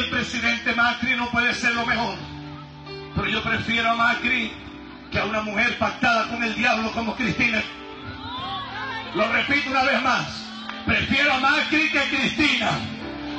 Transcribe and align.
el 0.00 0.10
presidente 0.10 0.74
Macri 0.74 1.14
no 1.14 1.30
puede 1.30 1.54
ser 1.54 1.74
lo 1.74 1.84
mejor. 1.84 2.16
Pero 3.14 3.28
yo 3.28 3.42
prefiero 3.42 3.90
a 3.90 3.94
Macri 3.94 4.52
que 5.10 5.18
a 5.18 5.24
una 5.24 5.42
mujer 5.42 5.78
pactada 5.78 6.28
con 6.28 6.42
el 6.42 6.54
diablo 6.54 6.90
como 6.92 7.14
Cristina. 7.14 7.62
Lo 9.14 9.30
repito 9.32 9.70
una 9.70 9.82
vez 9.82 10.02
más. 10.02 10.26
Prefiero 10.86 11.34
a 11.34 11.40
Macri 11.40 11.90
que 11.90 11.98
a 11.98 12.08
Cristina. 12.08 12.70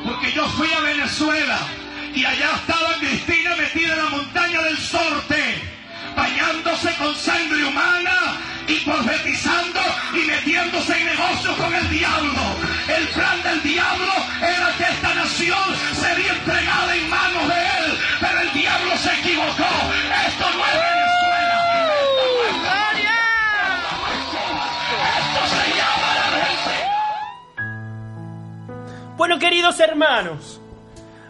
Porque 0.06 0.32
yo 0.32 0.46
fui 0.50 0.72
a 0.72 0.82
Venezuela 0.82 1.58
y 2.14 2.26
allá 2.26 2.50
estaba 2.56 2.96
Cristina 3.00 3.56
metida 3.56 3.94
en 3.94 4.04
la 4.04 4.10
montaña 4.10 4.62
del 4.62 4.78
Sorte, 4.78 5.62
bañándose 6.16 6.94
con 6.96 7.16
sangre 7.16 7.66
humana 7.66 8.38
y 8.68 8.80
profetizando 8.86 9.80
y 10.14 10.26
metiéndose 10.26 10.98
en 10.98 11.06
negocios 11.06 11.56
con 11.58 11.74
el 11.74 11.90
diablo. 11.90 12.42
El 12.88 13.08
plan 13.10 13.42
del 13.44 13.62
diablo 13.64 14.14
era 14.42 14.74
que 14.78 14.84
esta 14.84 15.14
nación 15.16 15.76
sería 16.00 16.34
entregada 16.34 16.96
en 16.96 17.10
manos 17.10 17.48
de 17.48 17.54
él, 17.56 18.00
pero 18.20 18.40
el 18.42 18.54
diablo 18.54 18.98
se 18.98 19.14
equivocó. 19.20 19.72
Esto 20.28 20.46
no 20.56 20.66
es 20.66 20.74
Venezuela. 20.74 21.58
Esto. 23.72 24.42
Esto 25.20 25.42
se 25.56 25.64
llama 25.78 26.08
la 26.16 26.24
Argentina. 26.28 26.86
Bueno, 29.18 29.40
queridos 29.40 29.80
hermanos, 29.80 30.62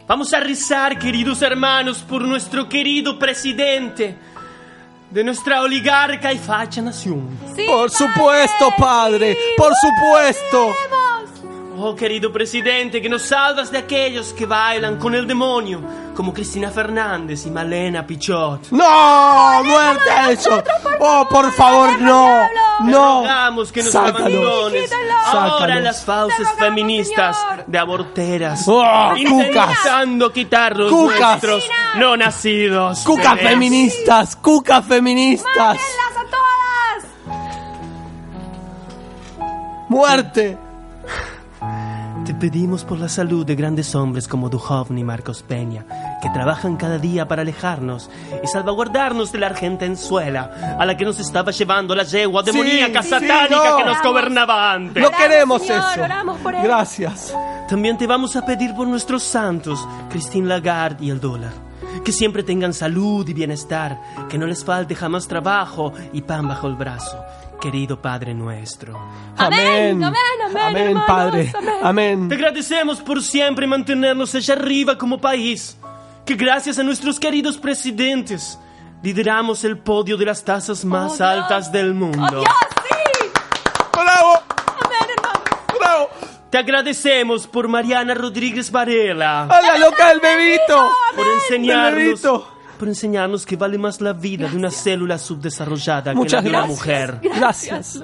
vamos 0.07 0.33
a 0.33 0.39
rezar, 0.39 0.97
queridos 0.99 1.41
hermanos, 1.41 1.99
por 1.99 2.23
nuestro 2.23 2.67
querido 2.69 3.19
presidente 3.19 4.17
de 5.11 5.23
nuestra 5.23 5.61
oligarca 5.61 6.31
y 6.33 6.39
facha 6.39 6.81
nación. 6.81 7.37
Sí, 7.55 7.63
Por 7.67 7.91
supuesto, 7.91 8.73
padre, 8.77 9.37
por 9.57 9.73
supuesto. 9.75 10.73
Oh, 11.83 11.95
querido 11.95 12.31
presidente, 12.31 13.01
que 13.01 13.09
nos 13.09 13.23
salvas 13.23 13.71
de 13.71 13.79
aquellos 13.79 14.33
que 14.33 14.45
bailan 14.45 14.97
con 14.99 15.15
el 15.15 15.25
demonio, 15.25 15.81
como 16.15 16.31
Cristina 16.31 16.69
Fernández 16.69 17.47
y 17.47 17.49
Malena 17.49 18.05
Pichot. 18.05 18.69
No, 18.69 19.63
muerte 19.63 20.11
a 20.11 20.29
eso. 20.29 20.63
Oh, 20.99 21.25
por 21.27 21.51
favor, 21.53 21.99
no, 21.99 22.47
no. 22.81 23.21
rogamos 23.21 23.71
que 23.71 23.81
nos 23.81 23.95
abandones 23.95 24.91
ahora 25.25 25.79
las 25.79 26.05
fauces 26.05 26.47
feministas 26.59 27.35
de 27.65 27.79
aborteras. 27.79 28.63
Oh, 28.67 29.13
cucas. 29.15 29.69
intentando 29.71 30.31
quitar 30.31 30.77
los 30.77 30.91
Cucas. 30.91 31.19
nuestros 31.19 31.67
no 31.95 32.15
nacidos. 32.15 32.99
Cucas 32.99 33.37
bebés. 33.37 33.49
feministas, 33.49 34.35
cucas 34.35 34.85
feministas. 34.85 35.79
Muerte. 39.89 40.59
Te 42.31 42.37
pedimos 42.37 42.85
por 42.85 42.97
la 42.97 43.09
salud 43.09 43.45
de 43.45 43.55
grandes 43.55 43.93
hombres 43.93 44.25
como 44.25 44.47
Duhovny 44.47 45.01
y 45.01 45.03
Marcos 45.03 45.43
Peña, 45.43 45.85
que 46.21 46.29
trabajan 46.29 46.77
cada 46.77 46.97
día 46.97 47.27
para 47.27 47.41
alejarnos 47.41 48.09
y 48.41 48.47
salvaguardarnos 48.47 49.33
de 49.33 49.39
la 49.39 49.47
Argentenzuela, 49.47 50.77
a 50.79 50.85
la 50.85 50.95
que 50.95 51.03
nos 51.03 51.19
estaba 51.19 51.51
llevando 51.51 51.93
la 51.93 52.03
yegua 52.03 52.41
Sí, 52.45 52.51
demoníaca 52.53 53.03
sí, 53.03 53.09
satánica 53.09 53.49
no. 53.71 53.75
que 53.77 53.83
nos 53.83 54.01
gobernaba 54.01 54.71
antes. 54.71 55.03
No 55.03 55.11
queremos 55.11 55.61
señor, 55.61 55.83
eso. 55.93 56.03
oramos 56.05 56.37
por 56.39 56.55
él. 56.55 56.63
Gracias. 56.63 57.35
También 57.67 57.97
te 57.97 58.07
vamos 58.07 58.33
a 58.37 58.45
pedir 58.45 58.73
por 58.75 58.87
nuestros 58.87 59.23
santos, 59.23 59.85
Christine 60.09 60.47
Lagarde 60.47 61.03
y 61.03 61.09
el 61.09 61.19
dólar. 61.19 61.51
Que 62.05 62.13
siempre 62.13 62.43
tengan 62.43 62.73
salud 62.73 63.27
y 63.27 63.33
bienestar, 63.33 63.99
que 64.29 64.37
no 64.37 64.47
les 64.47 64.63
falte 64.63 64.95
jamás 64.95 65.27
trabajo 65.27 65.91
y 66.13 66.21
pan 66.21 66.47
bajo 66.47 66.67
el 66.67 66.75
brazo. 66.75 67.17
Querido 67.61 68.01
Padre 68.01 68.33
nuestro. 68.33 68.97
Amén, 69.37 70.03
amén, 70.03 70.15
amén, 70.49 70.75
hermanos, 70.87 71.03
Padre. 71.07 71.53
amén. 71.55 71.75
Amén. 71.83 72.29
Te 72.29 72.35
agradecemos 72.35 72.99
por 73.01 73.21
siempre 73.21 73.67
mantenernos 73.67 74.33
allá 74.33 74.55
arriba 74.55 74.97
como 74.97 75.21
país. 75.21 75.77
Que 76.25 76.35
gracias 76.35 76.79
a 76.79 76.83
nuestros 76.83 77.19
queridos 77.19 77.57
presidentes 77.57 78.57
lideramos 79.03 79.63
el 79.63 79.77
podio 79.77 80.17
de 80.17 80.25
las 80.25 80.43
tasas 80.43 80.83
más 80.83 81.21
Oh, 81.21 81.25
altas 81.25 81.71
del 81.71 81.93
mundo. 81.93 82.25
¡Oh, 82.25 82.29
Dios, 82.41 82.45
sí! 82.89 83.29
Bravo, 83.93 84.33
Amén, 84.83 85.09
hermano. 85.17 85.39
bravo. 85.79 86.09
Te 86.49 86.57
agradecemos 86.57 87.47
por 87.47 87.67
Mariana 87.67 88.13
Rodríguez 88.13 88.71
Varela. 88.71 89.43
A 89.43 89.61
la 89.61 89.77
loca 89.77 90.09
del 90.09 90.19
bebito. 90.19 90.91
por 91.15 91.27
enseñarnos, 91.27 91.95
bebito. 91.95 92.50
Por 92.81 92.87
enseñarnos 92.87 93.45
que 93.45 93.55
vale 93.57 93.77
más 93.77 94.01
la 94.01 94.11
vida 94.11 94.49
de 94.49 94.57
una 94.57 94.71
célula 94.71 95.19
subdesarrollada 95.19 96.15
Muchas 96.15 96.41
que 96.43 96.49
la 96.49 96.63
de 96.65 96.65
una 96.65 96.75
gracias. 96.75 96.79
mujer. 96.79 97.19
Gracias. 97.21 98.03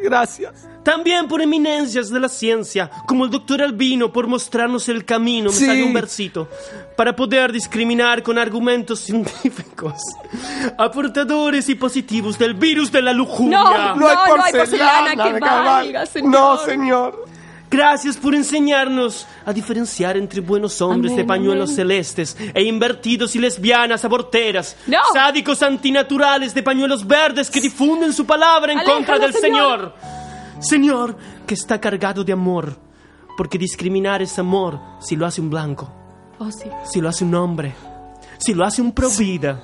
Gracias. 0.00 0.68
También 0.84 1.26
por 1.26 1.42
eminencias 1.42 2.08
de 2.08 2.20
la 2.20 2.28
ciencia, 2.28 2.88
como 3.08 3.24
el 3.24 3.32
doctor 3.32 3.60
Albino, 3.62 4.12
por 4.12 4.28
mostrarnos 4.28 4.88
el 4.88 5.04
camino, 5.04 5.50
me 5.50 5.56
Sí. 5.56 5.66
sale 5.66 5.82
un 5.82 5.92
versito, 5.92 6.48
para 6.96 7.16
poder 7.16 7.50
discriminar 7.50 8.22
con 8.22 8.38
argumentos 8.38 9.00
científicos 9.00 9.94
a 10.78 10.88
portadores 10.92 11.68
y 11.68 11.74
positivos 11.74 12.38
del 12.38 12.54
virus 12.54 12.92
de 12.92 13.02
la 13.02 13.12
lujuria. 13.12 13.58
No, 13.58 13.70
No 13.72 13.72
hay 13.80 13.98
no 13.98 14.08
hay 14.08 14.52
porcelana, 14.52 14.52
porcelana 14.52 15.24
que 15.24 15.32
de 15.32 15.40
carnaval. 15.40 15.64
valga, 15.84 16.06
señor. 16.06 16.30
No, 16.30 16.56
señor. 16.58 17.24
Gracias 17.72 18.18
por 18.18 18.34
enseñarnos 18.34 19.26
a 19.46 19.52
diferenciar 19.52 20.18
entre 20.18 20.42
buenos 20.42 20.82
hombres 20.82 21.12
de 21.12 21.22
Amén, 21.22 21.26
pañuelos 21.26 21.70
amén. 21.70 21.76
celestes 21.76 22.36
e 22.54 22.62
invertidos 22.64 23.34
y 23.34 23.38
lesbianas 23.38 24.04
aborteras, 24.04 24.76
No. 24.86 24.98
sádicos 25.14 25.62
antinaturales 25.62 26.52
de 26.54 26.62
pañuelos 26.62 27.06
verdes 27.06 27.50
que 27.50 27.62
difunden 27.62 28.12
su 28.12 28.26
palabra 28.26 28.72
en 28.72 28.78
Aléjalo, 28.80 28.96
contra 28.98 29.18
del 29.18 29.32
señor. 29.32 29.94
Señor. 30.60 30.62
Señor, 30.62 31.16
que 31.46 31.54
está 31.54 31.80
cargado 31.80 32.22
de 32.22 32.34
amor, 32.34 32.76
porque 33.38 33.56
discriminar 33.56 34.20
es 34.20 34.38
amor 34.38 34.78
si 35.00 35.16
lo 35.16 35.24
hace 35.24 35.40
un 35.40 35.48
blanco, 35.48 35.90
Oh, 36.38 36.50
sí. 36.52 36.68
si 36.84 37.00
lo 37.00 37.08
hace 37.08 37.24
un 37.24 37.34
hombre, 37.34 37.72
si 38.36 38.52
lo 38.52 38.64
hace 38.66 38.82
un 38.82 38.92
provida. 38.92 39.62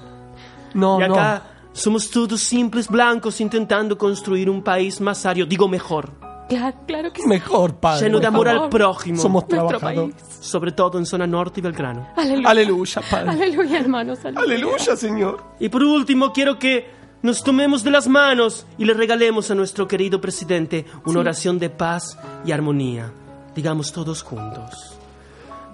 No, 0.73 0.99
y 0.99 1.07
no. 1.07 1.15
acá 1.15 1.43
somos 1.75 2.11
todos 2.11 2.41
simples 2.41 2.89
blancos 2.89 3.39
intentando 3.43 3.99
construir 3.99 4.49
un 4.49 4.63
país 4.63 4.99
más 5.01 5.27
ario, 5.27 5.45
digo 5.45 5.69
mejor, 5.69 6.11
Claro, 6.49 6.77
claro 6.87 7.13
que 7.13 7.23
sí. 7.23 7.29
Mejor, 7.29 7.75
padre. 7.75 8.07
lleno 8.07 8.21
de 8.21 8.27
amor 8.27 8.47
favor. 8.47 8.63
al 8.65 8.71
prójimo. 8.71 9.21
Somos 9.21 9.47
trabajadores. 9.47 10.15
sobre 10.41 10.73
todo 10.73 10.99
en 10.99 11.07
zona 11.07 11.27
norte 11.27 11.61
y 11.61 11.63
Belgrano. 11.63 12.09
Aleluya. 12.17 12.49
Aleluya, 12.49 13.03
padre. 13.11 13.31
Aleluya, 13.31 13.79
hermanos. 13.79 14.19
Aleluya. 14.25 14.45
Aleluya, 14.45 14.97
señor. 14.97 15.45
Y 15.61 15.69
por 15.69 15.83
último, 15.83 16.33
quiero 16.33 16.59
que 16.59 16.91
nos 17.23 17.43
tomemos 17.43 17.83
de 17.83 17.91
las 17.91 18.07
manos 18.09 18.67
y 18.79 18.85
le 18.85 18.95
regalemos 18.95 19.51
a 19.51 19.55
nuestro 19.55 19.89
querido 19.89 20.21
presidente 20.21 20.87
una 21.05 21.21
oración 21.21 21.59
de 21.59 21.69
paz 21.71 22.17
y 22.45 22.53
armonía. 22.53 23.13
Digamos 23.55 23.93
todos 23.93 24.23
juntos. 24.23 24.95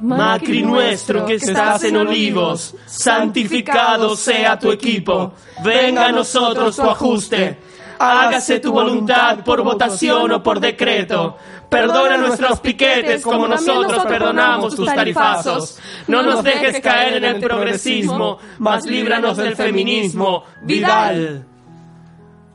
Macri 0.00 0.62
nuestro 0.62 1.24
que 1.24 1.34
estás 1.34 1.84
en 1.84 1.96
olivos, 1.96 2.74
santificado 2.86 4.16
sea 4.16 4.58
tu 4.58 4.72
equipo. 4.72 5.34
Venga 5.62 6.06
a 6.06 6.12
nosotros 6.12 6.76
tu 6.76 6.82
ajuste. 6.82 7.58
Hágase 7.98 8.60
tu 8.60 8.72
voluntad 8.72 9.44
por 9.44 9.62
votación 9.62 10.32
o 10.32 10.42
por 10.42 10.60
decreto. 10.60 11.36
Perdona 11.68 12.16
nuestros 12.16 12.60
piquetes 12.60 13.22
como 13.22 13.48
nosotros 13.48 14.04
perdonamos 14.06 14.74
tus 14.74 14.86
tarifazos. 14.86 15.78
No 16.06 16.22
nos 16.22 16.42
dejes 16.42 16.80
caer 16.80 17.14
en 17.14 17.24
el 17.24 17.40
progresismo, 17.40 18.38
mas 18.58 18.84
líbranos 18.86 19.36
del 19.36 19.56
feminismo. 19.56 20.44
Vidal. 20.62 21.46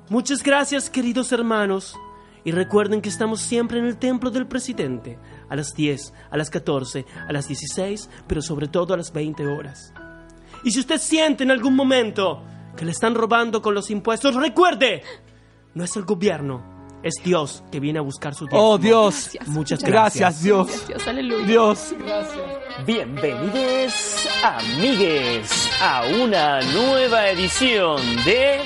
Muchas 0.10 0.42
gracias, 0.42 0.90
queridos 0.90 1.32
hermanos. 1.32 1.96
Y 2.44 2.52
recuerden 2.52 3.02
que 3.02 3.10
estamos 3.10 3.42
siempre 3.42 3.80
en 3.80 3.86
el 3.86 3.98
templo 3.98 4.32
del 4.32 4.48
presidente, 4.48 5.20
a 5.50 5.56
las 5.56 5.74
10, 5.76 6.14
a 6.32 6.38
las 6.38 6.50
14, 6.50 7.06
a 7.28 7.34
las 7.34 7.48
16, 7.48 8.10
pero 8.26 8.42
sobre 8.42 8.68
todo 8.68 8.94
a 8.94 8.98
las 8.98 9.12
20 9.12 9.46
horas. 9.46 9.94
Y 10.64 10.72
si 10.72 10.80
usted 10.80 11.00
siente 11.00 11.44
en 11.44 11.52
algún 11.52 11.76
momento 11.76 12.42
que 12.76 12.86
le 12.86 12.92
están 12.92 13.14
robando 13.14 13.62
con 13.62 13.76
los 13.76 13.92
impuestos, 13.92 14.36
recuerde, 14.36 15.04
no 15.74 15.84
es 15.84 15.96
el 15.96 16.04
gobierno, 16.04 16.64
es 17.04 17.16
Dios 17.24 17.64
que 17.72 17.80
viene 17.80 18.00
a 18.00 18.02
buscar 18.02 18.34
su 18.34 18.46
diezmo. 18.46 18.72
Oh, 18.72 18.78
Dios. 18.78 19.30
Gracias. 19.34 19.48
Muchas 19.48 19.84
Gracias, 19.84 20.44
Dios. 20.44 20.88
Dios, 20.88 21.08
aleluya. 21.08 21.46
Dios. 21.46 21.96
Bienvenidos, 22.86 24.28
amigues, 24.44 25.70
a 25.82 26.04
una 26.22 26.62
nueva 26.62 27.30
edición 27.30 28.02
de... 28.26 28.60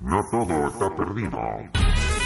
No 0.00 0.20
todo 0.30 0.66
está 0.66 0.96
perdido. 0.96 1.89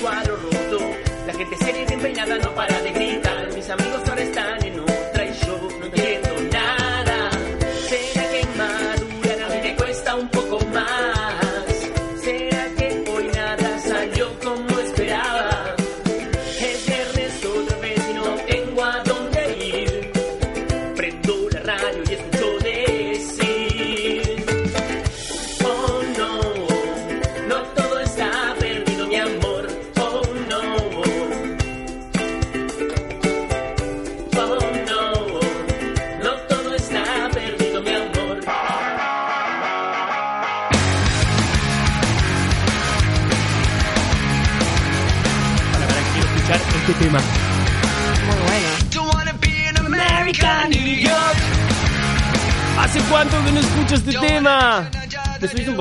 Cuadro 0.00 0.36
roto. 0.36 0.78
La 1.26 1.34
gente 1.34 1.56
seria 1.56 1.82
y 1.82 1.86
bien 1.86 2.00
peinada 2.00 2.38
no 2.38 2.54
para 2.54 2.80
de 2.80 2.90
gritar. 2.90 3.09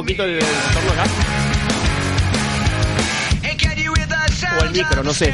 Poquito 0.10 0.24
el 0.24 0.40
retorno 0.40 0.92
acá? 0.92 1.04
O 4.60 4.64
el 4.64 4.72
micro, 4.72 5.04
no 5.04 5.14
sé. 5.14 5.34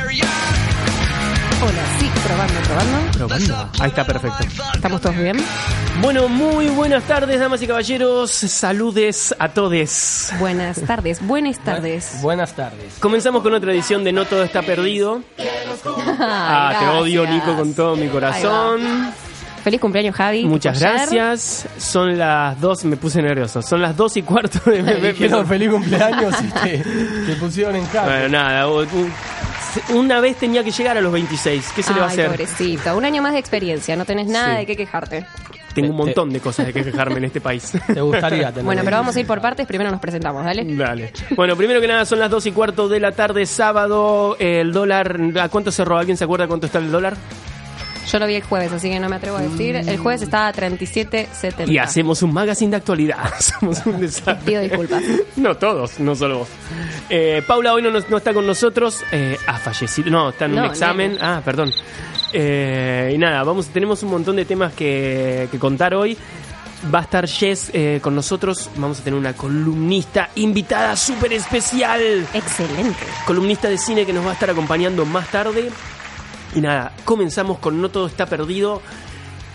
Hola, 1.62 1.82
sí, 2.00 2.12
probando, 2.26 2.60
probando. 2.62 3.12
Probando. 3.18 3.70
Ahí 3.80 3.90
está, 3.90 4.06
perfecto. 4.06 4.44
¿Estamos 4.74 5.00
todos 5.00 5.16
bien? 5.16 5.38
Bueno, 6.02 6.28
muy 6.28 6.68
buenas 6.68 7.04
tardes, 7.06 7.40
damas 7.40 7.62
y 7.62 7.68
caballeros. 7.68 8.32
Saludes 8.32 9.34
a 9.40 9.50
todos. 9.50 10.32
Buenas 10.40 10.82
tardes, 10.82 11.26
buenas 11.26 11.60
tardes. 11.60 12.22
Buenas 12.22 12.54
tardes. 12.54 12.96
Comenzamos 13.00 13.42
con 13.44 13.54
otra 13.54 13.72
edición 13.72 14.04
de 14.04 14.12
No 14.12 14.26
Todo 14.26 14.44
Está 14.44 14.62
Perdido. 14.62 15.22
Ah, 16.18 16.78
te 16.80 16.88
odio, 16.88 17.28
Nico, 17.28 17.56
con 17.56 17.74
todo 17.74 17.96
mi 17.96 18.08
corazón. 18.08 19.14
Feliz 19.66 19.82
cumpleaños, 19.82 20.14
Javi. 20.16 20.46
Muchas 20.46 20.80
gracias. 20.80 21.68
Son 21.80 22.16
las 22.20 22.62
dos, 22.62 22.86
me 22.86 22.98
puse 22.98 23.20
nervioso. 23.20 23.64
Son 23.64 23.82
las 23.82 23.98
dos 23.98 24.16
y 24.16 24.22
cuarto 24.22 24.60
de 24.70 24.84
Me 24.84 24.94
me- 25.02 25.12
dijeron 25.12 25.44
feliz 25.48 25.72
cumpleaños 25.72 26.36
y 26.40 26.52
te, 26.52 26.78
te 27.26 27.36
pusieron 27.40 27.76
en 27.76 27.84
cara. 27.88 28.06
Bueno, 28.06 28.30
nada. 28.30 28.68
Una 29.96 30.20
vez 30.20 30.38
tenía 30.38 30.64
que 30.64 30.70
llegar 30.70 31.00
a 31.00 31.02
los 31.02 31.12
26. 31.12 31.72
¿Qué 31.76 31.82
se 31.82 31.94
le 31.96 32.00
va 32.00 32.06
a 32.06 32.10
Ay, 32.10 32.14
hacer? 32.14 32.28
pobrecito. 32.30 32.96
Un 32.96 33.06
año 33.06 33.24
más 33.24 33.34
de 33.34 33.40
experiencia. 33.40 33.96
No 33.96 34.06
tenés 34.06 34.28
nada 34.28 34.52
Sí. 34.52 34.58
de 34.58 34.66
qué 34.68 34.76
quejarte. 34.76 35.26
Tengo 35.74 35.90
un 35.90 35.98
montón 35.98 36.30
de 36.30 36.40
cosas 36.40 36.68
de 36.68 36.72
que 36.72 36.84
quejarme 36.84 37.18
en 37.18 37.24
este 37.26 37.42
país. 37.42 37.72
Te 37.92 38.02
gustaría 38.02 38.50
tener. 38.50 38.64
Bueno, 38.66 38.84
pero 38.86 38.98
vamos 38.98 39.16
a 39.16 39.20
ir 39.20 39.26
por 39.26 39.42
partes. 39.42 39.66
Primero 39.66 39.90
nos 39.90 40.00
presentamos, 40.00 40.46
¿dale? 40.46 40.64
Dale. 40.76 41.12
Bueno, 41.36 41.56
primero 41.56 41.82
que 41.82 41.88
nada 41.88 42.06
son 42.06 42.20
las 42.20 42.30
dos 42.30 42.46
y 42.46 42.52
cuarto 42.52 42.88
de 42.88 43.00
la 43.00 43.14
tarde, 43.14 43.48
sábado. 43.48 44.38
El 44.40 44.72
dólar, 44.72 45.20
¿a 45.42 45.50
cuánto 45.50 45.72
cerró? 45.72 45.98
¿Alguien 45.98 46.18
se 46.18 46.24
acuerda 46.24 46.48
cuánto 46.48 46.68
está 46.68 46.78
el 46.78 46.92
dólar? 46.92 47.18
Yo 48.12 48.20
lo 48.20 48.28
vi 48.28 48.36
el 48.36 48.44
jueves, 48.44 48.72
así 48.72 48.90
que 48.90 49.00
no 49.00 49.10
me 49.10 49.16
atrevo 49.16 49.38
a 49.38 49.42
decir. 49.42 49.76
El 49.76 49.98
jueves 49.98 50.22
estaba 50.22 50.48
a 50.48 50.54
37.70. 50.54 51.70
Y 51.70 51.78
hacemos 51.78 52.22
un 52.22 52.34
magazine 52.34 52.72
de 52.72 52.78
actualidad. 52.78 53.34
Somos 53.40 53.86
un 53.86 54.00
desastre. 54.00 54.46
Pido 54.46 54.62
disculpas. 54.62 55.04
No 55.36 55.56
todos, 55.58 56.00
no 56.00 56.16
solo 56.16 56.40
vos. 56.40 56.48
Eh, 57.10 57.44
Paula 57.46 57.74
hoy 57.74 57.82
no, 57.82 57.92
no 57.92 58.18
está 58.18 58.34
con 58.34 58.48
nosotros. 58.48 59.04
Eh, 59.12 59.38
ha 59.48 59.58
fallecido. 59.58 60.10
No, 60.10 60.30
está 60.30 60.46
en 60.46 60.58
un 60.58 60.66
examen. 60.66 61.18
Ah, 61.20 61.42
perdón. 61.44 61.72
Eh, 62.34 63.12
y 63.14 63.18
nada, 63.18 63.44
vamos, 63.44 63.68
tenemos 63.68 64.02
un 64.04 64.10
montón 64.10 64.36
de 64.36 64.46
temas 64.46 64.74
que, 64.74 65.48
que 65.52 65.60
contar 65.60 65.94
hoy. 65.94 66.18
Va 66.94 67.00
a 67.00 67.02
estar 67.04 67.28
Jess 67.28 67.72
eh, 67.74 68.00
con 68.02 68.14
nosotros. 68.14 68.70
Vamos 68.76 69.00
a 69.00 69.04
tener 69.04 69.20
una 69.20 69.34
columnista 69.34 70.30
invitada 70.36 70.96
súper 70.96 71.34
especial. 71.34 72.28
Excelente. 72.34 73.06
Columnista 73.26 73.70
de 73.70 73.78
cine 73.78 74.06
que 74.06 74.14
nos 74.14 74.26
va 74.26 74.32
a 74.32 74.34
estar 74.34 74.50
acompañando 74.50 75.06
más 75.06 75.28
tarde. 75.30 75.70
Y 76.56 76.62
nada, 76.62 76.92
comenzamos 77.04 77.60
con 77.60 77.82
No 77.82 77.90
Todo 77.90 78.08
Está 78.08 78.26
Perdido. 78.26 78.82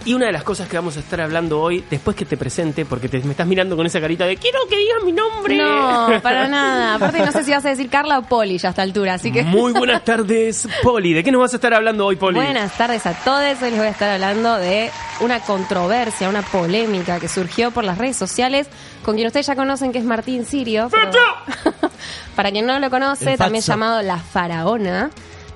Y 0.03 0.15
una 0.15 0.25
de 0.27 0.33
las 0.33 0.45
cosas 0.45 0.67
que 0.67 0.77
vamos 0.77 0.97
a 0.97 1.01
estar 1.01 1.21
hablando 1.21 1.61
hoy, 1.61 1.85
después 1.91 2.17
que 2.17 2.25
te 2.25 2.39
presente, 2.39 2.87
porque 2.87 3.07
te, 3.11 3.19
me 3.21 3.33
estás 3.33 3.47
mirando 3.47 3.77
con 3.77 3.85
esa 3.85 4.01
carita 4.01 4.25
de 4.25 4.39
quiero 4.39 4.61
que 4.67 4.79
digas 4.79 5.03
mi 5.05 5.13
nombre. 5.13 5.59
No, 5.59 6.09
para 6.23 6.49
nada. 6.49 6.95
Aparte, 6.95 7.19
no 7.19 7.31
sé 7.31 7.45
si 7.45 7.51
vas 7.51 7.67
a 7.67 7.69
decir 7.69 7.91
Carla 7.91 8.19
o 8.19 8.23
Poli 8.23 8.57
ya 8.57 8.69
a 8.69 8.71
esta 8.71 8.81
altura, 8.81 9.13
así 9.15 9.31
que. 9.31 9.43
Muy 9.43 9.73
buenas 9.75 10.03
tardes, 10.03 10.67
Poli. 10.83 11.13
¿De 11.13 11.23
qué 11.23 11.31
nos 11.31 11.43
vas 11.43 11.53
a 11.53 11.57
estar 11.57 11.75
hablando 11.75 12.07
hoy, 12.07 12.17
Poli? 12.17 12.37
Buenas 12.37 12.73
tardes 12.79 13.05
a 13.05 13.13
todos. 13.13 13.61
Hoy 13.63 13.71
les 13.71 13.79
voy 13.79 13.89
a 13.89 13.91
estar 13.91 14.09
hablando 14.09 14.57
de 14.57 14.91
una 15.21 15.41
controversia, 15.41 16.31
una 16.31 16.41
polémica 16.43 17.21
que 17.21 17.29
surgió 17.29 17.71
por 17.71 17.85
las 17.85 17.99
redes 17.99 18.17
sociales 18.17 18.69
con 19.05 19.17
quien 19.17 19.27
ustedes 19.27 19.47
ya 19.49 19.55
conocen 19.55 19.93
que 19.93 19.99
es 19.99 20.05
Martín 20.05 20.47
Sirio. 20.47 20.89
pero- 20.91 21.11
Para 22.37 22.51
quien 22.53 22.65
no 22.65 22.79
lo 22.79 22.89
conoce, 22.89 23.37
también 23.37 23.63
llamado 23.63 24.01
La 24.01 24.17
Faraona. 24.17 25.11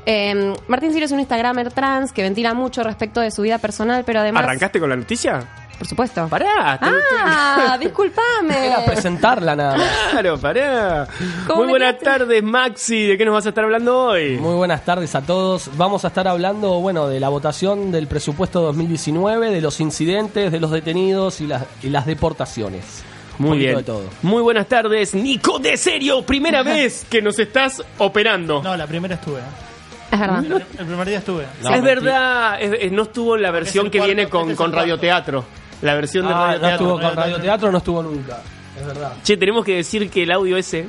Eh, 0.06 0.54
Martín 0.68 0.90
Sirio 0.92 1.06
es 1.06 1.12
un 1.12 1.20
Instagramer 1.20 1.72
trans 1.72 2.12
que 2.12 2.22
ventila 2.22 2.54
mucho 2.54 2.82
respecto 2.82 3.20
de 3.20 3.30
su 3.30 3.42
vida 3.42 3.58
personal, 3.58 4.04
pero 4.04 4.20
además. 4.20 4.42
¿Arrancaste 4.44 4.78
con 4.80 4.90
la 4.90 4.96
noticia? 4.96 5.42
Por 5.78 5.88
supuesto. 5.88 6.28
Pará. 6.28 6.78
te- 6.80 6.86
Ah, 7.20 7.76
discúlpame. 7.80 8.66
Era 8.68 8.84
presentarla 8.84 9.56
nada 9.56 9.76
más. 9.76 9.88
Claro, 10.12 10.38
pará. 10.38 11.08
¿Cómo 11.48 11.62
Muy 11.62 11.70
buenas 11.70 11.94
quedaste? 11.96 12.04
tardes, 12.20 12.42
Maxi. 12.44 13.06
¿De 13.08 13.18
qué 13.18 13.24
nos 13.24 13.34
vas 13.34 13.46
a 13.46 13.48
estar 13.48 13.64
hablando 13.64 13.98
hoy? 14.08 14.36
Muy 14.36 14.54
buenas 14.54 14.84
tardes 14.84 15.14
a 15.16 15.22
todos. 15.22 15.70
Vamos 15.76 16.04
a 16.04 16.08
estar 16.08 16.28
hablando, 16.28 16.78
bueno, 16.80 17.08
de 17.08 17.18
la 17.18 17.28
votación 17.28 17.90
del 17.90 18.06
presupuesto 18.06 18.60
2019, 18.62 19.50
de 19.50 19.60
los 19.60 19.80
incidentes, 19.80 20.52
de 20.52 20.60
los 20.60 20.70
detenidos 20.70 21.40
y 21.40 21.48
las, 21.48 21.64
y 21.82 21.88
las 21.88 22.06
deportaciones. 22.06 23.02
Muy 23.38 23.58
bien. 23.58 23.76
de 23.78 23.82
todo. 23.82 24.04
Muy 24.22 24.42
buenas 24.42 24.68
tardes, 24.68 25.12
Nico 25.12 25.58
de 25.58 25.76
Serio. 25.76 26.24
Primera 26.24 26.62
vez 26.62 27.04
que 27.10 27.20
nos 27.20 27.36
estás 27.40 27.82
operando. 27.98 28.62
No, 28.62 28.76
la 28.76 28.86
primera 28.86 29.16
estuve. 29.16 29.40
¿eh? 29.40 29.73
Es 30.14 30.20
verdad. 30.20 30.62
El, 30.78 30.86
primer 30.86 31.08
día 31.08 31.18
estuve. 31.18 31.42
No, 31.44 31.48
es 31.50 31.62
mentira. 31.82 31.82
verdad, 31.94 32.62
es- 32.62 32.78
es- 32.82 32.92
no 32.92 33.02
estuvo 33.02 33.36
en 33.36 33.42
la 33.42 33.50
versión 33.50 33.86
el 33.86 33.90
que 33.92 33.98
cuarto, 33.98 34.14
viene 34.14 34.28
con, 34.30 34.40
este 34.42 34.52
es 34.52 34.58
con 34.58 34.66
cuarto. 34.70 34.80
radioteatro. 34.80 35.44
La 35.82 35.94
versión 35.94 36.26
de 36.26 36.32
Ah, 36.32 36.36
Radio 36.36 36.52
no 36.54 36.60
Teatro. 36.60 36.86
estuvo 36.86 37.00
con 37.08 37.16
Radio 37.16 37.36
Teatro, 37.40 37.72
no 37.72 37.78
estuvo 37.78 38.02
nunca. 38.02 38.38
Es 38.80 38.86
verdad. 38.86 39.12
Che, 39.22 39.36
tenemos 39.36 39.64
que 39.64 39.76
decir 39.76 40.08
que 40.10 40.22
el 40.22 40.32
audio 40.32 40.56
ese, 40.56 40.86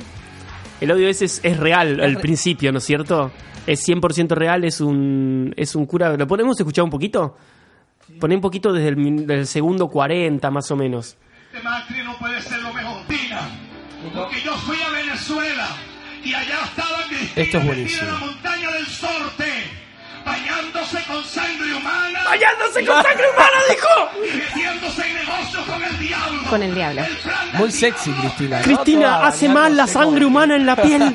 el 0.80 0.90
audio 0.90 1.08
ese 1.08 1.24
es, 1.26 1.40
es 1.44 1.56
real 1.58 2.00
al 2.00 2.14
re- 2.14 2.20
principio, 2.20 2.72
¿no 2.72 2.78
es 2.78 2.84
cierto? 2.84 3.30
Es 3.66 3.80
100% 3.86 4.28
real, 4.34 4.64
es 4.64 4.80
un, 4.80 5.52
es 5.56 5.74
un 5.74 5.86
cura. 5.86 6.16
¿Lo 6.16 6.26
podemos 6.26 6.58
escuchar 6.58 6.84
un 6.84 6.90
poquito? 6.90 7.36
Poné 8.20 8.36
un 8.36 8.40
poquito 8.40 8.72
desde 8.72 8.88
el, 8.88 8.96
min- 8.96 9.26
del 9.26 9.46
segundo 9.46 9.88
40, 9.88 10.50
más 10.50 10.70
o 10.70 10.76
menos. 10.76 11.16
Este 11.52 11.62
Macri 11.68 12.02
no 12.04 12.16
puede 12.18 12.40
ser 12.40 12.60
lo 12.62 12.72
mejor. 12.72 13.02
Tina, 13.08 13.40
porque 14.14 14.40
yo 14.44 14.52
fui 14.54 14.76
a 14.80 14.90
Venezuela 14.90 15.66
y 16.28 16.34
allá 16.34 16.58
estaba 16.64 16.98
Cristina 17.08 17.32
Esto 17.44 17.58
es 17.58 17.64
buenísimo. 17.66 18.02
en 18.02 18.12
la 18.14 18.18
montaña 18.18 18.70
del 18.72 18.86
Sorte, 18.86 19.70
bañándose 20.24 21.02
con 21.04 21.24
sangre 21.24 21.74
humana, 21.74 22.20
¡Bañándose 22.24 22.84
con 22.86 23.02
sangre 23.02 23.24
humana, 23.30 23.58
dijo! 23.70 23.88
y 24.16 24.36
metiéndose 24.36 25.06
en 25.06 25.14
negocios 25.14 25.64
con 25.66 25.82
el 25.84 25.98
diablo. 25.98 26.42
Con 26.50 26.62
el 26.62 26.74
diablo. 26.74 27.04
El 27.04 27.16
plan 27.18 27.50
del 27.52 27.60
Muy 27.60 27.70
sexy, 27.72 28.10
diablo 28.10 28.28
Cristina. 28.30 28.58
¿no? 28.58 28.64
Cristina 28.64 29.06
Toda 29.16 29.26
hace 29.28 29.48
mal 29.48 29.76
la 29.76 29.86
sangre 29.86 30.20
con- 30.20 30.28
humana 30.28 30.56
en 30.56 30.66
la 30.66 30.76
piel. 30.82 30.98
de 31.00 31.06
él, 31.06 31.14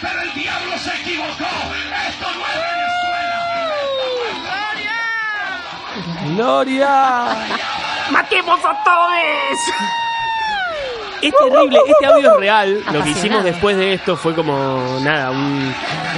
pero 0.00 0.20
el 0.22 0.34
diablo 0.34 0.78
se 0.78 0.90
equivocó. 1.00 1.46
Esto 2.08 2.26
no 2.34 2.46
es 2.46 2.54
Venezuela. 6.22 6.34
¡Gloria! 6.36 7.26
¡Matemos 8.10 8.60
a 8.64 8.84
todos! 8.84 9.58
Es 11.22 11.32
terrible, 11.36 11.78
este 11.86 12.06
audio 12.06 12.32
es 12.32 12.40
real. 12.40 12.80
Lo 12.92 13.02
que 13.02 13.10
hicimos 13.10 13.44
después 13.44 13.76
de 13.76 13.94
esto 13.94 14.16
fue 14.16 14.34
como 14.34 14.98
nada, 15.02 15.30
un, 15.30 15.68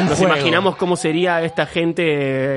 nos 0.07 0.19
juego. 0.19 0.35
imaginamos 0.35 0.77
cómo 0.77 0.97
sería 0.97 1.43
esta 1.43 1.67
gente 1.67 2.03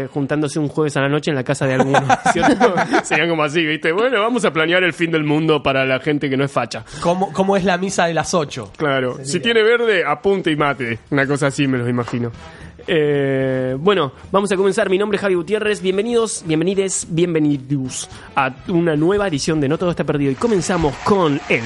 eh, 0.04 0.08
juntándose 0.08 0.60
un 0.60 0.68
jueves 0.68 0.96
a 0.98 1.02
la 1.02 1.10
noche 1.10 1.32
en 1.32 1.36
la 1.36 1.44
casa 1.44 1.66
de 1.66 1.76
alguno, 1.76 2.06
¿cierto? 2.32 2.74
Serían 3.04 3.30
como 3.30 3.44
así, 3.44 3.66
¿viste? 3.66 3.92
Bueno, 3.92 4.20
vamos 4.20 4.46
a 4.46 4.52
planear 4.52 4.84
el 4.84 4.94
fin 4.94 5.12
del 5.12 5.24
mundo 5.24 5.64
para 5.64 5.86
la 5.86 6.00
gente 6.00 6.30
que 6.30 6.38
no 6.38 6.44
es 6.44 6.52
facha. 6.52 6.84
¿Cómo, 7.02 7.32
¿Cómo 7.34 7.56
es 7.56 7.64
la 7.64 7.78
misa 7.78 8.06
de 8.06 8.14
las 8.14 8.34
8? 8.34 8.74
Claro, 8.78 9.18
si 9.24 9.40
tiene 9.40 9.64
verde, 9.64 10.04
apunte 10.06 10.52
y 10.52 10.56
mate. 10.56 11.00
Una 11.12 11.26
cosa 11.26 11.48
así 11.48 11.68
me 11.68 11.78
lo 11.78 11.88
imagino. 11.88 12.32
Eh, 12.86 13.76
bueno, 13.80 14.12
vamos 14.32 14.52
a 14.52 14.56
comenzar. 14.58 14.90
Mi 14.90 14.98
nombre 14.98 15.16
es 15.16 15.22
Javi 15.22 15.36
Gutiérrez. 15.36 15.82
Bienvenidos, 15.82 16.44
bienvenides, 16.46 17.08
bienvenidos 17.10 18.10
a 18.36 18.52
una 18.68 18.96
nueva 18.96 19.28
edición 19.28 19.62
de 19.62 19.70
No 19.70 19.78
Todo 19.78 19.92
Está 19.92 20.04
Perdido. 20.04 20.32
Y 20.32 20.36
comenzamos 20.36 20.94
con 21.06 21.40
el 21.50 21.62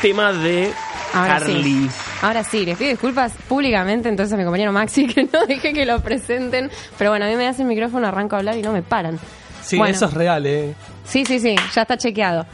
tema 0.00 0.32
de 0.32 0.70
Ahora 1.12 1.38
Carly. 1.40 1.62
sí. 1.62 1.90
Ahora 2.22 2.44
sí, 2.44 2.64
les 2.64 2.78
pido 2.78 2.90
disculpas 2.90 3.32
públicamente 3.48 4.08
entonces 4.08 4.32
a 4.32 4.36
mi 4.36 4.44
compañero 4.44 4.72
Maxi 4.72 5.06
que 5.14 5.24
no 5.24 5.46
dejé 5.46 5.72
que 5.72 5.84
lo 5.84 6.00
presenten. 6.00 6.70
Pero 6.96 7.10
bueno, 7.10 7.26
a 7.26 7.28
mí 7.28 7.34
me 7.36 7.44
das 7.44 7.58
el 7.60 7.66
micrófono, 7.66 8.06
arranco 8.06 8.36
a 8.36 8.38
hablar 8.38 8.56
y 8.56 8.62
no 8.62 8.72
me 8.72 8.82
paran. 8.82 9.18
Sí, 9.62 9.78
Bueno. 9.78 9.94
eso 9.94 10.06
es 10.06 10.14
real, 10.14 10.46
¿eh? 10.46 10.74
Sí, 11.04 11.24
sí, 11.24 11.38
sí, 11.40 11.56
ya 11.74 11.82
está 11.82 11.96
chequeado. 11.96 12.46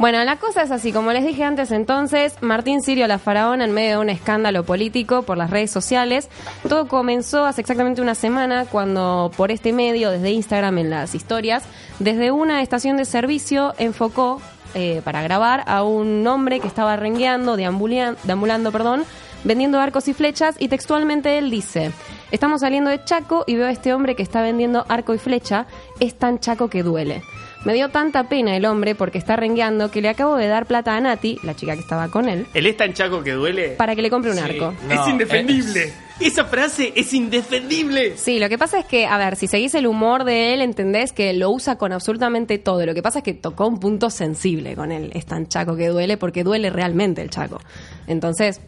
Bueno, 0.00 0.24
la 0.24 0.36
cosa 0.36 0.62
es 0.62 0.70
así, 0.70 0.92
como 0.92 1.12
les 1.12 1.26
dije 1.26 1.44
antes 1.44 1.70
entonces, 1.70 2.34
Martín 2.40 2.80
Sirio 2.80 3.06
la 3.06 3.18
faraona 3.18 3.66
en 3.66 3.72
medio 3.72 3.90
de 3.90 3.98
un 3.98 4.08
escándalo 4.08 4.64
político 4.64 5.24
por 5.24 5.36
las 5.36 5.50
redes 5.50 5.70
sociales. 5.70 6.30
Todo 6.66 6.88
comenzó 6.88 7.44
hace 7.44 7.60
exactamente 7.60 8.00
una 8.00 8.14
semana 8.14 8.64
cuando 8.64 9.30
por 9.36 9.50
este 9.50 9.74
medio, 9.74 10.10
desde 10.10 10.30
Instagram 10.30 10.78
en 10.78 10.88
las 10.88 11.14
historias, 11.14 11.64
desde 11.98 12.30
una 12.30 12.62
estación 12.62 12.96
de 12.96 13.04
servicio 13.04 13.74
enfocó 13.76 14.40
eh, 14.72 15.02
para 15.04 15.20
grabar 15.20 15.64
a 15.66 15.82
un 15.82 16.26
hombre 16.26 16.60
que 16.60 16.66
estaba 16.66 16.96
rengueando, 16.96 17.58
deambulando, 17.58 18.72
perdón, 18.72 19.04
vendiendo 19.44 19.80
arcos 19.80 20.08
y 20.08 20.14
flechas 20.14 20.56
y 20.58 20.68
textualmente 20.68 21.36
él 21.36 21.50
dice, 21.50 21.92
estamos 22.30 22.62
saliendo 22.62 22.88
de 22.88 23.04
Chaco 23.04 23.44
y 23.46 23.56
veo 23.56 23.66
a 23.66 23.70
este 23.70 23.92
hombre 23.92 24.16
que 24.16 24.22
está 24.22 24.40
vendiendo 24.40 24.86
arco 24.88 25.12
y 25.12 25.18
flecha, 25.18 25.66
es 25.98 26.16
tan 26.16 26.38
chaco 26.38 26.70
que 26.70 26.82
duele. 26.82 27.22
Me 27.64 27.74
dio 27.74 27.90
tanta 27.90 28.24
pena 28.28 28.56
el 28.56 28.64
hombre 28.64 28.94
porque 28.94 29.18
está 29.18 29.36
rengueando 29.36 29.90
que 29.90 30.00
le 30.00 30.08
acabo 30.08 30.36
de 30.36 30.46
dar 30.46 30.64
plata 30.66 30.96
a 30.96 31.00
Nati, 31.00 31.38
la 31.42 31.54
chica 31.54 31.74
que 31.74 31.80
estaba 31.80 32.08
con 32.08 32.28
él, 32.28 32.46
¿El 32.54 32.66
es 32.66 32.76
tan 32.76 32.94
chaco 32.94 33.22
que 33.22 33.32
duele? 33.32 33.70
para 33.70 33.94
que 33.94 34.00
le 34.02 34.08
compre 34.08 34.30
un 34.30 34.38
arco. 34.38 34.72
No, 34.88 35.02
es 35.02 35.08
indefendible. 35.08 35.92
Esa 36.20 36.44
frase 36.44 36.92
es 36.96 37.12
indefendible. 37.14 38.16
Sí, 38.16 38.38
lo 38.38 38.48
que 38.48 38.58
pasa 38.58 38.78
es 38.78 38.84
que, 38.86 39.06
a 39.06 39.16
ver, 39.18 39.36
si 39.36 39.46
seguís 39.46 39.74
el 39.74 39.86
humor 39.86 40.24
de 40.24 40.52
él, 40.54 40.60
entendés 40.60 41.12
que 41.12 41.32
lo 41.32 41.50
usa 41.50 41.76
con 41.76 41.92
absolutamente 41.92 42.58
todo. 42.58 42.84
Lo 42.84 42.92
que 42.94 43.02
pasa 43.02 43.18
es 43.20 43.24
que 43.24 43.32
tocó 43.34 43.66
un 43.66 43.78
punto 43.80 44.10
sensible 44.10 44.74
con 44.74 44.92
él. 44.92 45.10
Es 45.14 45.24
tan 45.26 45.46
chaco 45.46 45.76
que 45.76 45.88
duele 45.88 46.16
porque 46.18 46.44
duele 46.44 46.68
realmente 46.70 47.22
el 47.22 47.30
chaco. 47.30 47.58
Entonces, 48.06 48.60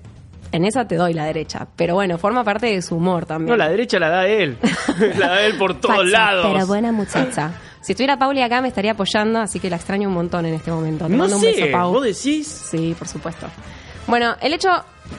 en 0.53 0.65
esa 0.65 0.87
te 0.87 0.97
doy 0.97 1.13
la 1.13 1.25
derecha. 1.27 1.67
Pero 1.77 1.95
bueno, 1.95 2.17
forma 2.19 2.43
parte 2.45 2.67
de 2.67 2.81
su 2.81 2.97
humor 2.97 3.27
también. 3.27 3.51
No, 3.51 3.57
la 3.57 3.69
derecha 3.69 3.99
la 3.99 4.09
da 4.09 4.27
él. 4.27 4.57
la 5.19 5.29
da 5.29 5.43
él 5.47 5.57
por 5.59 5.79
todos 5.79 5.97
Facha, 5.97 6.09
lados. 6.09 6.47
Pero 6.55 6.67
buena 6.67 6.91
muchacha. 6.93 7.53
Si 7.83 7.93
estuviera 7.93 8.17
Pauli 8.17 8.41
acá 8.43 8.63
me 8.63 8.69
estaría 8.69 8.93
apoyando, 8.93 9.41
así 9.41 9.59
que 9.61 9.69
la 9.69 9.77
extraño 9.77 10.09
un 10.09 10.15
montón 10.15 10.47
en 10.47 10.55
este 10.55 10.71
momento. 10.71 11.07
Te 11.07 11.11
no 11.11 11.19
mando 11.19 11.37
un 11.37 11.43
sé, 11.43 11.53
beso, 11.53 11.73
Pau. 11.73 11.93
¿vos 11.93 12.05
decís? 12.05 12.47
Sí, 12.47 12.95
por 12.99 13.09
supuesto. 13.09 13.49
Bueno, 14.07 14.37
el 14.41 14.53
hecho 14.55 14.71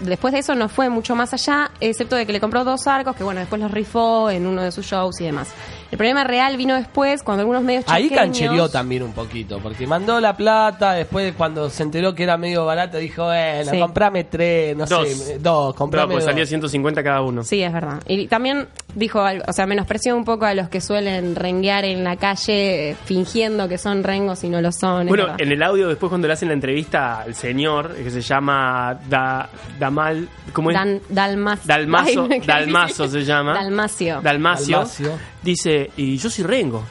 después 0.02 0.34
de 0.34 0.40
eso 0.40 0.56
no 0.56 0.70
fue 0.70 0.90
mucho 0.90 1.16
más 1.16 1.34
allá, 1.34 1.72
excepto 1.80 2.16
de 2.16 2.26
que 2.26 2.34
le 2.34 2.40
compró 2.40 2.64
dos 2.64 2.88
arcos 2.88 3.16
que 3.16 3.24
bueno, 3.24 3.40
después 3.42 3.62
los 3.62 3.72
rifó 3.72 4.30
en 4.30 4.48
uno 4.48 4.62
de 4.62 4.72
sus 4.72 4.86
shows 4.86 5.20
y 5.22 5.26
demás. 5.26 5.50
El 5.94 5.98
problema 5.98 6.24
real 6.24 6.58
vino 6.58 6.76
después 6.76 7.22
cuando 7.22 7.42
algunos 7.42 7.62
medios 7.62 7.86
Ahí 7.88 8.10
canchereó 8.10 8.68
también 8.68 9.04
un 9.04 9.14
poquito, 9.14 9.60
porque 9.60 9.86
mandó 9.86 10.20
la 10.20 10.36
plata, 10.36 10.94
después 10.94 11.36
cuando 11.38 11.70
se 11.70 11.84
enteró 11.84 12.16
que 12.16 12.24
era 12.24 12.36
medio 12.36 12.66
barato, 12.66 12.98
dijo, 12.98 13.26
bueno, 13.26 13.70
Sí. 13.72 13.80
comprame 13.80 14.24
tres, 14.24 14.76
no 14.76 14.88
Dos. 14.88 15.08
sé, 15.08 15.38
dos, 15.40 15.68
No, 15.70 15.76
comprame 15.76 16.14
pues 16.14 16.26
dos. 16.26 16.32
salía 16.32 16.46
150 16.48 17.04
cada 17.04 17.22
uno. 17.22 17.44
Sí, 17.44 17.62
es 17.62 17.72
verdad. 17.72 18.02
Y 18.08 18.26
también 18.28 18.68
dijo 18.96 19.22
algo, 19.22 19.44
o 19.48 19.54
sea, 19.54 19.68
menospreció 19.68 20.16
un 20.18 20.26
poco 20.26 20.46
a 20.46 20.56
los 20.56 20.68
que 20.68 20.82
suelen 20.82 21.36
renguear 21.36 21.86
en 21.86 22.04
la 22.04 22.16
calle 22.16 22.96
fingiendo 23.06 23.70
que 23.70 23.78
son 23.78 24.04
rengos 24.04 24.44
y 24.44 24.50
no 24.50 24.62
lo 24.62 24.72
son. 24.72 25.06
Bueno, 25.06 25.28
en 25.38 25.52
el 25.52 25.62
audio 25.62 25.90
después 25.90 26.10
cuando 26.10 26.28
le 26.28 26.34
hacen 26.34 26.48
la 26.48 26.56
entrevista 26.56 27.22
al 27.22 27.36
señor, 27.36 27.94
que 27.96 28.10
se 28.10 28.22
llama 28.22 28.98
da, 29.08 29.48
Damal, 29.80 30.28
¿cómo 30.54 30.72
es? 30.72 30.76
Dan- 30.76 31.02
Dalmas- 31.10 31.66
Dalmazo, 31.66 32.28
Ay, 32.32 32.40
Dalmazo 32.40 33.08
se 33.08 33.24
llama. 33.24 33.54
Dalmacio. 33.54 34.22
Dalmacio. 34.22 34.78
Dalmacio. 34.78 35.34
Dice, 35.44 35.83
y 35.98 36.18
yo 36.18 36.30
soy 36.30 36.44
Rengo. 36.46 36.84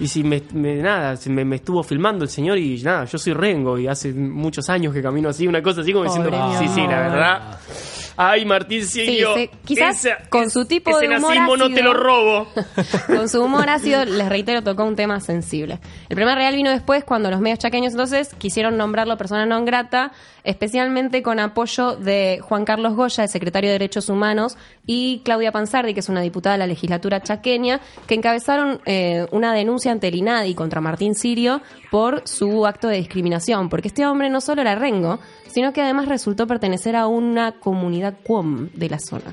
Y 0.00 0.08
si 0.08 0.24
me, 0.24 0.42
me- 0.52 0.76
nada, 0.82 1.14
me, 1.26 1.44
me 1.44 1.56
estuvo 1.56 1.82
filmando 1.84 2.24
el 2.24 2.30
señor 2.30 2.58
y 2.58 2.82
nada, 2.82 3.04
yo 3.04 3.16
soy 3.16 3.32
Rengo 3.32 3.78
y 3.78 3.86
hace 3.86 4.12
muchos 4.12 4.68
años 4.68 4.92
que 4.92 5.00
camino 5.00 5.28
así, 5.28 5.46
una 5.46 5.62
cosa 5.62 5.82
así 5.82 5.92
como 5.92 6.06
Pobre 6.06 6.30
diciendo, 6.30 6.58
sí, 6.58 6.68
sí, 6.74 6.80
la 6.80 7.00
verdad. 7.00 7.58
Ay, 8.16 8.44
Martín 8.44 8.86
sí, 8.86 9.24
quizás 9.64 10.04
esa- 10.04 10.28
con 10.28 10.48
su 10.50 10.66
tipo 10.66 10.90
ese 10.90 11.08
de 11.08 11.16
humor 11.16 11.34
nazismo 11.34 11.56
no 11.56 11.64
ácido- 11.66 11.74
te 11.76 11.82
lo 11.82 11.94
robo. 11.94 12.48
Con 13.08 13.28
su 13.28 13.42
humor 13.42 13.68
ácido, 13.68 14.04
les 14.04 14.28
reitero, 14.28 14.62
tocó 14.62 14.84
un 14.84 14.94
tema 14.94 15.18
sensible. 15.20 15.80
El 16.08 16.16
problema 16.16 16.36
real 16.36 16.54
vino 16.54 16.70
después 16.70 17.02
cuando 17.04 17.28
los 17.30 17.40
medios 17.40 17.58
chaqueños 17.58 17.92
entonces 17.92 18.32
quisieron 18.38 18.76
nombrarlo 18.76 19.16
persona 19.16 19.46
non 19.46 19.64
grata, 19.64 20.12
especialmente 20.44 21.22
con 21.22 21.40
apoyo 21.40 21.96
de 21.96 22.38
Juan 22.42 22.64
Carlos 22.64 22.94
Goya, 22.94 23.24
el 23.24 23.30
secretario 23.30 23.70
de 23.70 23.74
Derechos 23.74 24.08
Humanos, 24.08 24.56
y 24.86 25.22
Claudia 25.24 25.52
Panzardi, 25.52 25.94
que 25.94 26.00
es 26.00 26.08
una 26.08 26.20
diputada 26.20 26.54
de 26.54 26.58
la 26.58 26.66
legislatura 26.66 27.22
chaqueña, 27.22 27.80
que 28.06 28.14
encabezaron 28.14 28.80
eh, 28.84 29.26
una 29.32 29.54
denuncia 29.54 29.90
ante 29.90 30.08
el 30.08 30.14
INADI 30.14 30.54
contra 30.54 30.80
Martín 30.80 31.14
Sirio 31.14 31.62
por 31.90 32.22
su 32.28 32.66
acto 32.66 32.88
de 32.88 32.98
discriminación, 32.98 33.68
porque 33.68 33.88
este 33.88 34.06
hombre 34.06 34.30
no 34.30 34.40
solo 34.40 34.60
era 34.60 34.74
rengo, 34.74 35.18
sino 35.48 35.72
que 35.72 35.82
además 35.82 36.08
resultó 36.08 36.46
pertenecer 36.46 36.94
a 36.94 37.06
una 37.06 37.52
comunidad 37.52 38.14
cuom 38.22 38.68
de 38.74 38.90
la 38.90 38.98
zona. 38.98 39.32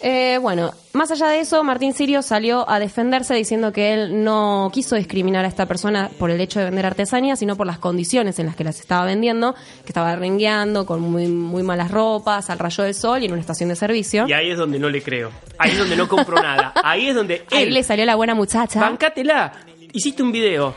Eh, 0.00 0.38
bueno, 0.40 0.72
más 0.92 1.10
allá 1.10 1.28
de 1.28 1.40
eso, 1.40 1.62
Martín 1.64 1.92
Sirio 1.92 2.22
salió 2.22 2.68
a 2.70 2.78
defenderse 2.78 3.34
diciendo 3.34 3.72
que 3.72 3.92
él 3.94 4.22
no 4.22 4.70
quiso 4.72 4.94
discriminar 4.94 5.44
a 5.44 5.48
esta 5.48 5.66
persona 5.66 6.08
por 6.18 6.30
el 6.30 6.40
hecho 6.40 6.60
de 6.60 6.66
vender 6.66 6.86
artesanía, 6.86 7.34
sino 7.34 7.56
por 7.56 7.66
las 7.66 7.78
condiciones 7.78 8.38
en 8.38 8.46
las 8.46 8.54
que 8.54 8.62
las 8.62 8.78
estaba 8.78 9.04
vendiendo, 9.04 9.54
que 9.54 9.88
estaba 9.88 10.14
rengueando 10.14 10.86
con 10.86 11.00
muy, 11.00 11.26
muy 11.26 11.64
malas 11.64 11.90
ropas, 11.90 12.48
al 12.48 12.60
rayo 12.60 12.84
del 12.84 12.94
sol 12.94 13.22
y 13.22 13.26
en 13.26 13.32
una 13.32 13.40
estación 13.40 13.70
de 13.70 13.76
servicio. 13.76 14.26
Y 14.28 14.32
ahí 14.32 14.50
es 14.50 14.58
donde 14.58 14.78
no 14.78 14.88
le 14.88 15.02
creo. 15.02 15.30
Ahí 15.58 15.72
es 15.72 15.78
donde 15.78 15.96
no 15.96 16.08
compro 16.08 16.40
nada. 16.40 16.72
Ahí 16.84 17.08
es 17.08 17.14
donde 17.16 17.44
Ahí 17.50 17.64
él, 17.64 17.74
le 17.74 17.82
salió 17.82 18.04
la 18.04 18.14
buena 18.14 18.34
muchacha. 18.36 18.78
bancátela, 18.80 19.52
hiciste 19.92 20.22
un 20.22 20.30
video, 20.30 20.74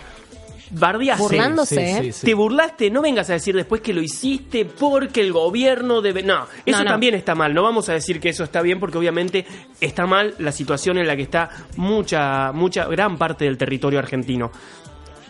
bardeaste. 0.72 1.22
Burlándose, 1.24 1.76
Sí, 1.76 1.82
¿eh? 1.82 2.00
sí, 2.04 2.12
sí. 2.14 2.26
Te 2.26 2.34
burlaste, 2.34 2.90
no 2.90 3.02
vengas 3.02 3.30
a 3.30 3.34
decir 3.34 3.56
después 3.56 3.82
que 3.82 3.94
lo 3.94 4.02
hiciste 4.02 4.66
porque 4.66 5.22
el 5.22 5.32
gobierno 5.34 6.02
debe... 6.02 6.24
No, 6.24 6.46
eso 6.66 6.78
No, 6.80 6.84
no. 6.86 6.90
también 6.92 7.14
está 7.16 7.36
mal. 7.36 7.54
No 7.54 7.64
vamos 7.64 7.90
a 7.90 7.94
decir 7.94 8.20
que 8.20 8.30
eso 8.30 8.44
está 8.44 8.62
bien 8.62 8.80
porque 8.80 8.98
obviamente 8.98 9.46
está 9.80 10.06
mal 10.06 10.34
la 10.40 10.52
situación 10.52 10.98
en 10.98 11.08
la 11.08 11.16
que 11.16 11.24
está 11.24 11.50
mucha, 11.78 12.52
mucha, 12.54 12.86
gran 12.86 13.18
parte 13.18 13.46
del 13.46 13.58
territorio 13.58 14.00
argentino. 14.00 14.52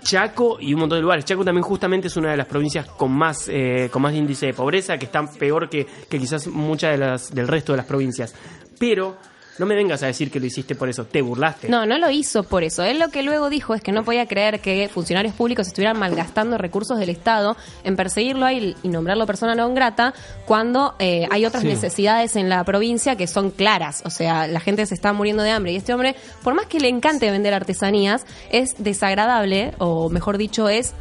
Chaco 0.04 0.58
y 0.60 0.74
un 0.74 0.80
montón 0.80 0.98
de 0.98 1.04
lugares. 1.04 1.26
Chaco 1.26 1.46
también 1.46 1.64
justamente 1.64 2.08
es 2.08 2.18
una 2.18 2.32
de 2.32 2.38
las 2.38 2.48
provincias 2.48 2.88
con 2.88 3.12
más, 3.12 3.48
eh, 3.50 3.88
con 3.92 4.02
más 4.02 4.14
índice 4.16 4.48
de 4.48 4.54
pobreza, 4.54 4.98
que 4.98 5.06
está 5.06 5.24
peor 5.28 5.70
que, 5.70 5.86
que 6.10 6.18
quizás 6.18 6.48
muchas 6.48 6.92
de 6.92 6.98
las, 6.98 7.34
del 7.34 7.48
resto 7.48 7.74
de 7.74 7.78
las 7.78 7.86
provincias. 7.86 8.34
Pero 8.80 9.18
No 9.60 9.66
me 9.66 9.76
vengas 9.76 10.02
a 10.04 10.08
decir 10.08 10.32
que 10.32 10.40
lo 10.40 10.46
hiciste 10.46 10.76
por 10.76 10.90
eso, 10.90 11.06
te 11.06 11.22
burlaste. 11.22 11.68
No, 11.70 11.86
no 11.86 11.98
lo 11.98 12.10
hizo 12.10 12.44
por 12.44 12.64
eso. 12.64 12.84
Él 12.84 13.00
lo 13.00 13.10
que 13.10 13.22
luego 13.22 13.50
dijo 13.50 13.76
es 13.76 13.82
que 13.82 13.92
no 13.92 14.04
podía 14.04 14.26
creer 14.26 14.60
que 14.62 14.90
funcionarios 14.92 15.36
públicos 15.36 15.68
estuvieran 15.68 16.00
malgastando 16.00 16.58
recursos 16.58 16.98
del 16.98 17.10
Estado 17.10 17.56
en 17.84 17.96
perseguirlo 17.96 18.46
a 18.46 18.54
él 18.54 18.76
y 18.82 18.88
nombrarlo 18.88 19.26
persona 19.26 19.54
no 19.54 19.72
grata 19.74 20.14
cuando 20.46 20.96
eh, 21.00 21.28
hay 21.32 21.46
otras 21.46 21.62
Sí. 21.64 21.68
necesidades 21.70 22.36
en 22.36 22.50
la 22.50 22.64
provincia 22.64 23.16
que 23.16 23.28
son 23.28 23.52
claras. 23.52 24.02
O 24.06 24.10
sea, 24.10 24.48
la 24.48 24.60
gente 24.60 24.86
se 24.86 24.94
está 24.96 25.14
muriendo 25.14 25.44
de 25.44 25.52
hambre 25.52 25.74
y 25.74 25.76
este 25.76 25.94
hombre, 25.94 26.16
por 26.44 26.54
más 26.54 26.66
que 26.66 26.80
le 26.80 26.88
encante 26.90 27.30
vender 27.30 27.54
artesanías, 27.54 28.26
es 28.52 28.76
desagradable, 28.80 29.74
o 29.80 30.10
mejor 30.10 30.38
dicho, 30.38 30.70
es 30.70 30.94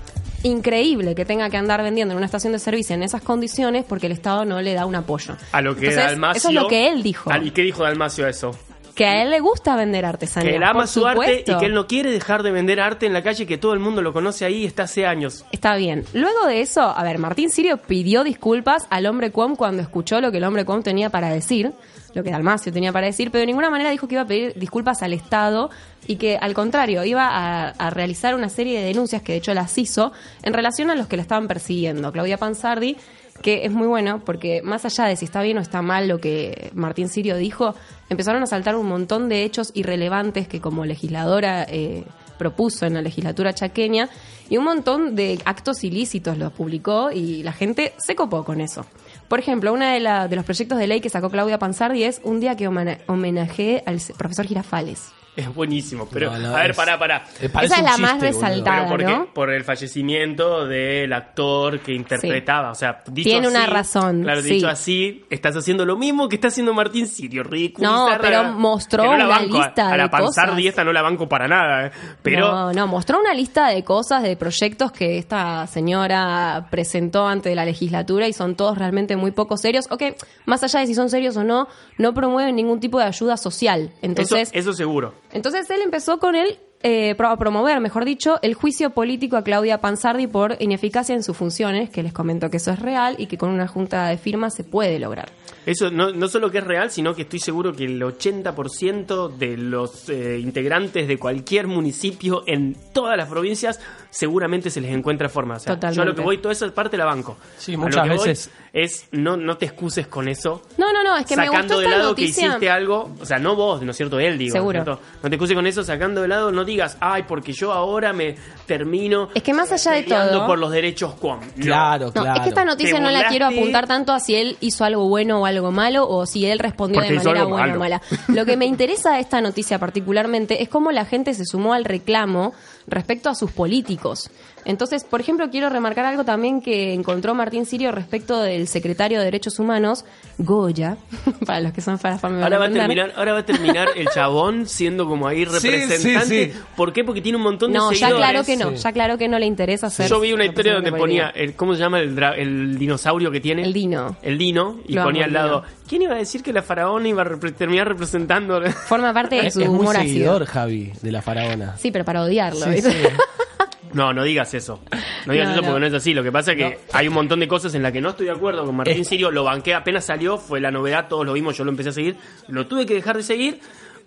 increíble 0.42 1.14
que 1.14 1.24
tenga 1.24 1.50
que 1.50 1.56
andar 1.56 1.82
vendiendo 1.82 2.12
en 2.12 2.16
una 2.16 2.26
estación 2.26 2.52
de 2.52 2.58
servicio 2.58 2.94
en 2.94 3.02
esas 3.02 3.22
condiciones 3.22 3.84
porque 3.88 4.06
el 4.06 4.12
Estado 4.12 4.44
no 4.44 4.60
le 4.60 4.74
da 4.74 4.86
un 4.86 4.94
apoyo. 4.94 5.36
A 5.52 5.60
lo 5.60 5.74
que 5.74 5.88
Entonces, 5.88 6.04
Dalmacio. 6.04 6.38
Eso 6.38 6.48
es 6.48 6.54
lo 6.54 6.68
que 6.68 6.88
él 6.88 7.02
dijo. 7.02 7.30
¿Y 7.42 7.50
qué 7.50 7.62
dijo 7.62 7.82
Dalmacio 7.82 8.26
a 8.26 8.30
eso? 8.30 8.56
Que 8.94 9.06
a 9.06 9.22
él 9.22 9.30
le 9.30 9.40
gusta 9.40 9.76
vender 9.76 10.04
artesanía. 10.04 10.50
Que 10.50 10.56
él 10.56 10.62
ama 10.62 10.86
su 10.86 11.06
arte 11.06 11.44
y 11.46 11.56
que 11.56 11.66
él 11.66 11.74
no 11.74 11.86
quiere 11.86 12.10
dejar 12.10 12.42
de 12.42 12.50
vender 12.50 12.80
arte 12.80 13.06
en 13.06 13.12
la 13.12 13.22
calle, 13.22 13.46
que 13.46 13.56
todo 13.56 13.72
el 13.72 13.78
mundo 13.78 14.02
lo 14.02 14.12
conoce 14.12 14.44
ahí 14.44 14.62
y 14.62 14.66
está 14.66 14.82
hace 14.82 15.06
años. 15.06 15.44
Está 15.52 15.76
bien. 15.76 16.04
Luego 16.12 16.46
de 16.46 16.60
eso, 16.60 16.82
a 16.82 17.02
ver, 17.02 17.18
Martín 17.18 17.50
Sirio 17.50 17.78
pidió 17.78 18.24
disculpas 18.24 18.86
al 18.90 19.06
hombre 19.06 19.30
Cuom 19.30 19.56
cuando 19.56 19.82
escuchó 19.82 20.20
lo 20.20 20.30
que 20.30 20.38
el 20.38 20.44
hombre 20.44 20.64
Cuom 20.64 20.82
tenía 20.82 21.08
para 21.08 21.30
decir, 21.30 21.72
lo 22.14 22.22
que 22.22 22.30
Dalmacio 22.30 22.72
tenía 22.72 22.92
para 22.92 23.06
decir, 23.06 23.30
pero 23.30 23.40
de 23.40 23.46
ninguna 23.46 23.70
manera 23.70 23.90
dijo 23.90 24.08
que 24.08 24.14
iba 24.14 24.22
a 24.22 24.26
pedir 24.26 24.54
disculpas 24.54 25.02
al 25.02 25.12
Estado 25.12 25.70
y 26.06 26.16
que 26.16 26.36
al 26.36 26.54
contrario 26.54 27.04
iba 27.04 27.70
a, 27.70 27.90
realizar 27.90 28.34
una 28.34 28.48
serie 28.48 28.80
de 28.80 28.86
denuncias 28.86 29.22
que 29.22 29.32
de 29.32 29.38
hecho 29.38 29.54
las 29.54 29.76
hizo 29.78 30.12
en 30.42 30.52
relación 30.52 30.90
a 30.90 30.94
los 30.94 31.06
que 31.06 31.16
la 31.16 31.22
estaban 31.22 31.48
persiguiendo. 31.48 32.12
Claudia 32.12 32.38
Panzardi, 32.38 32.96
que 33.42 33.64
es 33.64 33.72
muy 33.72 33.86
bueno 33.86 34.22
porque 34.24 34.62
más 34.62 34.84
allá 34.84 35.04
de 35.04 35.16
si 35.16 35.24
está 35.24 35.42
bien 35.42 35.58
o 35.58 35.60
está 35.60 35.82
mal 35.82 36.08
lo 36.08 36.18
que 36.18 36.70
Martín 36.74 37.08
Sirio 37.08 37.36
dijo, 37.36 37.74
empezaron 38.08 38.42
a 38.42 38.46
saltar 38.46 38.76
un 38.76 38.86
montón 38.86 39.28
de 39.28 39.44
hechos 39.44 39.70
irrelevantes 39.74 40.48
que 40.48 40.60
como 40.60 40.84
legisladora 40.84 41.64
eh, 41.68 42.04
propuso 42.38 42.86
en 42.86 42.94
la 42.94 43.02
legislatura 43.02 43.52
chaqueña 43.52 44.08
y 44.48 44.56
un 44.56 44.64
montón 44.64 45.14
de 45.14 45.38
actos 45.44 45.84
ilícitos 45.84 46.38
los 46.38 46.52
publicó 46.52 47.10
y 47.12 47.42
la 47.42 47.52
gente 47.52 47.92
se 47.98 48.16
copó 48.16 48.44
con 48.44 48.60
eso. 48.60 48.86
Por 49.30 49.38
ejemplo, 49.38 49.72
uno 49.72 49.86
de, 49.86 50.00
de 50.28 50.34
los 50.34 50.44
proyectos 50.44 50.76
de 50.76 50.88
ley 50.88 51.00
que 51.00 51.08
sacó 51.08 51.30
Claudia 51.30 51.56
Panzardi 51.56 52.02
es 52.02 52.20
un 52.24 52.40
día 52.40 52.56
que 52.56 52.66
homenajeé 52.66 53.84
al 53.86 54.00
profesor 54.18 54.44
Girafales. 54.44 55.12
Es 55.40 55.54
buenísimo, 55.54 56.06
pero 56.12 56.30
No, 56.32 56.38
no, 56.38 56.56
a 56.56 56.60
ver, 56.62 56.70
es- 56.72 56.76
pará, 56.76 56.98
pará. 56.98 57.24
eh, 57.40 57.50
Esa 57.62 57.76
es 57.76 57.82
la 57.82 57.96
más 57.98 58.12
chiste, 58.12 58.26
resaltada. 58.26 58.76
Pero 58.78 58.88
porque, 58.88 59.04
¿no? 59.06 59.26
por 59.34 59.50
el 59.50 59.64
fallecimiento 59.64 60.66
del 60.66 61.12
actor 61.12 61.80
que 61.80 61.92
interpretaba. 61.92 62.70
O 62.70 62.74
sea, 62.74 63.02
dicho 63.10 63.28
Tiene 63.30 63.48
una 63.48 63.66
razón, 63.66 64.22
Claro, 64.22 64.42
sí. 64.42 64.50
dicho 64.54 64.68
así, 64.68 65.24
estás 65.30 65.56
haciendo 65.56 65.84
lo 65.86 65.96
mismo 65.96 66.28
que 66.28 66.36
está 66.36 66.48
haciendo 66.48 66.74
Martín 66.74 67.06
Sirio. 67.06 67.42
Ridículo. 67.42 67.88
No, 67.90 68.08
pero 68.20 68.44
mostró 68.52 69.04
la 69.04 69.10
una 69.14 69.26
banco, 69.26 69.56
a- 69.60 69.66
lista 69.66 69.88
A, 69.92 69.96
la 69.96 70.02
de 70.04 70.08
Panzardi 70.10 70.50
cosas. 70.52 70.64
esta 70.66 70.84
no 70.84 70.92
la 70.92 71.02
banco 71.02 71.28
para 71.28 71.48
nada. 71.48 71.86
eh. 71.86 71.90
Pero 72.22 72.50
No, 72.50 72.72
no, 72.72 72.86
mostró 72.86 73.18
una 73.18 73.34
lista 73.34 73.68
de 73.68 73.82
cosas, 73.84 74.22
de 74.22 74.36
proyectos 74.36 74.92
que 74.92 75.18
esta 75.18 75.66
señora 75.66 76.66
presentó 76.70 77.26
ante 77.26 77.54
la 77.54 77.64
legislatura 77.64 78.28
y 78.28 78.32
son 78.32 78.54
todos 78.54 78.78
realmente 78.78 79.16
muy 79.16 79.30
poco 79.30 79.56
serios, 79.56 79.86
o 79.90 79.96
que, 79.96 80.16
más 80.46 80.62
allá 80.62 80.80
de 80.80 80.86
si 80.86 80.94
son 80.94 81.08
serios 81.10 81.36
o 81.36 81.44
no, 81.44 81.68
no 81.98 82.14
promueven 82.14 82.54
ningún 82.56 82.80
tipo 82.80 82.98
de 82.98 83.04
ayuda 83.04 83.36
social. 83.36 83.90
Entonces, 84.02 84.48
eso, 84.52 84.58
eso 84.58 84.72
seguro. 84.72 85.14
Entonces 85.32 85.68
él 85.70 85.80
empezó 85.82 86.18
con 86.18 86.34
él 86.34 86.58
eh, 86.82 87.14
a 87.18 87.36
promover, 87.36 87.78
mejor 87.80 88.06
dicho, 88.06 88.38
el 88.40 88.54
juicio 88.54 88.90
político 88.90 89.36
a 89.36 89.44
Claudia 89.44 89.82
Panzardi 89.82 90.26
por 90.26 90.56
ineficacia 90.60 91.14
en 91.14 91.22
sus 91.22 91.36
funciones, 91.36 91.90
que 91.90 92.02
les 92.02 92.12
comento 92.12 92.48
que 92.50 92.56
eso 92.56 92.70
es 92.70 92.78
real 92.78 93.16
y 93.18 93.26
que 93.26 93.36
con 93.36 93.50
una 93.50 93.66
junta 93.68 94.08
de 94.08 94.16
firmas 94.16 94.54
se 94.54 94.64
puede 94.64 94.98
lograr. 94.98 95.30
Eso 95.66 95.90
no, 95.90 96.10
no 96.10 96.26
solo 96.28 96.50
que 96.50 96.56
es 96.58 96.64
real, 96.64 96.90
sino 96.90 97.14
que 97.14 97.22
estoy 97.22 97.38
seguro 97.38 97.74
que 97.74 97.84
el 97.84 98.00
80% 98.00 99.36
de 99.36 99.56
los 99.58 100.08
eh, 100.08 100.38
integrantes 100.38 101.06
de 101.06 101.18
cualquier 101.18 101.66
municipio 101.66 102.42
en 102.46 102.74
todas 102.94 103.16
las 103.16 103.28
provincias 103.28 103.78
seguramente 104.08 104.70
se 104.70 104.80
les 104.80 104.90
encuentra 104.90 105.28
forma. 105.28 105.56
O 105.56 105.58
sea, 105.58 105.78
yo 105.92 106.02
a 106.02 106.04
lo 106.06 106.14
que 106.14 106.22
voy, 106.22 106.38
toda 106.38 106.52
esa 106.52 106.72
parte 106.72 106.96
la 106.96 107.04
banco. 107.04 107.36
Sí, 107.58 107.74
A 107.74 107.78
muchas 107.78 108.06
lo 108.06 108.12
que 108.12 108.18
voy 108.18 108.28
veces- 108.28 108.50
Es 108.72 109.08
no, 109.10 109.36
no 109.36 109.56
te 109.56 109.66
excuses 109.66 110.06
con 110.06 110.28
eso. 110.28 110.62
No, 110.78 110.92
no, 110.92 111.02
no, 111.02 111.16
es 111.16 111.26
que 111.26 111.36
me 111.36 111.46
sacando 111.46 111.74
gustó 111.74 111.78
de 111.80 111.84
esta 111.86 111.96
lado 111.98 112.08
noticia. 112.10 112.42
que 112.42 112.48
hiciste 112.48 112.70
algo, 112.70 113.10
o 113.20 113.24
sea, 113.26 113.38
no 113.40 113.56
vos, 113.56 113.82
¿no 113.82 113.90
es 113.90 113.96
cierto? 113.96 114.20
Él, 114.20 114.38
digo. 114.38 114.52
Seguro. 114.52 114.84
¿no? 114.84 114.98
No 115.22 115.28
te 115.28 115.34
excuses 115.34 115.56
con 115.56 115.66
eso, 115.66 115.82
sacando 115.82 116.22
de 116.22 116.28
lado, 116.28 116.52
no 116.52 116.64
digas, 116.64 116.96
ay, 117.00 117.24
porque 117.26 117.52
yo 117.52 117.72
ahora 117.72 118.12
me 118.12 118.36
termino. 118.66 119.28
Es 119.34 119.42
que 119.42 119.52
más 119.52 119.72
allá 119.72 119.92
de 119.92 120.02
todo- 120.04 120.46
por 120.46 120.58
los 120.58 120.70
derechos 120.70 121.14
cuam. 121.14 121.40
No. 121.56 121.64
Claro, 121.64 122.06
No, 122.06 122.12
claro. 122.22 122.34
es 122.36 122.40
que 122.42 122.48
esta 122.50 122.64
noticia 122.64 123.00
no 123.00 123.10
la 123.10 123.26
quiero 123.28 123.46
apuntar 123.46 123.86
tanto 123.88 124.12
a 124.12 124.20
si 124.20 124.36
él 124.36 124.56
hizo 124.60 124.84
algo 124.84 125.08
bueno 125.08 125.40
o 125.40 125.46
algo 125.46 125.72
malo 125.72 126.08
o 126.08 126.24
si 126.26 126.46
él 126.46 126.58
respondió 126.60 127.00
Porque 127.00 127.12
de 127.14 127.18
manera 127.18 127.44
buena 127.44 127.66
malo. 127.66 127.74
o 127.76 127.78
mala. 127.80 128.02
Lo 128.28 128.44
que 128.44 128.56
me 128.56 128.66
interesa 128.66 129.14
de 129.14 129.20
esta 129.20 129.40
noticia 129.40 129.78
particularmente 129.80 130.62
es 130.62 130.68
cómo 130.68 130.92
la 130.92 131.04
gente 131.04 131.34
se 131.34 131.44
sumó 131.44 131.74
al 131.74 131.84
reclamo 131.84 132.52
respecto 132.86 133.28
a 133.28 133.34
sus 133.34 133.50
políticos. 133.50 134.30
Entonces, 134.64 135.04
por 135.04 135.20
ejemplo, 135.20 135.48
quiero 135.50 135.68
remarcar 135.70 136.04
algo 136.04 136.24
también 136.24 136.60
que 136.60 136.92
encontró 136.94 137.34
Martín 137.34 137.66
Sirio 137.66 137.92
respecto 137.92 138.40
del 138.40 138.68
secretario 138.68 139.18
de 139.18 139.24
Derechos 139.24 139.58
Humanos, 139.58 140.04
Goya, 140.38 140.96
para 141.46 141.60
los 141.60 141.72
que 141.72 141.80
son 141.80 141.98
van 142.02 142.18
Ahora 142.42 142.58
va, 142.58 142.66
a 142.66 142.70
terminar, 142.70 143.12
ahora 143.16 143.32
va 143.32 143.38
a 143.40 143.44
terminar 143.46 143.88
el 143.96 144.08
chabón 144.08 144.66
siendo 144.66 145.06
como 145.06 145.26
ahí 145.26 145.44
representante. 145.44 146.20
sí, 146.26 146.50
sí. 146.52 146.60
¿Por 146.76 146.92
qué? 146.92 147.04
Porque 147.04 147.20
tiene 147.20 147.36
un 147.36 147.44
montón 147.44 147.72
de 147.72 147.78
No, 147.78 147.90
ya 147.92 148.08
seguidores. 148.08 148.16
claro 148.30 148.44
que 148.44 148.56
no, 148.56 148.70
Sí. 148.70 148.76
ya 148.76 148.92
claro 148.92 149.18
que 149.18 149.28
no 149.28 149.38
le 149.38 149.46
interesa 149.46 149.90
ser 149.90 150.08
Yo 150.08 150.20
vi 150.20 150.32
una 150.32 150.44
historia 150.44 150.74
donde 150.74 150.92
ponía, 150.92 151.30
el, 151.30 151.54
¿cómo 151.54 151.74
se 151.74 151.80
llama 151.80 152.00
el, 152.00 152.14
dra- 152.16 152.34
el 152.36 152.78
dinosaurio 152.78 153.30
que 153.30 153.40
tiene? 153.40 153.62
El 153.62 153.72
dino. 153.72 154.16
El 154.22 154.38
dino. 154.38 154.80
Y 154.86 154.94
Lo 154.94 155.04
ponía 155.04 155.24
al 155.24 155.32
lado, 155.32 155.60
dino. 155.62 155.72
¿quién 155.88 156.02
iba 156.02 156.14
a 156.14 156.18
decir 156.18 156.42
que 156.42 156.52
la 156.52 156.62
faraona 156.62 157.08
iba 157.08 157.22
a 157.22 157.26
repre- 157.26 157.54
terminar 157.54 157.88
representando? 157.88 158.60
Forma 158.86 159.12
parte 159.12 159.36
de 159.36 159.50
su 159.50 159.60
es 159.60 159.68
muy 159.68 159.78
humor 159.80 159.96
ácido. 159.96 160.08
seguidor, 160.12 160.44
Javi, 160.46 160.92
de 161.00 161.12
la 161.12 161.22
faraona. 161.22 161.76
Sí, 161.78 161.90
pero 161.90 162.04
para 162.04 162.22
odiarlo. 162.22 162.66
No, 163.92 164.12
no 164.12 164.22
digas 164.24 164.52
eso. 164.54 164.80
No 165.26 165.32
digas 165.32 165.48
No, 165.48 165.52
eso 165.54 165.62
no. 165.62 165.68
porque 165.68 165.80
no 165.80 165.86
es 165.86 165.94
así. 165.94 166.14
Lo 166.14 166.22
que 166.22 166.32
pasa 166.32 166.52
es 166.52 166.58
que 166.58 166.78
hay 166.92 167.08
un 167.08 167.14
montón 167.14 167.40
de 167.40 167.48
cosas 167.48 167.74
en 167.74 167.82
las 167.82 167.92
que 167.92 168.00
no 168.00 168.10
estoy 168.10 168.26
de 168.26 168.32
acuerdo 168.32 168.64
con 168.64 168.76
Martín 168.76 169.00
Es- 169.00 169.08
Sirio. 169.08 169.30
Lo 169.30 169.44
banqué 169.44 169.74
apenas 169.74 170.04
salió, 170.04 170.38
fue 170.38 170.60
la 170.60 170.70
novedad, 170.70 171.08
todos 171.08 171.26
lo 171.26 171.32
vimos, 171.32 171.56
yo 171.56 171.64
lo 171.64 171.70
empecé 171.70 171.88
a 171.90 171.92
seguir. 171.92 172.16
Lo 172.48 172.66
tuve 172.66 172.86
que 172.86 172.94
dejar 172.94 173.16
de 173.16 173.22
seguir 173.22 173.60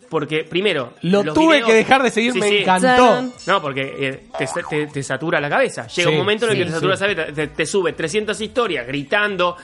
porque, 0.10 0.44
primero... 0.44 0.94
Lo 1.02 1.24
tuve 1.34 1.56
videos- 1.58 1.66
que 1.68 1.74
dejar 1.74 2.04
de 2.04 2.12
seguir, 2.12 2.34
Sí, 2.34 2.40
me 2.40 2.48
sí. 2.50 2.58
encantó. 2.58 3.24
No, 3.48 3.62
porque 3.64 3.96
eh, 3.98 4.24
te, 4.38 4.46
te- 4.70 4.88
te 4.88 5.02
satura 5.04 5.42
la 5.42 5.50
cabeza. 5.50 5.88
Llega 5.88 6.10
Sí, 6.10 6.14
un 6.14 6.18
momento 6.20 6.46
en 6.46 6.52
el 6.52 6.58
que 6.60 6.66
te 6.66 6.72
satura 6.72 6.94
la 6.96 7.00
cabeza, 7.00 7.34
te, 7.34 7.48
te 7.48 7.66
sube 7.66 7.94
300 7.94 8.40
historias 8.40 8.86
gritando, 8.86 9.58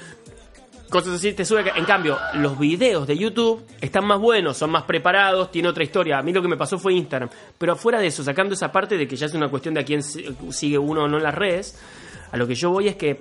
cosas 0.89 1.15
así, 1.15 1.33
te 1.33 1.45
sube. 1.45 1.71
En 1.75 1.85
cambio, 1.85 2.17
los 2.35 2.57
videos 2.59 3.07
de 3.07 3.17
YouTube 3.17 3.63
están 3.81 4.05
más 4.05 4.19
buenos, 4.19 4.57
son 4.57 4.71
más 4.71 4.83
preparados, 4.83 5.51
tiene 5.51 5.67
otra 5.69 5.83
historia. 5.83 6.17
A 6.17 6.21
mí 6.21 6.33
lo 6.33 6.41
que 6.41 6.47
me 6.47 6.57
pasó 6.57 6.77
fue 6.77 6.93
Instagram. 6.93 7.29
Pero 7.57 7.73
afuera 7.73 7.99
de 7.99 8.07
eso, 8.07 8.23
sacando 8.23 8.53
esa 8.55 8.71
parte 8.71 8.97
de 8.97 9.07
que 9.07 9.15
ya 9.15 9.27
es 9.27 9.33
una 9.33 9.49
cuestión 9.49 9.73
de 9.73 9.81
a 9.81 9.85
quién 9.85 10.03
si- 10.03 10.25
sigue 10.51 10.77
uno 10.77 11.03
o 11.03 11.07
no 11.07 11.17
en 11.17 11.23
las 11.23 11.35
redes, 11.35 11.79
a 12.31 12.37
lo 12.37 12.47
que 12.47 12.55
yo 12.55 12.69
voy 12.71 12.87
es 12.87 12.95
que 12.95 13.19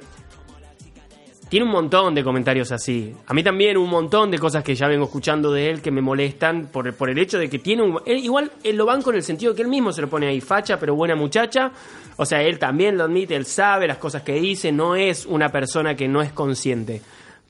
tiene 1.48 1.64
un 1.64 1.72
montón 1.72 2.14
de 2.14 2.22
comentarios 2.22 2.70
así. 2.72 3.14
A 3.26 3.32
mí 3.32 3.42
también 3.42 3.78
un 3.78 3.88
montón 3.88 4.30
de 4.30 4.38
cosas 4.38 4.62
que 4.62 4.74
ya 4.74 4.86
vengo 4.86 5.06
escuchando 5.06 5.50
de 5.50 5.70
él 5.70 5.80
que 5.80 5.90
me 5.90 6.02
molestan 6.02 6.66
por, 6.70 6.92
por 6.94 7.08
el 7.08 7.18
hecho 7.18 7.38
de 7.38 7.48
que 7.48 7.58
tiene 7.58 7.82
un... 7.84 7.98
igual 8.06 8.52
él 8.62 8.76
lo 8.76 8.84
banco 8.84 9.08
en 9.10 9.16
el 9.16 9.22
sentido 9.22 9.54
que 9.54 9.62
él 9.62 9.68
mismo 9.68 9.90
se 9.92 10.02
lo 10.02 10.10
pone 10.10 10.26
ahí, 10.26 10.42
facha, 10.42 10.78
pero 10.78 10.94
buena 10.94 11.16
muchacha. 11.16 11.72
O 12.18 12.26
sea, 12.26 12.42
él 12.42 12.58
también 12.58 12.98
lo 12.98 13.04
admite, 13.04 13.34
él 13.34 13.46
sabe 13.46 13.86
las 13.86 13.96
cosas 13.96 14.22
que 14.22 14.34
dice, 14.34 14.72
no 14.72 14.94
es 14.94 15.24
una 15.24 15.48
persona 15.48 15.94
que 15.94 16.06
no 16.06 16.20
es 16.20 16.32
consciente. 16.32 17.00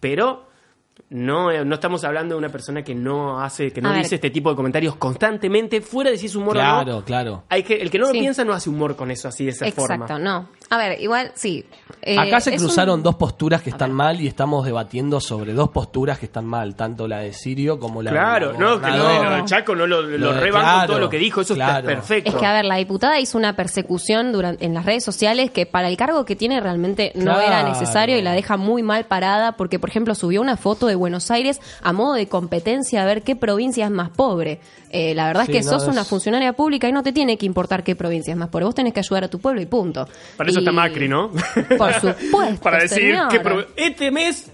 Pero 0.00 0.46
no, 1.10 1.50
eh, 1.50 1.64
no 1.64 1.74
estamos 1.76 2.04
hablando 2.04 2.34
de 2.34 2.38
una 2.38 2.48
persona 2.48 2.82
que 2.82 2.94
no 2.94 3.40
hace, 3.40 3.72
que 3.72 3.80
no 3.80 3.88
A 3.88 3.92
ver. 3.92 4.02
dice 4.02 4.16
este 4.16 4.30
tipo 4.30 4.50
de 4.50 4.56
comentarios 4.56 4.96
constantemente, 4.96 5.80
fuera 5.80 6.10
de 6.10 6.18
si 6.18 6.26
es 6.26 6.34
humor 6.34 6.56
o 6.56 6.62
no. 6.62 6.82
Claro, 6.84 7.04
claro. 7.04 7.44
Hay 7.48 7.62
que, 7.62 7.74
el 7.76 7.90
que 7.90 7.98
no 7.98 8.06
lo 8.06 8.12
Sí. 8.12 8.18
piensa 8.20 8.44
no 8.44 8.52
hace 8.52 8.68
humor 8.68 8.96
con 8.96 9.10
eso 9.10 9.28
así, 9.28 9.44
de 9.44 9.50
esa 9.52 9.66
Exacto, 9.66 10.06
forma. 10.06 10.18
no. 10.18 10.48
A 10.70 10.76
ver, 10.76 11.00
igual 11.00 11.32
sí. 11.34 11.64
Eh, 12.02 12.18
Acá 12.18 12.40
se 12.40 12.54
cruzaron 12.56 12.96
un- 12.98 13.02
dos 13.02 13.14
posturas 13.16 13.62
que 13.62 13.70
están 13.70 13.90
mal 13.92 14.20
y 14.20 14.26
estamos 14.26 14.64
debatiendo 14.64 15.18
sobre 15.20 15.52
dos 15.54 15.70
posturas 15.70 16.18
que 16.18 16.26
están 16.26 16.44
mal, 16.46 16.74
tanto 16.76 17.08
la 17.08 17.18
de 17.20 17.32
Sirio 17.32 17.78
como 17.80 18.02
la 18.02 18.10
Claro, 18.10 18.48
de 18.48 18.52
la 18.54 18.58
no, 18.58 18.80
que 18.80 18.90
lo 18.90 19.30
de 19.36 19.44
Chaco 19.46 19.74
no 19.74 19.86
lo, 19.86 20.02
lo 20.02 20.18
Lo 20.18 20.32
de- 20.34 20.40
rebanco 20.40 20.66
claro, 20.68 20.86
todo 20.92 20.98
lo 21.00 21.08
que 21.10 21.18
dijo, 21.18 21.40
eso 21.40 21.54
claro. 21.54 21.78
está 21.78 21.86
perfecto. 21.86 22.30
Es 22.30 22.36
que, 22.36 22.46
a 22.46 22.52
ver, 22.52 22.64
la 22.66 22.76
diputada 22.76 23.18
hizo 23.18 23.36
una 23.38 23.56
persecución 23.56 24.32
durante, 24.32 24.64
en 24.66 24.74
las 24.74 24.84
redes 24.84 25.04
sociales 25.04 25.50
que 25.50 25.64
para 25.66 25.88
el 25.88 25.96
cargo 25.96 26.24
que 26.24 26.36
tiene 26.36 26.60
realmente 26.60 27.12
no 27.14 27.24
Claro. 27.34 27.40
era 27.40 27.62
necesario 27.62 28.18
y 28.18 28.22
la 28.22 28.32
deja 28.32 28.56
muy 28.56 28.82
mal 28.82 29.04
parada 29.06 29.52
porque, 29.52 29.78
por 29.78 29.88
ejemplo, 29.90 30.14
subió 30.14 30.40
una 30.40 30.56
foto 30.56 30.86
de 30.86 30.94
Buenos 30.94 31.30
Aires 31.30 31.60
a 31.82 31.92
modo 31.92 32.14
de 32.14 32.28
competencia 32.28 33.02
a 33.02 33.06
ver 33.06 33.22
qué 33.22 33.36
provincia 33.36 33.86
es 33.86 33.90
más 33.90 34.10
pobre. 34.10 34.60
Eh, 34.90 35.14
la 35.14 35.26
verdad 35.26 35.44
Sí, 35.44 35.52
es 35.52 35.58
que 35.58 35.64
no, 35.70 35.78
sos 35.78 35.82
es- 35.82 35.88
una 35.90 36.04
funcionaria 36.04 36.52
pública 36.54 36.88
y 36.88 36.92
no 36.92 37.02
te 37.02 37.12
tiene 37.12 37.36
que 37.36 37.44
importar 37.46 37.84
qué 37.84 37.94
provincia 37.94 38.32
es 38.32 38.38
más 38.38 38.48
pobre. 38.48 38.64
Vos 38.64 38.74
tenés 38.74 38.92
que 38.94 39.00
ayudar 39.00 39.24
a 39.24 39.28
tu 39.28 39.38
pueblo 39.38 39.60
y 39.60 39.66
punto. 39.66 40.08
Para 40.36 40.50
eso 40.58 40.60
Y- 40.60 40.64
está 40.64 40.72
Macri, 40.72 41.08
¿no? 41.08 41.30
Por 41.30 41.92
supuesto. 42.00 42.60
Para 42.62 42.78
decir 42.82 42.98
señora. 43.12 43.28
que 43.28 43.40
pro- 43.40 43.66
este 43.76 44.10
mes 44.10 44.50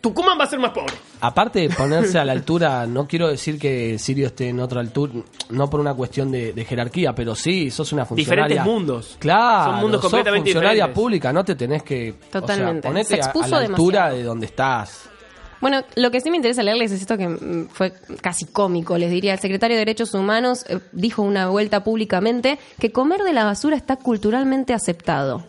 Tucumán 0.00 0.38
va 0.38 0.44
a 0.44 0.46
ser 0.46 0.58
más 0.58 0.72
pobre. 0.72 0.92
Aparte 1.22 1.60
de 1.60 1.70
ponerse 1.70 2.18
a 2.18 2.24
la 2.26 2.32
altura, 2.32 2.86
no 2.86 3.06
quiero 3.08 3.28
decir 3.28 3.58
que 3.58 3.98
Sirio 3.98 4.26
esté 4.26 4.50
en 4.50 4.60
otra 4.60 4.80
altura, 4.80 5.14
no 5.48 5.70
por 5.70 5.80
una 5.80 5.94
cuestión 5.94 6.30
de, 6.30 6.52
de 6.52 6.64
jerarquía, 6.66 7.14
pero 7.14 7.34
sí, 7.34 7.70
sos 7.70 7.90
una 7.94 8.04
funcionaria. 8.04 8.44
Diferentes 8.44 8.66
mundos. 8.70 9.16
Claro, 9.18 9.72
Son 9.72 9.80
mundos 9.80 10.02
sos 10.02 10.10
completamente 10.10 10.50
funcionaria 10.50 10.74
diferentes. 10.84 10.94
pública, 11.02 11.32
no 11.32 11.42
te 11.42 11.54
tenés 11.54 11.82
que. 11.82 12.14
Totalmente. 12.30 12.80
O 12.80 12.82
sea, 12.82 12.90
ponete 12.90 13.08
Se 13.08 13.14
a- 13.14 13.16
a, 13.16 13.20
expuso 13.20 13.48
la 13.48 13.56
altura 13.58 13.80
demasiado. 14.10 14.16
de 14.18 14.22
donde 14.24 14.46
estás. 14.46 15.10
Bueno, 15.64 15.82
lo 15.94 16.10
que 16.10 16.20
sí 16.20 16.30
me 16.30 16.36
interesa 16.36 16.62
leerles 16.62 16.92
es 16.92 17.00
esto 17.00 17.16
que 17.16 17.26
mm, 17.26 17.68
fue 17.72 17.94
casi 18.20 18.44
cómico, 18.44 18.98
les 18.98 19.10
diría. 19.10 19.32
El 19.32 19.38
secretario 19.38 19.76
de 19.76 19.78
Derechos 19.78 20.12
Humanos 20.12 20.62
eh, 20.68 20.78
dijo 20.92 21.22
una 21.22 21.48
vuelta 21.48 21.82
públicamente 21.82 22.58
que 22.78 22.92
comer 22.92 23.22
de 23.22 23.32
la 23.32 23.44
basura 23.46 23.74
está 23.74 23.96
culturalmente 23.96 24.74
aceptado. 24.74 25.42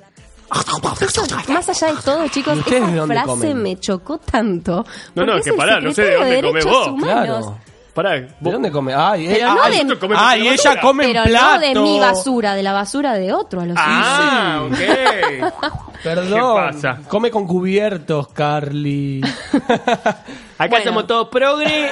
Más 1.50 1.68
allá 1.68 1.94
de 1.94 2.02
todo, 2.02 2.26
chicos, 2.30 2.56
¿Y 2.56 2.60
ustedes 2.60 2.88
de 2.88 2.96
esa 2.96 3.08
frase 3.08 3.26
comen? 3.26 3.62
me 3.62 3.78
chocó 3.78 4.18
tanto. 4.18 4.86
No, 5.16 5.26
no, 5.26 5.34
porque 5.34 5.34
que 5.34 5.40
es 5.42 5.48
el 5.48 5.56
pará, 5.58 5.82
no 5.82 5.92
sé 5.92 6.04
de 6.04 6.16
dónde 6.16 6.42
comés 6.42 6.64
Derechos 6.64 6.72
vos. 6.72 6.88
Humanos. 6.88 7.46
Claro. 7.46 7.60
Pará, 7.96 8.12
¿De 8.12 8.28
vos- 8.42 8.52
dónde 8.54 8.72
come? 8.72 8.94
Ay, 8.94 9.26
Pero 9.28 9.48
eh, 9.48 9.52
no 9.56 9.64
ay, 9.64 9.84
de- 9.86 9.98
comemos 9.98 10.24
ay, 10.28 10.42
de 10.42 10.48
ella 10.50 10.56
basura. 10.58 10.82
come 10.82 11.06
en 11.06 11.12
Pero 11.14 11.24
plato. 11.24 11.54
no 11.56 11.60
de 11.62 11.76
mi 11.80 12.00
basura, 12.00 12.54
de 12.56 12.62
la 12.64 12.74
basura 12.74 13.14
de 13.14 13.32
otro. 13.34 13.62
A 13.62 13.66
los 13.66 13.78
Ah, 13.80 14.62
ok. 14.66 14.78
Perdón. 16.04 16.56
¿Qué 16.72 16.74
pasa? 16.74 17.00
Come 17.08 17.32
con 17.32 17.48
cubiertos, 17.48 18.28
Carly. 18.28 19.22
Acá 20.58 20.70
Bueno. 20.70 20.86
somos 20.86 21.08
todos 21.08 21.28
progre 21.28 21.90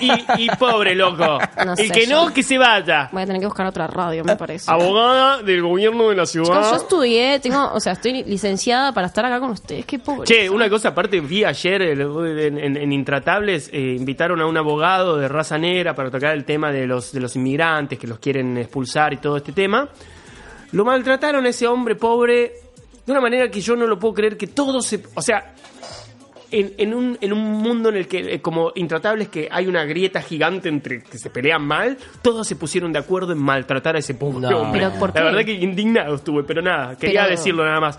y, 0.00 0.06
y, 0.06 0.44
y 0.44 0.48
pobre, 0.58 0.94
loco. 0.94 1.38
No 1.66 1.74
y 1.74 1.86
sé 1.86 1.90
que 1.90 2.06
yo. 2.06 2.24
no, 2.26 2.32
que 2.32 2.42
se 2.42 2.56
vaya. 2.56 3.10
Voy 3.12 3.22
a 3.22 3.26
tener 3.26 3.40
que 3.40 3.46
buscar 3.46 3.66
otra 3.66 3.86
radio, 3.86 4.24
me 4.24 4.36
parece. 4.36 4.70
Abogada 4.70 5.42
del 5.42 5.60
gobierno 5.62 6.08
de 6.08 6.16
la 6.16 6.24
Chicos, 6.24 6.48
yo 6.48 6.54
ciudad. 6.54 6.76
estudié, 6.76 7.40
tengo, 7.40 7.70
o 7.74 7.78
sea, 7.78 7.92
estoy 7.92 8.24
licenciada 8.24 8.92
para 8.92 9.08
estar 9.08 9.24
acá 9.26 9.38
con 9.38 9.50
ustedes. 9.50 9.84
Qué 9.84 9.98
pobre. 9.98 10.26
Che, 10.26 10.48
una 10.48 10.70
cosa 10.70 10.88
aparte, 10.88 11.20
vi 11.20 11.44
ayer 11.44 11.82
en, 11.82 12.58
en- 12.58 12.76
en 12.78 12.92
Intratables, 12.92 13.68
eh, 13.72 13.96
invitaron 13.98 14.40
a 14.40 14.46
un 14.46 14.56
abogado 14.56 15.18
de 15.18 15.28
raza 15.28 15.58
negra 15.58 15.94
para 15.94 16.10
tocar 16.10 16.34
el 16.34 16.44
tema 16.46 16.72
de 16.72 16.86
los, 16.86 17.12
de 17.12 17.20
los 17.20 17.36
inmigrantes 17.36 17.98
que 17.98 18.06
los 18.06 18.18
quieren 18.18 18.56
expulsar 18.56 19.12
y 19.12 19.18
todo 19.18 19.36
este 19.36 19.52
tema. 19.52 19.88
Lo 20.72 20.84
maltrataron 20.86 21.44
a 21.44 21.48
ese 21.50 21.66
hombre 21.66 21.96
pobre 21.96 22.52
de 23.04 23.12
una 23.12 23.20
manera 23.20 23.50
que 23.50 23.60
yo 23.60 23.76
no 23.76 23.86
lo 23.86 23.98
puedo 23.98 24.14
creer 24.14 24.36
que 24.36 24.48
todo 24.48 24.80
se... 24.80 25.02
O 25.14 25.22
sea, 25.22 25.54
en, 26.60 26.72
en 26.78 26.94
un, 26.94 27.18
en 27.20 27.32
un 27.32 27.40
mundo 27.40 27.88
en 27.88 27.96
el 27.96 28.08
que, 28.08 28.34
eh, 28.34 28.40
como 28.40 28.72
Intratables, 28.74 29.28
que 29.28 29.48
hay 29.50 29.66
una 29.66 29.84
grieta 29.84 30.22
gigante 30.22 30.68
entre 30.68 31.02
que 31.02 31.18
se 31.18 31.30
pelean 31.30 31.64
mal, 31.64 31.96
todos 32.22 32.46
se 32.46 32.56
pusieron 32.56 32.92
de 32.92 32.98
acuerdo 32.98 33.32
en 33.32 33.38
maltratar 33.38 33.96
a 33.96 33.98
ese 33.98 34.14
pobre 34.14 34.48
No. 34.48 34.62
hombre. 34.62 34.80
¿Pero 34.80 34.98
por 34.98 35.08
La 35.10 35.14
qué? 35.14 35.22
verdad 35.22 35.44
que 35.44 35.52
indignado 35.52 36.14
estuve, 36.14 36.44
pero 36.44 36.62
nada, 36.62 36.96
quería 36.96 37.22
Pero- 37.22 37.30
decirlo 37.36 37.64
nada 37.64 37.80
más. 37.80 37.98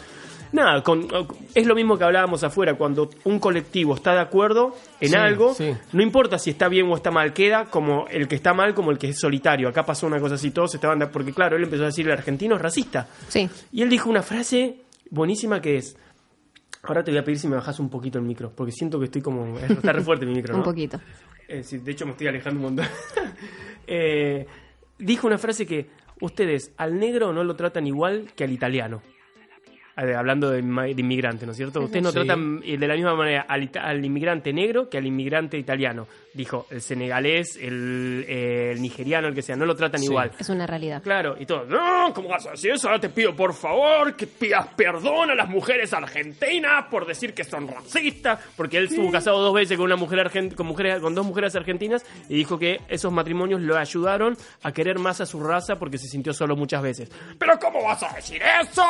Nada, 0.49 0.81
con- 0.81 1.09
es 1.53 1.67
lo 1.67 1.75
mismo 1.75 1.97
que 1.97 2.05
hablábamos 2.05 2.41
afuera, 2.41 2.75
cuando 2.75 3.09
un 3.25 3.37
colectivo 3.37 3.93
está 3.95 4.13
de 4.13 4.21
acuerdo 4.21 4.73
en 5.01 5.09
Sí, 5.09 5.15
algo, 5.15 5.53
sí. 5.53 5.73
no 5.91 6.01
importa 6.01 6.39
si 6.39 6.51
está 6.51 6.69
bien 6.69 6.89
o 6.89 6.95
está 6.95 7.11
mal, 7.11 7.33
queda 7.33 7.65
como 7.65 8.07
el 8.09 8.29
que 8.29 8.35
está 8.35 8.53
mal 8.53 8.73
como 8.73 8.91
el 8.91 8.97
que 8.97 9.09
es 9.09 9.19
solitario. 9.19 9.67
Acá 9.67 9.85
pasó 9.85 10.07
una 10.07 10.21
cosa 10.21 10.35
así, 10.35 10.51
todos 10.51 10.73
estaban, 10.73 10.99
de- 10.99 11.07
porque 11.07 11.33
claro, 11.33 11.57
él 11.57 11.63
empezó 11.63 11.83
a 11.83 11.87
decir 11.87 12.05
el 12.05 12.13
argentino 12.13 12.55
es 12.55 12.61
racista. 12.61 13.07
Sí. 13.27 13.49
Y 13.73 13.81
él 13.81 13.89
dijo 13.89 14.09
una 14.09 14.21
frase 14.23 14.77
buenísima 15.09 15.61
que 15.61 15.77
es, 15.77 15.97
ahora 16.83 17.03
te 17.03 17.11
voy 17.11 17.19
a 17.19 17.23
pedir 17.23 17.39
si 17.39 17.47
me 17.47 17.55
bajas 17.55 17.79
un 17.79 17.89
poquito 17.89 18.19
el 18.19 18.25
micro, 18.25 18.51
porque 18.53 18.71
siento 18.71 18.99
que 18.99 19.05
estoy 19.05 19.21
como, 19.21 19.57
está 19.59 19.93
re 19.93 20.01
fuerte 20.01 20.25
mi 20.25 20.33
micro, 20.33 20.53
¿no? 20.53 20.59
Un 20.59 20.65
poquito. 20.65 20.99
Eh, 21.47 21.63
sí, 21.63 21.77
de 21.77 21.91
hecho, 21.91 22.05
me 22.05 22.11
estoy 22.11 22.27
alejando 22.27 22.59
un 22.59 22.75
montón. 22.75 22.85
Eh, 23.89 24.45
dijo 24.99 25.27
una 25.27 25.37
frase 25.37 25.65
que 25.65 25.89
ustedes 26.19 26.73
al 26.75 26.99
negro 26.99 27.31
no 27.31 27.45
lo 27.45 27.55
tratan 27.55 27.87
igual 27.87 28.33
que 28.35 28.43
al 28.43 28.51
italiano. 28.51 29.01
Eh, 29.97 30.13
Hablando 30.15 30.51
de, 30.51 30.61
de 30.61 31.01
inmigrante, 31.01 31.45
¿no 31.45 31.51
es 31.53 31.57
cierto? 31.57 31.81
Ustedes 31.81 32.03
no 32.03 32.09
Sí. 32.11 32.15
tratan 32.15 32.61
eh, 32.63 32.77
de 32.77 32.87
la 32.87 32.93
misma 32.95 33.15
manera 33.15 33.45
al, 33.47 33.69
al 33.81 34.05
inmigrante 34.05 34.53
negro 34.53 34.89
que 34.89 34.97
al 34.99 35.05
inmigrante 35.07 35.57
italiano. 35.57 36.07
Dijo 36.33 36.67
el 36.69 36.81
senegalés, 36.81 37.55
el, 37.55 38.23
eh, 38.27 38.71
el 38.73 38.81
nigeriano, 38.81 39.27
el 39.27 39.33
que 39.33 39.41
sea, 39.41 39.55
no 39.55 39.65
lo 39.65 39.75
tratan 39.75 39.99
Sí. 40.01 40.05
igual. 40.05 40.31
Es 40.37 40.49
una 40.49 40.67
realidad. 40.67 41.01
Claro, 41.01 41.35
y 41.39 41.47
todo, 41.47 41.65
no, 41.65 42.13
¿cómo 42.13 42.29
vas 42.29 42.45
a 42.45 42.51
decir 42.51 42.71
eso? 42.73 42.87
Ahora 42.89 42.99
te 43.01 43.09
pido 43.09 43.35
por 43.35 43.53
favor 43.55 44.15
que 44.15 44.27
pidas 44.27 44.67
perdón 44.75 45.31
a 45.31 45.35
las 45.35 45.49
mujeres 45.49 45.91
argentinas 45.93 46.85
por 46.91 47.07
decir 47.07 47.33
que 47.33 47.43
son 47.43 47.67
racistas, 47.67 48.39
porque 48.55 48.77
él 48.77 48.85
estuvo 48.85 49.09
casado 49.11 49.39
dos 49.41 49.53
veces 49.55 49.77
con 49.77 49.85
una 49.87 49.95
mujer 49.95 50.19
argent 50.19 50.53
con 50.53 50.67
mujeres 50.67 50.99
con 51.01 51.15
dos 51.15 51.25
mujeres 51.25 51.55
argentinas 51.55 52.05
y 52.29 52.35
dijo 52.35 52.59
que 52.59 52.81
esos 52.87 53.11
matrimonios 53.11 53.61
lo 53.61 53.75
ayudaron 53.75 54.37
a 54.61 54.71
querer 54.71 54.99
más 54.99 55.21
a 55.21 55.25
su 55.25 55.39
raza 55.43 55.79
porque 55.79 55.97
se 55.97 56.07
sintió 56.07 56.33
solo 56.33 56.55
muchas 56.55 56.83
veces. 56.83 57.09
Pero 57.39 57.57
¿cómo 57.59 57.83
vas 57.83 58.03
a 58.03 58.13
decir 58.15 58.41
eso? 58.61 58.83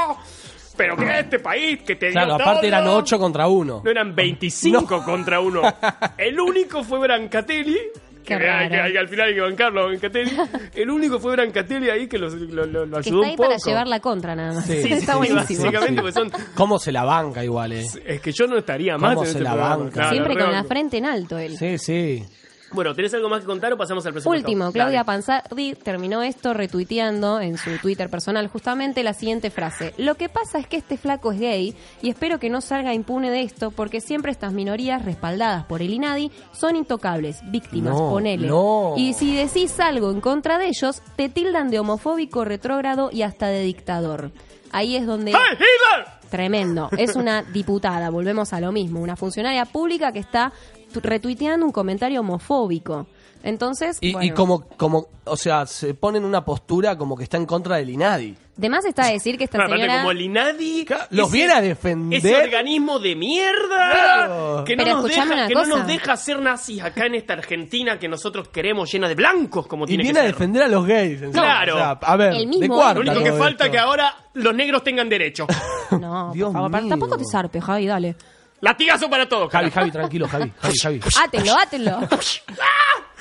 Pero 0.77 0.95
que 0.95 1.19
este 1.19 1.39
país 1.39 1.79
que 1.81 1.95
te 1.95 2.05
dio 2.07 2.13
Claro, 2.13 2.35
aparte 2.35 2.59
todo- 2.59 2.67
eran 2.67 2.87
8 2.87 3.17
contra 3.19 3.47
1. 3.47 3.81
no 3.83 3.89
eran 3.91 4.15
25 4.15 5.03
contra 5.03 5.39
uno. 5.39 5.61
El 6.17 6.39
único 6.39 6.83
fue 6.83 6.99
Brancatelli. 6.99 7.77
Qué 8.23 8.37
Que, 8.37 8.49
hay- 8.49 8.67
que- 8.69 8.75
raro. 8.77 8.91
que 8.91 8.99
al 8.99 9.07
final 9.07 9.27
hay 9.29 9.35
que 9.35 9.41
bancarlo 9.41 9.81
a 9.81 9.85
Brancatelli. 9.87 10.31
El 10.75 10.89
único 10.89 11.17
fue 11.17 11.31
Brancatelli 11.31 11.89
ahí 11.89 12.07
que 12.07 12.17
los- 12.17 12.33
lo, 12.33 12.65
lo- 12.65 12.85
lo 12.85 12.99
Que 13.01 13.07
ayudó 13.09 13.21
está 13.21 13.27
ahí 13.27 13.31
un 13.31 13.37
poco. 13.37 13.49
para 13.49 13.57
llevar 13.65 13.87
la 13.87 13.99
contra 14.01 14.35
nada 14.35 14.53
más. 14.53 14.65
Sí, 14.65 14.81
sí, 14.83 14.93
está 14.93 15.13
sí, 15.13 15.17
buenísimo. 15.17 15.63
Básicamente, 15.63 16.01
pues 16.01 16.13
son. 16.13 16.29
¿Cómo 16.55 16.77
se 16.77 16.91
la 16.91 17.03
banca 17.05 17.43
igual, 17.43 17.71
eh? 17.71 17.85
Es 18.05 18.19
que 18.21 18.31
yo 18.33 18.45
no 18.47 18.57
estaría 18.57 18.97
más 18.97 19.11
¿Cómo 19.15 19.21
en 19.21 19.27
se 19.27 19.31
este 19.31 19.43
la 19.43 19.51
programa, 19.51 19.77
banca? 19.77 19.91
claro, 19.93 20.09
Siempre 20.11 20.33
re 20.33 20.39
con 20.41 20.51
la 20.51 20.57
banco. 20.57 20.67
frente 20.67 20.97
en 20.97 21.05
alto 21.05 21.37
él. 21.37 21.57
Sí, 21.57 21.77
sí. 21.77 22.23
Bueno, 22.71 22.93
¿tenés 22.93 23.13
algo 23.13 23.29
más 23.29 23.41
que 23.41 23.45
contar 23.45 23.71
o 23.73 23.77
pasamos 23.77 24.05
al 24.05 24.11
presupuesto? 24.13 24.45
Último, 24.45 24.71
Claudia 24.73 24.97
Dale. 25.03 25.05
Panzardi 25.05 25.73
terminó 25.75 26.21
esto 26.21 26.53
retuiteando 26.53 27.39
en 27.39 27.57
su 27.57 27.77
Twitter 27.77 28.09
personal 28.09 28.47
justamente 28.47 29.03
la 29.03 29.13
siguiente 29.13 29.49
frase. 29.51 29.93
Lo 29.97 30.15
que 30.15 30.27
pasa 30.27 30.59
es 30.59 30.67
que 30.67 30.77
este 30.77 30.97
flaco 30.97 31.31
es 31.31 31.39
gay 31.39 31.75
y 32.01 32.09
espero 32.09 32.39
que 32.39 32.49
no 32.49 32.59
salga 32.59 32.93
impune 32.93 33.31
de 33.31 33.41
esto 33.41 33.71
porque 33.71 34.01
siempre 34.01 34.31
estas 34.31 34.51
minorías 34.51 35.05
respaldadas 35.05 35.65
por 35.65 35.81
el 35.81 35.93
INADI 35.93 36.31
son 36.51 36.75
intocables, 36.75 37.39
víctimas, 37.49 37.93
No, 37.93 38.09
ponele. 38.09 38.47
no. 38.47 38.93
Y 38.97 39.13
si 39.13 39.35
decís 39.35 39.79
algo 39.79 40.11
en 40.11 40.19
contra 40.19 40.57
de 40.57 40.67
ellos, 40.67 41.01
te 41.15 41.29
tildan 41.29 41.69
de 41.69 41.79
homofóbico, 41.79 42.43
retrógrado 42.43 43.09
y 43.13 43.21
hasta 43.21 43.47
de 43.47 43.61
dictador. 43.61 44.31
Ahí 44.71 44.97
es 44.97 45.05
donde... 45.07 45.31
¡Hey, 45.31 45.39
Hitler! 45.53 46.17
Tremendo. 46.29 46.89
Es 46.97 47.15
una 47.15 47.41
diputada, 47.41 48.09
volvemos 48.09 48.51
a 48.51 48.59
lo 48.59 48.73
mismo, 48.73 48.99
una 48.99 49.15
funcionaria 49.15 49.63
pública 49.63 50.11
que 50.11 50.19
está 50.19 50.51
tu- 50.93 50.99
retuiteando 51.01 51.65
un 51.65 51.71
comentario 51.71 52.21
homofóbico. 52.21 53.07
Entonces, 53.43 53.97
Y, 54.01 54.17
y 54.25 54.31
como, 54.31 54.61
como, 54.77 55.07
o 55.25 55.37
sea, 55.37 55.65
se 55.67 55.93
pone 55.93 56.17
en 56.17 56.25
una 56.25 56.43
postura 56.43 56.97
como 56.97 57.15
que 57.15 57.23
está 57.23 57.37
en 57.37 57.45
contra 57.45 57.77
del 57.77 57.89
INADI. 57.91 58.35
de 58.57 58.69
más 58.69 58.83
está 58.83 59.05
decir 59.07 59.37
que 59.37 59.43
esta 59.43 59.57
Aparte, 59.63 59.75
señora... 59.75 59.99
como 59.99 60.11
el 60.11 60.21
INADI. 60.21 60.85
Los 61.11 61.27
ese- 61.29 61.37
viene 61.37 61.53
a 61.53 61.61
defender. 61.61 62.17
Ese 62.17 62.35
organismo 62.35 62.97
de 62.99 63.15
mierda 63.15 63.91
Pero- 63.93 64.63
que, 64.65 64.75
no 64.75 64.85
nos, 64.85 65.03
deja, 65.05 65.47
que 65.47 65.53
no 65.53 65.65
nos 65.67 65.85
deja 65.87 66.17
ser 66.17 66.41
nazis 66.41 66.81
acá 66.81 67.05
en 67.05 67.13
esta 67.15 67.33
Argentina 67.33 67.99
que 67.99 68.07
nosotros 68.09 68.49
queremos 68.49 68.91
llena 68.91 69.07
de 69.07 69.15
blancos 69.15 69.67
como 69.67 69.85
Y 69.85 69.89
tiene 69.89 70.03
viene 70.03 70.19
a 70.19 70.23
que 70.23 70.27
ser. 70.29 70.35
defender 70.35 70.63
a 70.63 70.67
los 70.67 70.85
gays. 70.85 71.21
Claro. 71.31 71.75
O 71.75 71.77
sea, 71.77 71.91
a 71.91 72.15
ver, 72.17 72.33
El 72.33 72.47
mismo 72.47 72.61
de 72.63 72.67
cuarta 72.69 73.03
Lo 73.03 73.11
único 73.11 73.23
que 73.23 73.31
falta 73.33 73.63
es 73.65 73.67
esto. 73.67 73.71
que 73.71 73.79
ahora 73.79 74.15
los 74.33 74.55
negros 74.55 74.83
tengan 74.83 75.07
derecho. 75.07 75.45
No, 75.91 76.31
Dios 76.33 76.47
por 76.47 76.53
favor, 76.53 76.71
para- 76.71 76.81
mío. 76.81 76.89
tampoco 76.89 77.17
te 77.17 77.23
zarpe, 77.31 77.61
Javi, 77.61 77.85
dale. 77.85 78.15
Latigazo 78.61 79.09
para 79.09 79.27
todos. 79.29 79.51
Javi. 79.51 79.69
Javi, 79.71 79.91
tranquilo, 79.91 80.27
Javi. 80.27 80.51
Javi, 80.59 80.77
Javi. 80.79 80.99
Átelo, 81.21 81.53
átelo. 81.57 81.99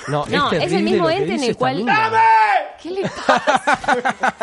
No, 0.07 0.25
No, 0.27 0.51
es 0.51 0.53
el 0.53 0.69
terrible 0.69 0.81
mismo 0.91 1.09
ente 1.09 1.35
en 1.35 1.43
el 1.43 1.55
cual- 1.57 1.75
mina. 1.77 2.11
¿Qué 2.81 2.91
le 2.91 3.01
pasa? 3.01 4.35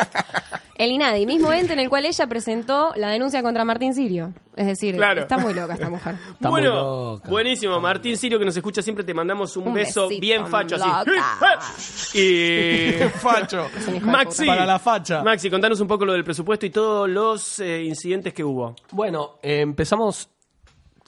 El 0.77 0.91
INADI, 0.91 1.25
mismo 1.25 1.53
ente 1.53 1.73
en 1.73 1.79
el 1.79 1.89
cual 1.89 2.05
ella 2.05 2.27
presentó 2.27 2.93
la 2.97 3.09
denuncia 3.11 3.43
contra 3.43 3.65
Martín 3.65 3.95
Sirio. 3.95 4.33
Es 4.57 4.67
decir, 4.67 4.97
Claro. 4.97 5.23
está 5.23 5.39
muy 5.39 5.55
loca 5.55 5.75
esta 5.75 5.89
mujer. 5.89 6.17
Está 6.33 6.51
muy 6.51 6.61
bueno, 6.63 6.75
loca. 7.15 7.29
buenísimo. 7.29 7.81
Martín 7.81 8.17
Sirio, 8.17 8.39
que 8.41 8.45
nos 8.45 8.57
escucha 8.57 8.83
siempre, 8.83 9.05
te 9.05 9.15
mandamos 9.15 9.57
un, 9.57 9.69
Un 9.69 9.75
beso 9.75 10.09
besito, 10.09 10.21
bien 10.21 10.47
facho 10.49 10.77
loca. 10.77 11.05
así. 11.69 12.19
Y. 12.19 12.93
Facho. 13.21 13.69
Maxi. 14.03 14.47
Para 14.47 14.67
la 14.67 14.79
facha. 14.81 15.23
Maxi, 15.23 15.49
contanos 15.49 15.81
un 15.81 15.87
poco 15.89 16.05
lo 16.05 16.13
del 16.13 16.25
presupuesto 16.25 16.67
y 16.67 16.71
todos 16.71 17.09
los 17.09 17.61
eh, 17.61 17.83
incidentes 17.85 18.35
que 18.35 18.43
hubo. 18.45 18.75
Bueno, 18.91 19.39
eh, 19.43 19.61
empezamos, 19.61 20.29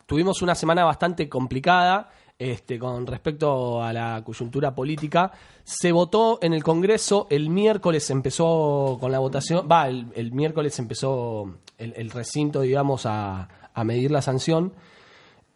tuvimos 0.06 0.42
una 0.42 0.54
semana 0.54 0.84
bastante 0.84 1.28
complicada 1.28 2.10
este, 2.38 2.78
con 2.78 3.06
respecto 3.06 3.82
a 3.82 3.92
la 3.92 4.22
coyuntura 4.24 4.74
política. 4.74 5.32
Se 5.64 5.92
votó 5.92 6.38
en 6.42 6.52
el 6.52 6.62
Congreso, 6.62 7.26
el 7.30 7.50
miércoles 7.50 8.08
empezó 8.10 8.98
con 9.00 9.12
la 9.12 9.18
votación, 9.18 9.66
va, 9.70 9.88
el, 9.88 10.32
miércoles 10.32 10.78
empezó 10.78 11.58
el, 11.78 11.92
el 11.96 12.10
recinto, 12.10 12.60
digamos, 12.60 13.06
a, 13.06 13.48
a 13.76 13.84
medir 13.84 14.10
la 14.10 14.22
sanción, 14.22 14.72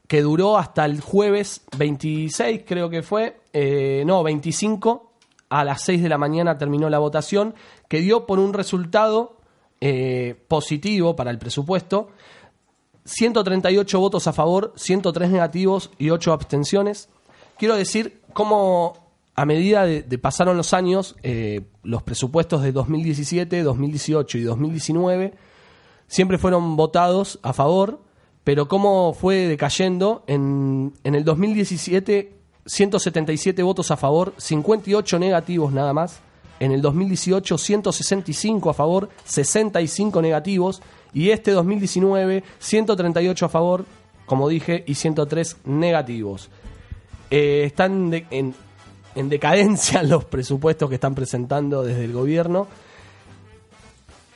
que 0.06 0.22
duró 0.22 0.58
hasta 0.58 0.84
el 0.84 1.00
jueves 1.00 1.62
26, 1.78 2.62
creo 2.66 2.90
que 2.90 3.02
fue, 3.02 3.40
eh, 3.52 4.02
no, 4.04 4.22
25, 4.22 5.12
a 5.48 5.64
las 5.64 5.82
6 5.82 6.02
de 6.02 6.08
la 6.08 6.18
mañana 6.18 6.58
terminó 6.58 6.90
la 6.90 6.98
votación, 6.98 7.54
que 7.88 8.00
dio 8.00 8.26
por 8.26 8.38
un 8.38 8.52
resultado 8.52 9.38
eh, 9.80 10.34
positivo 10.48 11.16
para 11.16 11.30
el 11.30 11.38
presupuesto. 11.38 12.10
138 13.10 13.98
votos 13.98 14.26
a 14.26 14.32
favor, 14.32 14.72
103 14.76 15.30
negativos 15.30 15.90
y 15.98 16.10
8 16.10 16.32
abstenciones. 16.32 17.08
Quiero 17.58 17.74
decir 17.74 18.20
cómo 18.32 19.10
a 19.34 19.44
medida 19.44 19.84
de, 19.84 20.02
de 20.02 20.18
pasaron 20.18 20.56
los 20.56 20.72
años, 20.72 21.16
eh, 21.22 21.62
los 21.82 22.02
presupuestos 22.02 22.62
de 22.62 22.72
2017, 22.72 23.62
2018 23.62 24.38
y 24.38 24.42
2019 24.42 25.34
siempre 26.06 26.38
fueron 26.38 26.76
votados 26.76 27.38
a 27.42 27.52
favor, 27.52 28.00
pero 28.44 28.68
cómo 28.68 29.12
fue 29.12 29.46
decayendo. 29.46 30.24
En, 30.26 30.92
en 31.04 31.14
el 31.14 31.24
2017, 31.24 32.36
177 32.66 33.62
votos 33.62 33.90
a 33.90 33.96
favor, 33.96 34.34
58 34.36 35.18
negativos 35.18 35.72
nada 35.72 35.92
más. 35.92 36.20
En 36.60 36.72
el 36.72 36.82
2018, 36.82 37.58
165 37.58 38.70
a 38.70 38.74
favor, 38.74 39.08
65 39.24 40.22
negativos. 40.22 40.82
Y 41.12 41.30
este 41.30 41.50
2019, 41.50 42.44
138 42.60 43.46
a 43.46 43.48
favor, 43.48 43.84
como 44.26 44.48
dije, 44.48 44.84
y 44.86 44.94
103 44.94 45.56
negativos. 45.64 46.50
Eh, 47.30 47.62
están 47.64 48.10
de- 48.10 48.26
en, 48.30 48.54
en 49.14 49.28
decadencia 49.28 50.02
los 50.04 50.24
presupuestos 50.26 50.88
que 50.88 50.94
están 50.96 51.14
presentando 51.14 51.82
desde 51.82 52.04
el 52.04 52.12
gobierno. 52.12 52.68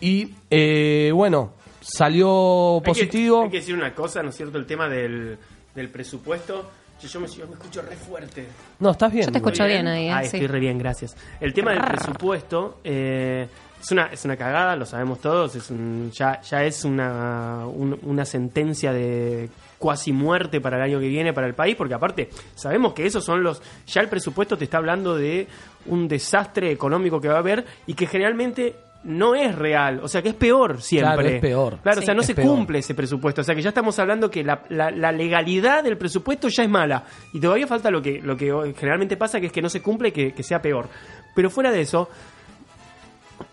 Y 0.00 0.34
eh, 0.50 1.12
bueno, 1.14 1.52
salió 1.80 2.76
Hay 2.76 2.80
que- 2.82 2.86
positivo. 2.88 3.42
Hay 3.42 3.50
que, 3.50 3.58
decir 3.58 3.74
una 3.74 3.94
cosa, 3.94 4.22
¿no 4.22 4.30
es 4.30 4.36
cierto? 4.36 4.58
El 4.58 4.66
tema 4.66 4.88
del, 4.88 5.38
del 5.74 5.90
presupuesto. 5.90 6.70
Yo, 7.04 7.08
yo 7.08 7.20
me, 7.20 7.26
yo 7.28 7.46
me 7.46 7.52
escucho 7.54 7.82
re 7.82 7.96
fuerte. 7.96 8.46
No, 8.80 8.90
estás 8.92 9.12
bien. 9.12 9.26
Yo 9.26 9.32
te 9.32 9.38
escucho 9.38 9.64
bien 9.66 9.86
ahí, 9.86 10.06
¿eh? 10.06 10.12
Ah, 10.12 10.20
Sí. 10.22 10.36
estoy 10.36 10.46
re 10.46 10.58
bien, 10.60 10.78
gracias. 10.78 11.16
El 11.40 11.52
tema 11.52 11.72
del 11.72 11.82
presupuesto 11.82 12.80
eh, 12.84 13.46
es, 13.82 13.90
una, 13.92 14.06
es 14.06 14.24
una 14.24 14.36
cagada, 14.36 14.74
lo 14.76 14.86
sabemos 14.86 15.20
todos. 15.20 15.54
Es 15.56 15.70
un- 15.70 16.10
ya, 16.12 16.40
ya 16.40 16.62
es 16.64 16.84
una, 16.84 17.66
un- 17.66 17.98
una 18.02 18.24
sentencia 18.24 18.92
de 18.92 19.48
cuasi 19.78 20.12
muerte 20.12 20.60
para 20.62 20.76
el 20.78 20.82
año 20.82 20.98
que 21.00 21.08
viene 21.08 21.34
para 21.34 21.46
el 21.46 21.54
país, 21.54 21.76
porque 21.76 21.92
aparte 21.94 22.30
sabemos 22.54 22.94
que 22.94 23.04
esos 23.04 23.22
son 23.22 23.42
los... 23.42 23.60
Ya 23.86 24.00
el 24.00 24.08
presupuesto 24.08 24.56
te 24.56 24.64
está 24.64 24.78
hablando 24.78 25.14
de 25.14 25.46
un 25.86 26.08
desastre 26.08 26.70
económico 26.72 27.20
que 27.20 27.28
va 27.28 27.34
a 27.36 27.40
haber 27.40 27.66
y 27.86 27.92
que 27.92 28.06
generalmente 28.06 28.74
no 29.04 29.34
es 29.34 29.54
real, 29.54 30.00
o 30.02 30.08
sea 30.08 30.22
que 30.22 30.30
es 30.30 30.34
peor 30.34 30.80
siempre. 30.82 31.14
Claro, 31.14 31.28
es 31.28 31.40
peor. 31.40 31.78
Claro, 31.82 32.00
Sí. 32.00 32.04
o 32.04 32.06
sea, 32.06 32.14
no 32.14 32.22
se 32.22 32.34
peor. 32.34 32.48
cumple 32.48 32.78
ese 32.78 32.94
presupuesto. 32.94 33.42
O 33.42 33.44
sea 33.44 33.54
que 33.54 33.62
ya 33.62 33.68
estamos 33.68 33.98
hablando 33.98 34.30
que 34.30 34.42
la, 34.42 34.62
la- 34.70 34.90
la 34.90 35.12
legalidad 35.12 35.84
del 35.84 35.96
presupuesto 35.98 36.48
ya 36.48 36.62
es 36.64 36.70
mala. 36.70 37.04
Y 37.32 37.40
todavía 37.40 37.66
falta 37.66 37.90
lo 37.90 38.00
que, 38.02 38.20
lo 38.22 38.36
que 38.36 38.46
generalmente 38.76 39.16
pasa, 39.16 39.40
que 39.40 39.46
es 39.46 39.52
que 39.52 39.62
no 39.62 39.68
se 39.68 39.82
cumple 39.82 40.08
y 40.08 40.12
que, 40.12 40.32
que 40.32 40.42
sea 40.42 40.60
peor. 40.62 40.88
Pero 41.34 41.50
fuera 41.50 41.70
de 41.70 41.80
eso, 41.82 42.08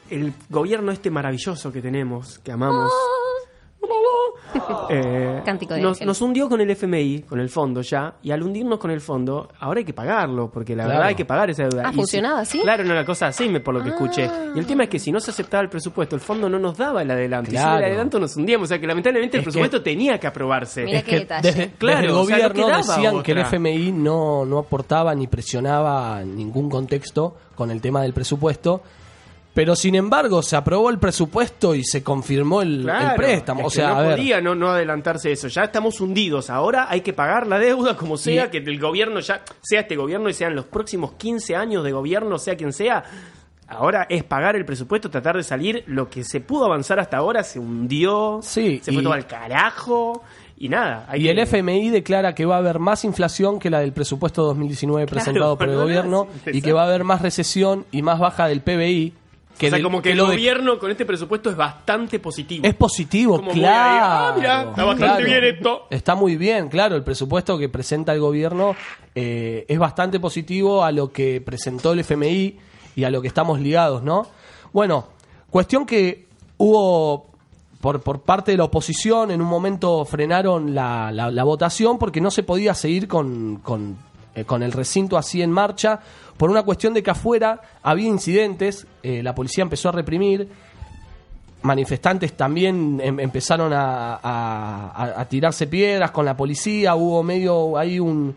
el 0.10 0.34
gobierno 0.50 0.92
este 0.92 1.10
maravilloso 1.10 1.72
que 1.72 1.82
tenemos, 1.82 2.40
que 2.40 2.52
amamos. 2.52 2.92
eh, 4.90 5.42
Cántico 5.46 5.74
de 5.74 5.82
nos, 5.82 6.22
hundió 6.22 6.48
con 6.50 6.62
el 6.62 6.70
FMI, 6.72 7.24
con 7.24 7.40
el 7.40 7.50
fondo 7.50 7.82
ya, 7.82 8.16
y 8.22 8.32
al 8.32 8.44
hundirnos 8.44 8.80
con 8.80 8.92
el 8.92 9.02
fondo, 9.02 9.50
ahora 9.60 9.80
hay 9.80 9.86
que 9.86 9.94
pagarlo, 9.94 10.50
porque 10.52 10.76
la 10.76 10.84
Claro. 10.84 10.98
verdad 10.98 11.08
hay 11.10 11.16
que 11.16 11.26
pagar 11.26 11.50
esa 11.50 11.64
deuda. 11.64 11.84
Ah, 11.88 11.92
Y 11.92 11.96
¿funcionaba 11.96 12.40
así? 12.42 12.60
Claro, 12.60 12.84
no 12.84 12.92
era 12.94 13.06
cosa 13.06 13.28
así, 13.28 13.48
por 13.60 13.74
lo 13.74 13.84
que 13.84 13.90
escuché. 13.90 14.30
Y 14.56 14.60
el 14.60 14.66
tema 14.66 14.84
es 14.84 14.90
que 14.90 15.00
si 15.00 15.12
no 15.12 15.20
se 15.20 15.32
aceptaba 15.32 15.64
el 15.64 15.70
presupuesto, 15.70 16.16
el 16.16 16.22
fondo 16.22 16.50
no 16.50 16.60
nos 16.60 16.78
daba 16.78 17.02
el 17.02 17.12
adelanto. 17.12 17.50
Y 17.52 17.54
sin 17.56 17.62
Claro. 17.62 17.78
el 17.80 17.86
adelanto 17.86 18.20
nos 18.20 18.36
hundíamos. 18.36 18.66
O 18.66 18.70
sea 18.70 18.80
que 18.80 18.88
lamentablemente 18.88 19.38
el 19.38 19.42
Es 19.42 19.46
que- 19.46 19.52
presupuesto 19.52 19.82
tenía 19.82 20.20
que 20.20 20.28
aprobarse. 20.28 20.84
Mira 20.84 21.00
Es 21.00 21.04
qué 21.06 21.12
que 21.12 21.20
detalle. 21.20 21.48
desde, 21.52 21.72
Claro, 21.72 21.98
desde 22.02 22.08
el 22.08 22.12
o 22.12 22.26
sea, 22.26 22.38
no 22.38 22.44
gobierno 22.54 22.78
decían 22.78 23.24
que 23.24 23.32
el. 23.32 23.38
FMI 23.40 23.92
no, 23.92 24.46
no 24.46 24.60
aportaba 24.60 25.14
ni 25.16 25.28
presionaba 25.28 26.22
en 26.22 26.36
ningún 26.36 26.70
contexto 26.70 27.36
con 27.56 27.72
el 27.72 27.82
tema 27.82 28.02
del 28.02 28.14
presupuesto. 28.14 28.82
Pero 29.54 29.76
sin 29.76 29.96
embargo, 29.96 30.42
se 30.42 30.56
aprobó 30.56 30.90
el 30.90 30.98
presupuesto 30.98 31.76
y 31.76 31.84
se 31.84 32.02
confirmó 32.04 32.62
el, 32.62 32.90
préstamo. 33.18 33.66
O 33.66 33.70
sea, 33.70 33.90
no 33.90 33.96
a 33.98 34.02
ver, 34.02 34.16
podía 34.18 34.40
no, 34.40 34.56
no 34.56 34.70
adelantarse 34.70 35.30
eso. 35.32 35.50
Ya 35.50 35.64
estamos 35.66 36.00
hundidos. 36.00 36.50
Ahora 36.50 36.88
hay 36.90 37.02
que 37.02 37.12
pagar 37.12 37.48
la 37.48 37.60
deuda 37.60 37.98
como 37.98 38.16
sea, 38.18 38.46
Y- 38.46 38.50
que 38.50 38.58
el 38.60 38.80
gobierno 38.80 39.20
ya, 39.20 39.42
sea 39.62 39.82
este 39.82 39.98
gobierno 39.98 40.30
y 40.30 40.34
sean 40.34 40.56
los 40.56 40.66
próximos 40.66 41.14
15 41.14 41.56
años 41.58 41.84
de 41.84 41.92
gobierno, 41.92 42.40
sea 42.40 42.56
quien 42.56 42.72
sea. 42.72 43.04
Ahora 43.68 44.06
es 44.10 44.24
pagar 44.24 44.56
el 44.56 44.64
presupuesto, 44.66 45.10
tratar 45.10 45.36
de 45.36 45.44
salir. 45.44 45.84
Lo 45.88 46.10
que 46.10 46.24
se 46.24 46.40
pudo 46.40 46.66
avanzar 46.66 47.00
hasta 47.00 47.18
ahora 47.18 47.44
se 47.44 47.60
hundió. 47.60 48.40
Sí, 48.42 48.80
se 48.84 48.92
fue 48.94 49.02
y- 49.02 49.04
todo 49.04 49.14
al 49.14 49.28
carajo. 49.28 50.24
Y 50.58 50.70
nada. 50.70 51.06
hay 51.10 51.22
y 51.22 51.24
que- 51.24 51.32
el 51.32 51.40
FMI 51.40 51.90
declara 51.90 52.36
que 52.36 52.46
va 52.46 52.56
a 52.56 52.60
haber 52.60 52.80
más 52.80 53.04
inflación 53.04 53.60
que 53.60 53.70
la 53.70 53.80
del 53.80 53.94
presupuesto 53.94 54.44
2019 54.44 55.08
Claro, 55.08 55.16
presentado 55.16 55.58
por 55.58 55.68
el 55.68 55.74
no, 55.74 55.80
no, 55.80 55.84
gobierno 55.86 56.28
y 56.54 56.62
que 56.62 56.72
va 56.72 56.84
a 56.84 56.86
haber 56.86 57.04
más 57.04 57.22
recesión 57.22 57.86
y 57.92 58.02
más 58.04 58.20
baja 58.20 58.48
del 58.48 58.62
PBI. 58.62 59.14
Que 59.58 59.68
o 59.68 59.70
sea, 59.70 59.78
del- 59.78 59.84
como 59.84 60.02
que, 60.02 60.12
el 60.12 60.18
lo 60.18 60.26
de- 60.28 60.36
gobierno 60.36 60.80
con 60.80 60.90
este 60.92 61.06
presupuesto 61.06 61.50
es 61.50 61.56
bastante 61.56 62.20
positivo. 62.20 62.66
Es 62.66 62.74
positivo, 62.74 63.36
Como 63.38 63.52
muy 63.52 63.60
claro. 63.60 63.92
ahí, 63.92 64.00
ah, 64.02 64.34
mirá, 64.36 64.62
está 64.70 64.84
bastante 64.86 65.24
bien 65.24 65.44
esto. 65.44 65.88
Está 65.90 66.16
muy 66.16 66.36
bien, 66.38 66.70
claro. 66.70 66.96
El 66.96 67.04
presupuesto 67.04 67.58
que 67.58 67.70
presenta 67.70 68.14
el 68.14 68.20
gobierno 68.20 68.76
eh, 69.14 69.66
es 69.68 69.78
bastante 69.78 70.20
positivo 70.20 70.84
a 70.84 70.92
lo 70.92 71.12
que 71.12 71.42
presentó 71.42 71.94
el 71.94 72.00
FMI 72.00 72.58
y 72.96 73.04
a 73.04 73.10
lo 73.12 73.22
que 73.22 73.28
estamos 73.28 73.60
ligados, 73.60 74.02
¿no? 74.04 74.26
Bueno, 74.74 75.08
cuestión 75.50 75.86
que 75.86 76.28
hubo 76.58 77.28
por, 77.82 78.02
por 78.02 78.22
parte 78.22 78.52
de 78.52 78.58
la 78.58 78.66
oposición, 78.66 79.32
en 79.32 79.42
un 79.42 79.48
momento 79.48 80.06
frenaron 80.06 80.74
la, 80.76 81.12
la- 81.12 81.32
la 81.32 81.44
votación 81.44 81.98
porque 81.98 82.22
no 82.22 82.30
se 82.32 82.44
podía 82.44 82.74
seguir 82.76 83.08
con, 83.08 83.58
con, 83.58 83.98
eh, 84.36 84.46
con 84.46 84.62
el 84.64 84.72
recinto 84.72 85.18
así 85.18 85.42
en 85.42 85.52
marcha, 85.52 86.00
por 86.42 86.50
una 86.50 86.64
cuestión 86.64 86.96
de 86.96 87.04
que 87.04 87.12
afuera 87.12 87.62
había 87.84 88.08
incidentes, 88.08 88.88
eh, 89.04 89.22
la 89.22 89.36
policía 89.36 89.62
empezó 89.62 89.90
a 89.90 89.92
reprimir, 89.92 90.48
manifestantes 91.62 92.34
también 92.34 93.00
em- 93.00 93.20
empezaron 93.20 93.72
a, 93.76 95.24
tirarse 95.30 95.68
piedras 95.68 96.10
con 96.10 96.26
la 96.26 96.36
policía, 96.36 96.96
hubo 96.96 97.22
medio 97.22 97.78
ahí 97.78 98.00
un- 98.00 98.36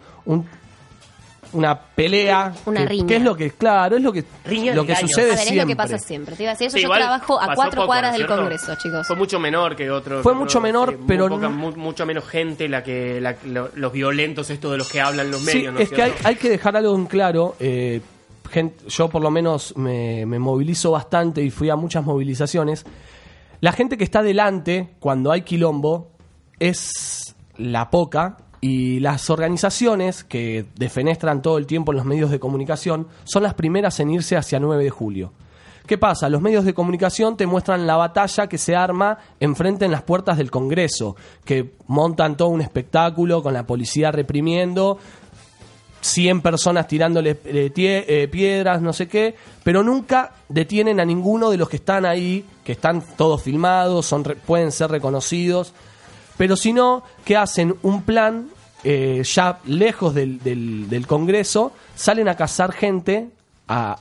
una 1.55 1.79
pelea. 1.81 2.53
Una 2.67 2.81
que, 2.83 2.87
riña. 2.87 3.07
que 3.07 3.17
es 3.17 3.23
lo 3.23 3.35
que, 3.37 3.51
claro, 3.53 3.97
es 3.97 4.03
lo 4.03 4.13
que, 4.13 4.25
Riña 4.45 4.73
de 4.73 4.77
lo 4.77 4.85
que 4.87 4.95
sucede 4.97 5.25
A 5.25 5.29
ver, 5.29 5.35
es 5.35 5.41
siempre. 5.45 5.63
lo 5.63 5.67
que 5.69 5.77
pasa 5.77 5.99
siempre. 5.99 6.37
Te 6.37 6.43
iba 6.43 6.51
a 6.53 6.55
decir 6.55 6.67
eso. 6.69 6.77
Sí, 6.77 6.83
yo 6.83 6.91
trabajo 6.91 7.41
a 7.41 7.55
cuatro 7.55 7.77
poco, 7.83 7.87
cuadras 7.87 8.11
¿no 8.13 8.23
es 8.23 8.29
del? 8.29 8.37
Congreso, 8.39 8.75
chicos. 8.77 9.07
Fue 9.07 9.17
mucho 9.17 9.39
menor 9.41 9.75
que 9.77 9.91
otro. 9.91 10.23
Fue 10.23 10.35
mucho 10.35 10.59
otro, 10.59 10.61
menor, 10.61 10.91
sí, 10.91 10.97
muy 10.97 11.07
pero 11.07 11.29
poca- 11.29 11.41
no- 11.43 11.51
mu- 11.51 11.77
mucho 11.77 12.05
menos 12.07 12.25
gente 12.29 12.69
la 12.69 12.83
que 12.83 13.21
la- 13.21 13.37
lo- 13.47 13.71
los 13.75 13.93
violentos 13.93 14.51
estos 14.51 14.73
de 14.73 14.79
los 14.79 14.89
que 14.91 15.01
hablan 15.01 15.31
los 15.31 15.41
Sí, 15.41 15.47
medios. 15.57 15.75
¿no 15.75 15.81
es 15.81 15.89
que 15.91 16.03
hay, 16.03 16.11
cierto? 16.11 16.29
hay 16.29 16.37
que 16.37 16.49
dejar 16.51 16.77
algo 16.77 16.95
en 16.95 17.07
claro. 17.07 17.57
eh, 17.61 18.01
yo 18.89 19.09
por 19.09 19.21
lo 19.23 19.31
menos 19.33 19.77
me, 19.77 20.25
me 20.27 20.39
movilizo 20.39 20.93
bastante 20.93 21.43
y 21.43 21.51
fui 21.51 21.71
a 21.71 21.77
muchas 21.77 22.05
movilizaciones. 22.05 22.85
La 23.61 23.73
gente 23.73 23.97
que 23.97 24.05
está 24.05 24.23
delante 24.23 24.91
cuando 25.01 25.33
hay 25.33 25.43
quilombo 25.43 26.13
es 26.61 27.35
la 27.57 27.91
poca 27.91 28.37
y 28.67 28.99
las 29.01 29.29
organizaciones 29.29 30.25
que 30.25 30.65
defenestran 30.77 31.43
todo 31.43 31.59
el 31.59 31.67
tiempo 31.67 31.93
en 31.93 31.97
los 31.99 32.07
medios 32.07 32.31
de 32.31 32.39
comunicación 32.41 33.09
son 33.25 33.43
las 33.43 33.53
primeras 33.53 34.01
en 34.01 34.09
irse 34.11 34.37
hacia 34.39 34.59
9 34.59 34.83
de 34.85 34.89
julio. 34.91 35.33
¿Qué 35.87 35.99
pasa? 35.99 36.31
Los 36.31 36.41
medios 36.41 36.65
de 36.65 36.73
comunicación 36.73 37.37
te 37.37 37.47
muestran 37.47 37.87
la 37.87 37.97
batalla 37.97 38.47
que 38.47 38.57
se 38.57 38.75
arma 38.75 39.19
enfrente 39.39 39.85
en 39.85 39.91
las 39.93 40.03
puertas 40.03 40.39
del 40.39 40.51
Congreso, 40.51 41.15
que 41.45 41.73
montan 41.89 42.39
todo 42.39 42.49
un 42.49 42.63
espectáculo 42.63 43.43
con 43.43 43.53
la 43.53 43.67
policía 43.67 44.11
reprimiendo, 44.11 44.97
100 46.01 46.41
personas 46.41 46.87
tirándole 46.87 47.39
eh, 47.45 47.71
tie- 47.75 48.05
eh, 48.09 48.29
piedras, 48.29 48.81
no 48.81 48.95
sé 48.95 49.09
qué, 49.09 49.35
pero 49.63 49.83
nunca 49.83 50.33
detienen 50.49 51.01
a 51.01 51.05
ninguno 51.05 51.51
de 51.51 51.59
los 51.59 51.69
que 51.69 51.77
están 51.77 52.07
ahí, 52.07 52.47
que 52.65 52.73
están 52.73 53.03
todos 53.17 53.43
filmados, 53.43 54.07
son 54.07 54.23
pueden 54.47 54.73
ser 54.73 54.91
reconocidos, 54.91 55.75
pero 56.37 56.57
si 56.57 56.73
no, 56.73 57.03
que 57.25 57.37
hacen 57.37 57.75
un 57.83 58.03
plan 58.03 58.49
eh, 58.83 59.23
ya 59.25 59.59
lejos 59.67 60.15
del, 60.15 60.39
del- 60.43 60.89
del 60.91 61.07
Congreso, 61.07 61.73
salen 61.95 62.29
a 62.29 62.37
cazar 62.37 62.73
gente 62.73 63.29
a- 63.67 63.97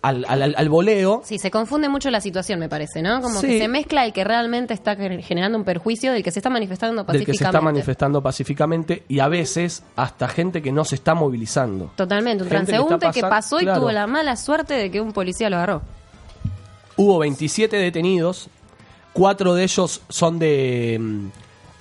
al, 0.00 0.24
al- 0.28 0.54
al- 0.56 0.68
voleo. 0.70 1.20
Sí, 1.24 1.38
se 1.38 1.50
confunde 1.50 1.88
mucho 1.90 2.08
la 2.10 2.20
situación, 2.22 2.58
me 2.60 2.68
parece, 2.70 3.02
¿no? 3.02 3.20
Como 3.20 3.40
Sí. 3.40 3.48
que 3.48 3.58
se 3.58 3.68
mezcla 3.68 4.06
el 4.06 4.12
que 4.14 4.22
realmente 4.24 4.72
está 4.72 4.94
ge- 4.96 5.20
generando 5.22 5.58
un 5.58 5.64
perjuicio 5.64 6.12
del 6.12 6.22
que 6.22 6.30
se 6.30 6.38
está 6.38 6.48
manifestando 6.48 7.02
del 7.02 7.06
pacíficamente. 7.06 7.32
que 7.32 7.38
se 7.38 7.44
está 7.44 7.60
manifestando 7.60 8.22
pacíficamente 8.22 9.02
y 9.08 9.18
a 9.18 9.28
veces 9.28 9.82
hasta 9.96 10.28
gente 10.28 10.62
que 10.62 10.72
no 10.72 10.84
se 10.86 10.94
está 10.94 11.14
movilizando. 11.14 11.90
Totalmente, 11.96 12.44
un 12.44 12.48
Gente 12.48 12.66
transeúnte 12.72 13.06
que, 13.06 13.20
pasando- 13.20 13.28
pasó 13.28 13.60
y 13.60 13.64
claro. 13.64 13.80
tuvo 13.80 13.92
la 13.92 14.06
mala 14.06 14.36
suerte 14.36 14.72
de 14.74 14.90
que 14.90 15.00
un 15.02 15.12
policía 15.12 15.50
lo 15.50 15.56
agarró. 15.56 15.82
Hubo 16.96 17.18
27 17.18 17.76
detenidos, 17.76 18.48
cuatro 19.12 19.54
de 19.54 19.64
ellos 19.64 20.00
son 20.08 20.38
de, 20.38 20.96
mm, 21.00 21.26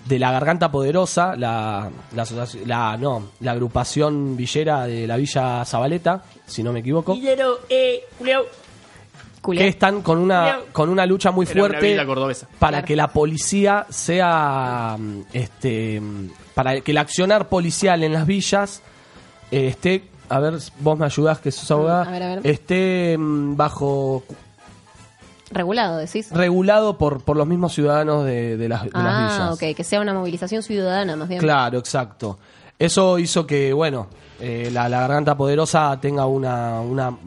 de 0.08 0.20
la 0.20 0.32
Garganta 0.32 0.72
Poderosa, 0.72 1.36
la, 1.36 1.90
la, 2.66 2.98
no, 2.98 3.30
la 3.42 3.52
agrupación 3.52 4.38
villera 4.38 4.86
de 4.86 5.06
la 5.08 5.18
Villa 5.18 5.64
Zabaleta, 5.66 6.24
si 6.46 6.64
no 6.64 6.72
me 6.72 6.80
equivoco, 6.80 7.14
Guillero, 7.14 7.60
eh, 7.70 8.04
Julio. 8.18 8.46
Que 9.50 9.68
están 9.70 10.02
con 10.02 10.18
una, 10.18 10.60
con 10.74 10.90
una 10.90 11.06
lucha 11.06 11.32
muy 11.32 11.46
Era 11.46 11.54
fuerte 11.62 11.96
para 12.60 12.78
Claro. 12.80 12.86
que 12.86 12.96
la 12.98 13.08
policía 13.08 13.86
sea, 13.90 14.98
este, 15.32 16.02
para 16.54 16.82
que 16.82 16.92
el 16.92 16.98
accionar 16.98 17.48
policial 17.48 18.04
en 18.04 18.12
las 18.12 18.28
villas 18.28 18.82
eh, 19.52 19.68
esté, 19.68 20.04
a 20.28 20.40
ver, 20.42 20.56
vos 20.80 21.00
me 21.00 21.06
ayudás 21.06 21.40
que 21.40 21.52
sos 21.54 21.72
abogada, 21.72 22.04
a 22.04 22.12
ver, 22.12 22.24
a 22.24 22.28
ver. 22.36 22.48
esté 22.48 23.16
mm, 23.18 23.56
bajo 23.56 24.24
Regulado, 25.50 25.98
decís. 25.98 26.30
regulado 26.32 26.98
por, 26.98 27.24
por 27.24 27.38
los 27.38 27.48
mismos 27.48 27.74
ciudadanos 27.74 28.26
de, 28.26 28.58
de 28.58 28.68
las, 28.70 28.84
de 28.84 28.90
las 28.94 29.04
Ah, 29.06 29.28
villas. 29.32 29.54
ok, 29.54 29.76
que 29.76 29.84
sea 29.84 30.02
una 30.02 30.14
movilización 30.14 30.62
ciudadana 30.62 31.16
más 31.16 31.30
bien. 31.30 31.40
Claro, 31.40 31.78
exacto. 31.80 32.38
Eso 32.78 33.18
hizo 33.18 33.48
que, 33.48 33.72
bueno, 33.74 34.08
eh, 34.42 34.70
la, 34.72 34.90
la 34.90 35.00
garganta 35.02 35.36
poderosa 35.38 35.98
tenga 36.02 36.26
una, 36.26 36.82
una, 36.82 37.18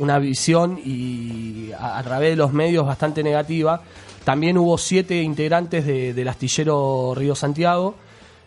una 0.00 0.18
visión 0.18 0.78
y 0.84 1.70
a, 1.78 1.98
a 1.98 2.02
través 2.02 2.30
de 2.30 2.36
los 2.36 2.52
medios 2.52 2.84
bastante 2.86 3.22
negativa. 3.22 3.80
También 4.24 4.58
hubo 4.58 4.76
siete 4.76 5.22
integrantes 5.22 5.86
de- 5.86 6.12
del 6.14 6.28
astillero 6.28 7.14
Río 7.16 7.34
Santiago 7.34 7.94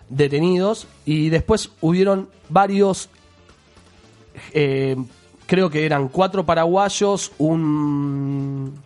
detenidos 0.09 0.87
y 1.05 1.29
después 1.29 1.71
hubieron 1.81 2.29
varios, 2.49 3.09
eh, 4.53 4.95
creo 5.47 5.69
que 5.69 5.85
eran 5.85 6.09
cuatro 6.09 6.45
paraguayos, 6.45 7.31
un... 7.37 8.83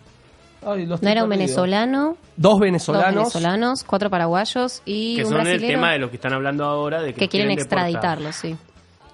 Ay, 0.65 0.85
los 0.85 1.01
No 1.01 1.09
era 1.09 1.23
un 1.23 1.29
venezolano, 1.29 2.17
Dos 2.35 2.51
dos 2.53 2.59
venezolanos. 2.59 3.15
venezolanos, 3.15 3.83
cuatro 3.83 4.09
paraguayos 4.09 4.81
y 4.85 5.15
que 5.17 5.23
un 5.23 5.29
son 5.29 5.37
el 5.39 5.43
brasilero 5.45 5.73
tema 5.73 5.91
de 5.93 5.99
lo 5.99 6.09
que 6.09 6.17
están 6.17 6.33
hablando 6.33 6.65
ahora, 6.65 7.01
de 7.01 7.13
que, 7.13 7.19
que 7.21 7.29
quieren 7.29 7.51
extraditarlo, 7.51 8.31
sí. 8.33 8.55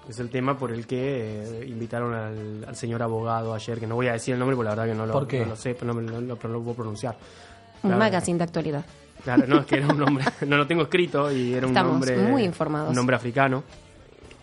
Es 0.08 0.18
el 0.20 0.28
tema 0.30 0.56
por 0.56 0.70
el 0.72 0.86
que 0.86 1.62
eh, 1.62 1.66
invitaron 1.66 2.14
al, 2.14 2.64
al 2.68 2.76
señor 2.76 3.02
abogado 3.02 3.54
ayer, 3.54 3.80
que 3.80 3.86
no 3.88 3.96
voy 3.96 4.06
a 4.08 4.12
decir 4.12 4.34
el 4.34 4.38
nombre 4.38 4.54
porque 4.56 4.68
la 4.70 4.74
verdad 4.76 4.92
que 4.92 4.96
no 4.98 5.06
lo, 5.06 5.12
¿Por 5.12 5.26
qué? 5.26 5.40
no 5.40 5.46
lo 5.46 5.56
sé, 5.56 5.74
pero 5.74 5.92
no, 5.94 6.00
no- 6.00 6.20
no 6.20 6.48
lo 6.48 6.60
puedo 6.62 6.74
pronunciar. 6.76 7.16
Un 7.82 7.90
Claro. 7.90 7.98
magazine 7.98 8.38
de 8.38 8.44
actualidad. 8.44 8.84
Claro, 9.24 9.44
no, 9.48 9.60
es 9.60 9.66
que 9.66 9.76
era 9.76 9.88
un 9.88 9.98
nombre, 9.98 10.24
no 10.46 10.56
lo 10.56 10.66
tengo 10.66 10.82
escrito 10.82 11.30
y 11.32 11.54
era 11.54 11.66
un 11.66 11.72
Estamos 11.72 11.92
nombre... 11.92 12.16
muy 12.18 12.44
informados. 12.44 12.90
Un 12.90 12.94
nombre 12.96 13.16
africano. 13.16 13.64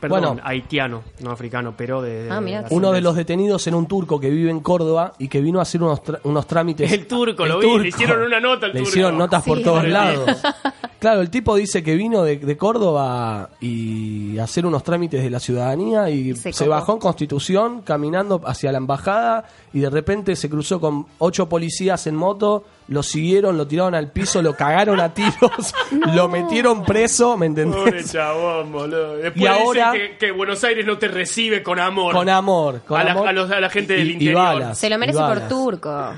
Perdón, 0.09 0.21
Bueno. 0.35 0.41
haitiano, 0.43 1.01
no 1.21 1.31
africano, 1.31 1.73
pero 1.77 2.01
de... 2.01 2.27
Ah, 2.29 2.41
mira. 2.41 2.63
de 2.63 2.75
Uno 2.75 2.91
de 2.91 2.99
los 2.99 3.15
detenidos 3.15 3.65
era 3.67 3.77
un 3.77 3.87
turco 3.87 4.19
que 4.19 4.29
vive 4.29 4.51
en 4.51 4.59
Córdoba 4.59 5.13
y 5.17 5.29
que 5.29 5.39
vino 5.39 5.59
a 5.59 5.61
hacer 5.61 5.81
unos, 5.81 6.03
tra- 6.03 6.19
unos 6.23 6.45
trámites. 6.45 6.91
El 6.91 7.07
turco, 7.07 7.45
lo 7.45 7.59
vi, 7.59 7.79
le 7.79 7.87
hicieron 7.87 8.21
una 8.21 8.39
nota 8.41 8.65
al 8.65 8.73
Le 8.73 8.79
turco. 8.79 8.89
hicieron 8.89 9.17
notas 9.17 9.43
por 9.43 9.57
Sí. 9.59 9.63
todos 9.63 9.87
lados. 9.87 10.41
Claro, 11.03 11.19
el 11.19 11.29
tipo 11.29 11.57
dice 11.57 11.83
que 11.83 11.95
vino 11.95 12.23
de, 12.23 12.37
de 12.37 12.55
Córdoba 12.55 13.49
y 13.59 14.37
hacer 14.39 14.65
unos 14.65 14.83
trámites 14.83 15.21
de 15.21 15.29
la 15.29 15.41
ciudadanía 15.41 16.09
y 16.09 16.33
Se 16.33 16.65
bajó 16.65 16.93
en 16.93 16.99
Constitución 16.99 17.81
caminando 17.81 18.39
hacia 18.45 18.71
la 18.71 18.77
embajada 18.77 19.43
y 19.73 19.81
de 19.81 19.89
repente 19.89 20.33
se 20.37 20.49
cruzó 20.49 20.79
con 20.79 21.05
ocho 21.19 21.49
policías 21.49 22.07
en 22.07 22.15
moto, 22.15 22.63
lo 22.87 23.03
siguieron, 23.03 23.57
lo 23.57 23.67
tiraron 23.67 23.95
al 23.95 24.11
piso, 24.13 24.41
lo 24.41 24.55
cagaron 24.55 25.01
a 25.01 25.13
tiros, 25.13 25.73
lo 26.15 26.29
metieron 26.29 26.85
preso, 26.85 27.35
¿me 27.35 27.49
Pobre 27.49 27.63
entendés? 27.63 28.11
chabón, 28.13 28.71
boludo. 28.71 29.17
Después 29.17 29.43
Y 29.43 29.47
ahora- 29.47 29.91
dicen 29.91 30.11
que, 30.11 30.17
que 30.27 30.31
Buenos 30.31 30.63
Aires 30.63 30.85
no 30.85 30.97
te 30.97 31.09
recibe 31.09 31.61
con 31.61 31.79
amor. 31.79 32.13
Con 32.15 32.29
amor, 32.29 32.79
con 32.87 32.97
A 33.01 33.03
la- 33.03 33.11
amor 33.11 33.27
a 33.27 33.33
los- 33.33 33.51
a 33.51 33.59
la 33.59 33.69
gente 33.69 33.91
del 33.97 34.07
y 34.07 34.13
interior. 34.13 34.35
balas, 34.41 34.77
Se 34.79 34.89
lo 34.89 34.97
merece 34.97 35.19
por 35.19 35.49
turco. 35.49 36.11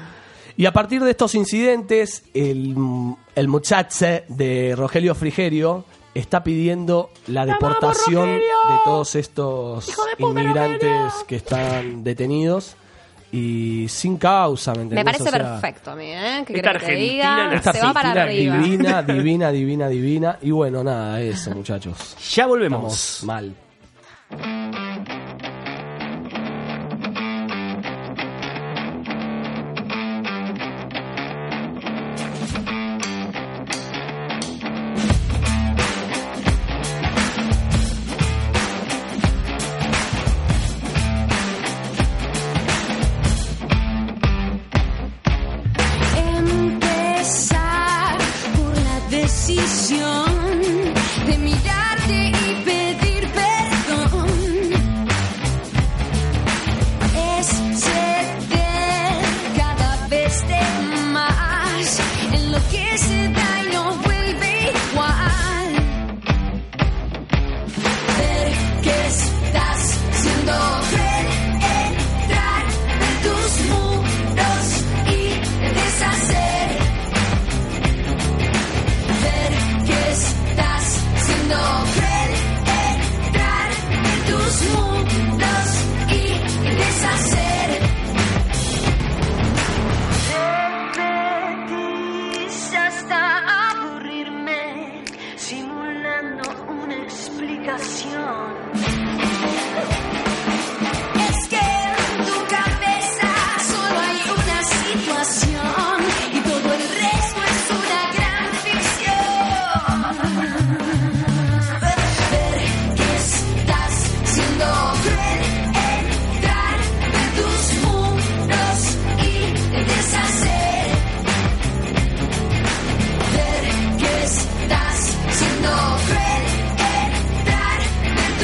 Y 0.57 0.67
a 0.67 0.71
partir 0.71 1.03
de 1.03 1.09
estos 1.09 1.33
incidentes, 1.33 2.23
el, 2.35 2.75
el 3.35 3.47
muchacho 3.47 4.05
de 4.27 4.73
Rogelio 4.77 5.13
Frigerio 5.15 5.85
está 6.13 6.43
pidiendo 6.43 7.11
la 7.27 7.45
deportación 7.45 8.29
de 8.29 8.41
todos 8.85 9.15
estos 9.15 9.91
inmigrantes 10.17 11.13
que 11.27 11.35
están 11.35 12.03
detenidos 12.03 12.77
y 13.31 13.87
sin 13.89 14.17
causa, 14.17 14.73
¿me 14.73 14.83
entendés? 14.83 15.03
Me 15.03 15.11
parece 15.11 15.23
O 15.23 15.31
sea, 15.31 15.59
perfecto 15.59 15.91
a 15.91 15.95
mí, 15.95 16.05
¿eh? 16.05 16.43
Que 16.47 16.53
Esta 16.55 16.69
que 16.71 16.75
Argentina, 16.77 17.03
diga, 17.49 17.55
Esta 17.55 17.73
se 17.73 17.81
va 17.81 17.93
para 17.93 18.23
arriba. 18.23 18.57
divina, 18.57 19.03
divina, 19.03 19.51
divina, 19.51 19.89
divina. 19.89 20.37
Y 20.41 20.51
bueno, 20.51 20.83
nada, 20.83 21.19
eso, 21.19 21.51
muchachos. 21.51 22.15
Ya 22.33 22.45
volvemos. 22.45 22.93
Estamos 22.93 23.23
mal. 23.25 23.55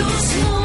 En 0.02 0.08
tus 0.08 0.61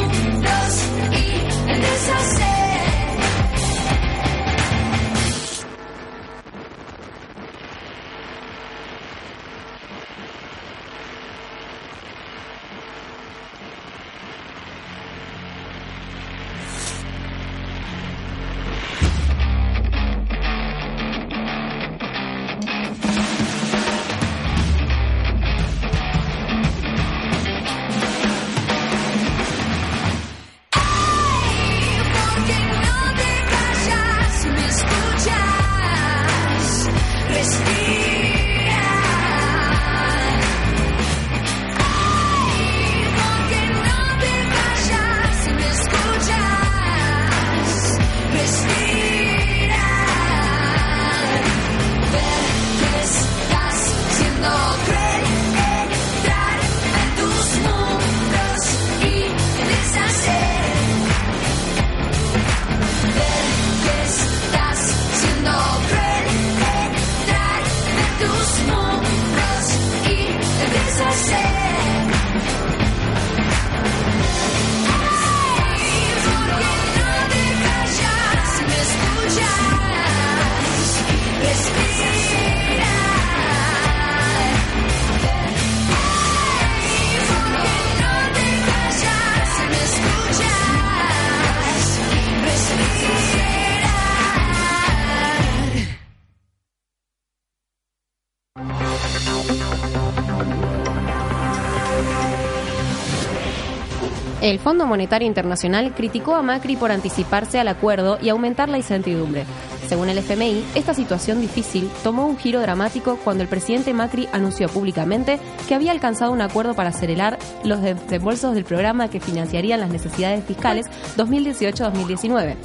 El 104.40 104.59
Fondo 104.61 104.87
Monetario 104.87 105.29
Internacional 105.29 105.92
criticó 105.94 106.35
a 106.35 106.42
Macri 106.42 106.77
por 106.77 106.90
anticiparse 106.90 107.59
al 107.59 107.69
acuerdo 107.69 108.19
y 108.23 108.31
aumentar 108.31 108.71
la 108.71 108.79
incertidumbre. 108.79 109.44
Según 109.88 110.08
el 110.08 110.18
FMI, 110.18 110.64
esta 110.74 110.94
situación 110.94 111.40
difícil 111.40 111.88
tomó 112.02 112.26
un 112.26 112.37
giro 112.37 112.60
dramático 112.60 113.18
cuando 113.22 113.44
el 113.44 113.48
presidente 113.48 113.94
Macri 113.94 114.28
anunció 114.32 114.68
públicamente 114.68 115.38
que 115.68 115.76
había 115.76 115.92
alcanzado 115.92 116.32
un 116.32 116.40
acuerdo 116.40 116.74
para 116.74 116.88
acelerar 116.88 117.38
los 117.62 117.80
desembolsos 117.80 118.54
del 118.54 118.64
programa 118.64 119.08
que 119.08 119.20
financiarían 119.20 119.78
las 119.78 119.90
necesidades 119.90 120.44
fiscales 120.44 120.87
2018-2019. 121.16 122.56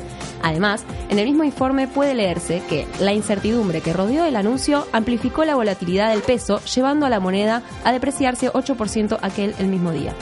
Además, 0.41 0.84
en 1.09 1.19
el 1.19 1.26
mismo 1.26 1.43
informe 1.43 1.88
puede 1.88 2.15
leerse 2.15 2.63
que 2.67 2.88
la 2.99 3.13
incertidumbre 3.13 3.82
que 3.82 3.93
rodeó 3.93 4.26
el 4.26 4.36
anuncio 4.36 4.88
amplificó 4.91 5.45
la 5.45 5.55
volatilidad 5.55 6.09
del 6.09 6.24
peso, 6.24 6.59
llevando 6.61 7.05
a 7.05 7.09
la 7.09 7.19
moneda 7.19 7.61
a 7.84 7.91
depreciarse 7.91 8.51
8% 8.51 9.19
aquel 9.22 9.53
el 9.59 9.67
mismo 9.67 9.91
día. 9.91 10.15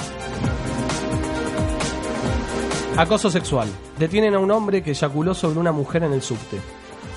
Acoso 2.98 3.30
sexual. 3.30 3.70
Detienen 3.98 4.34
a 4.36 4.40
un 4.40 4.52
hombre 4.52 4.84
que 4.84 4.92
eyaculó 4.92 5.34
sobre 5.34 5.60
una 5.60 5.72
mujer 5.72 6.04
en 6.04 6.12
el 6.12 6.22
subte. 6.22 6.60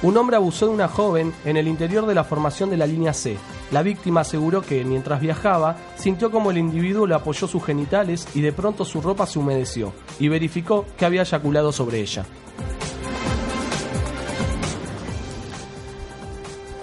Un 0.03 0.17
hombre 0.17 0.35
abusó 0.35 0.67
de 0.67 0.73
una 0.73 0.89
joven 0.89 1.33
en 1.45 1.57
el 1.57 1.69
interior 1.69 2.07
de 2.07 2.15
la 2.15 2.25
formación 2.25 2.71
de 2.71 2.77
la 2.77 2.89
línea 2.89 3.13
C. 3.13 3.39
La 3.71 3.83
víctima 3.83 4.23
aseguró 4.23 4.61
que, 4.61 4.85
mientras 4.85 5.21
viajaba, 5.21 5.77
sintió 5.97 6.33
como 6.33 6.51
el 6.51 6.59
individuo 6.59 7.07
le 7.07 7.15
apoyó 7.15 7.47
sus 7.47 7.65
genitales 7.65 8.27
y 8.35 8.41
de 8.41 8.53
pronto 8.53 8.85
su 8.85 9.01
ropa 9.01 9.27
se 9.27 9.39
humedeció, 9.39 9.93
y 10.19 10.27
verificó 10.27 10.87
que 10.97 11.05
había 11.05 11.23
eyaculado 11.23 11.71
sobre 11.71 12.01
ella. 12.01 12.27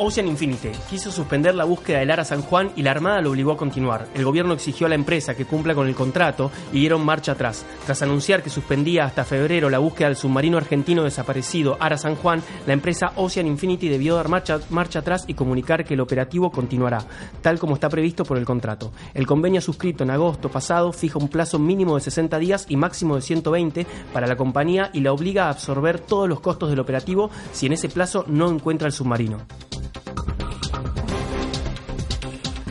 Ocean 0.02 0.30
Infinity 0.30 0.70
quiso 0.90 1.12
suspender 1.12 1.54
la 1.54 1.66
búsqueda 1.66 2.00
del 2.00 2.10
Ara 2.10 2.24
San 2.24 2.42
Juan 2.42 2.72
y 2.78 2.84
la 2.84 2.92
Armada 2.92 3.20
lo 3.20 3.32
obligó 3.32 3.52
a 3.52 3.58
continuar. 3.58 4.08
El 4.14 4.24
gobierno 4.24 4.54
exigió 4.54 4.88
a 4.88 4.90
la 4.90 4.96
empresa 4.96 5.36
que 5.36 5.44
cumpla 5.44 5.76
con 5.76 5.90
el 5.90 5.94
contrato 5.94 6.52
y 6.72 6.80
dieron 6.80 7.04
marcha 7.04 7.34
atrás. 7.34 7.66
Tras 7.86 8.02
anunciar 8.02 8.42
que 8.42 8.50
suspendía 8.50 9.04
hasta 9.04 9.26
febrero 9.26 9.70
la 9.70 9.80
búsqueda 9.80 10.08
del 10.08 10.16
submarino 10.16 10.58
argentino 10.58 11.04
desaparecido 11.04 11.76
Ara 11.82 11.98
San 11.98 12.16
Juan, 12.16 12.42
la 12.66 12.72
empresa 12.72 13.12
Ocean 13.18 13.46
Infinity 13.46 13.90
debió 13.90 14.16
dar 14.16 14.30
marcha, 14.30 14.62
marcha 14.70 15.00
atrás 15.00 15.26
y 15.28 15.34
comunicar 15.34 15.84
que 15.84 15.96
el 15.96 16.00
operativo 16.00 16.50
continuará, 16.50 17.00
tal 17.42 17.60
como 17.60 17.74
está 17.74 17.90
previsto 17.90 18.24
por 18.24 18.38
el 18.38 18.46
contrato. 18.46 18.94
El 19.14 19.28
convenio 19.28 19.60
suscrito 19.60 20.06
en 20.06 20.12
agosto 20.12 20.50
pasado 20.50 20.94
fija 20.94 21.20
un 21.20 21.28
plazo 21.28 21.60
mínimo 21.60 21.96
de 21.96 22.02
60 22.02 22.40
días 22.40 22.66
y 22.70 22.78
máximo 22.78 23.16
de 23.16 23.22
120 23.22 23.86
para 24.14 24.28
la 24.28 24.38
compañía 24.38 24.92
y 24.94 25.02
la 25.02 25.12
obliga 25.12 25.48
a 25.48 25.50
absorber 25.50 26.00
todos 26.00 26.30
los 26.30 26.40
costos 26.40 26.70
del 26.70 26.80
operativo 26.80 27.30
si 27.52 27.66
en 27.66 27.74
ese 27.74 27.90
plazo 27.90 28.24
no 28.28 28.50
encuentra 28.50 28.88
el 28.88 28.94
submarino. 28.94 29.40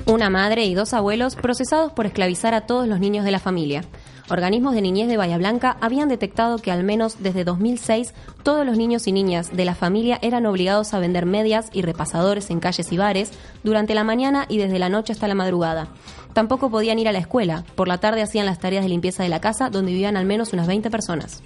Una 0.08 0.30
madre 0.30 0.64
y 0.64 0.74
dos 0.74 0.94
abuelos 0.94 1.36
procesados 1.36 1.92
por 1.92 2.06
esclavizar 2.06 2.54
a 2.54 2.62
todos 2.62 2.88
los 2.88 2.98
niños 2.98 3.26
de 3.26 3.30
la 3.30 3.38
familia. 3.38 3.84
Organismos 4.30 4.74
de 4.74 4.80
niñez 4.80 5.06
de 5.06 5.18
Bahía 5.18 5.36
Blanca 5.36 5.76
habían 5.82 6.08
detectado 6.08 6.56
que 6.56 6.70
al 6.70 6.82
menos 6.82 7.22
desde 7.22 7.44
2006 7.44 8.14
todos 8.42 8.64
los 8.64 8.78
niños 8.78 9.06
y 9.06 9.12
niñas 9.12 9.54
de 9.54 9.66
la 9.66 9.74
familia 9.74 10.18
eran 10.22 10.46
obligados 10.46 10.94
a 10.94 10.98
vender 10.98 11.26
medias 11.26 11.68
y 11.74 11.82
repasadores 11.82 12.48
en 12.48 12.58
calles 12.58 12.90
y 12.90 12.96
bares 12.96 13.32
durante 13.64 13.94
la 13.94 14.02
mañana 14.02 14.46
y 14.48 14.56
desde 14.56 14.78
la 14.78 14.88
noche 14.88 15.12
hasta 15.12 15.28
la 15.28 15.34
madrugada. 15.34 15.88
Tampoco 16.32 16.70
podían 16.70 16.98
ir 16.98 17.08
a 17.08 17.12
la 17.12 17.18
escuela. 17.18 17.64
Por 17.74 17.86
la 17.86 17.98
tarde 17.98 18.22
hacían 18.22 18.46
las 18.46 18.60
tareas 18.60 18.84
de 18.84 18.88
limpieza 18.88 19.22
de 19.22 19.28
la 19.28 19.42
casa 19.42 19.68
donde 19.68 19.92
vivían 19.92 20.16
al 20.16 20.24
menos 20.24 20.54
unas 20.54 20.68
20 20.68 20.90
personas. 20.90 21.42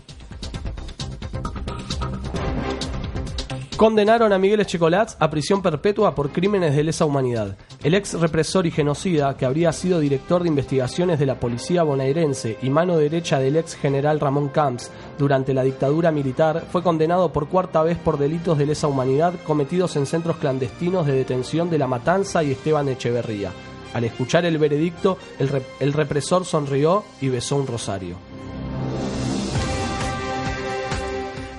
Condenaron 3.82 4.32
a 4.32 4.38
Miguel 4.38 4.60
Echecolats 4.60 5.16
a 5.18 5.28
prisión 5.28 5.60
perpetua 5.60 6.14
por 6.14 6.30
crímenes 6.30 6.76
de 6.76 6.84
lesa 6.84 7.04
humanidad. 7.04 7.56
El 7.82 7.94
ex 7.94 8.14
represor 8.14 8.64
y 8.64 8.70
genocida, 8.70 9.36
que 9.36 9.44
habría 9.44 9.72
sido 9.72 9.98
director 9.98 10.44
de 10.44 10.50
investigaciones 10.50 11.18
de 11.18 11.26
la 11.26 11.40
policía 11.40 11.82
bonaerense 11.82 12.58
y 12.62 12.70
mano 12.70 12.96
derecha 12.96 13.40
del 13.40 13.56
ex 13.56 13.74
general 13.74 14.20
Ramón 14.20 14.50
Camps 14.50 14.92
durante 15.18 15.52
la 15.52 15.64
dictadura 15.64 16.12
militar, 16.12 16.64
fue 16.70 16.84
condenado 16.84 17.32
por 17.32 17.48
cuarta 17.48 17.82
vez 17.82 17.98
por 17.98 18.18
delitos 18.18 18.56
de 18.56 18.66
lesa 18.66 18.86
humanidad 18.86 19.34
cometidos 19.44 19.96
en 19.96 20.06
centros 20.06 20.36
clandestinos 20.36 21.04
de 21.04 21.14
detención 21.14 21.68
de 21.68 21.78
La 21.78 21.88
Matanza 21.88 22.44
y 22.44 22.52
Esteban 22.52 22.88
Echeverría. 22.88 23.50
Al 23.94 24.04
escuchar 24.04 24.44
el 24.44 24.58
veredicto, 24.58 25.18
el 25.40 25.92
represor 25.92 26.44
sonrió 26.44 27.02
y 27.20 27.30
besó 27.30 27.56
un 27.56 27.66
rosario. 27.66 28.31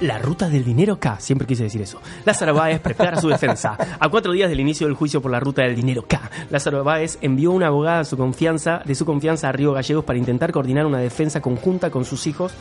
La 0.01 0.17
ruta 0.19 0.49
del 0.49 0.63
dinero 0.63 0.99
K, 0.99 1.19
siempre 1.19 1.47
quise 1.47 1.63
decir 1.63 1.81
eso. 1.81 2.01
Lázaro 2.25 2.53
Báez 2.53 2.79
prepara 2.81 3.19
su 3.19 3.29
defensa. 3.29 3.77
A 3.99 4.09
cuatro 4.09 4.31
días 4.31 4.49
del 4.49 4.59
inicio 4.59 4.87
del 4.87 4.95
juicio 4.95 5.21
por 5.21 5.31
la 5.31 5.39
ruta 5.39 5.63
del 5.63 5.75
dinero 5.75 6.05
K, 6.07 6.19
Lázaro 6.49 6.83
Báez 6.83 7.17
envió 7.21 7.51
una 7.51 7.67
abogada 7.67 7.99
de 7.99 8.05
su 8.05 8.17
confianza, 8.17 8.81
de 8.83 8.95
su 8.95 9.05
confianza 9.05 9.49
a 9.49 9.51
Río 9.51 9.73
Gallegos 9.73 10.03
para 10.03 10.19
intentar 10.19 10.51
coordinar 10.51 10.85
una 10.85 10.99
defensa 10.99 11.41
conjunta 11.41 11.89
con 11.89 12.05
sus 12.05 12.27
hijos 12.27 12.53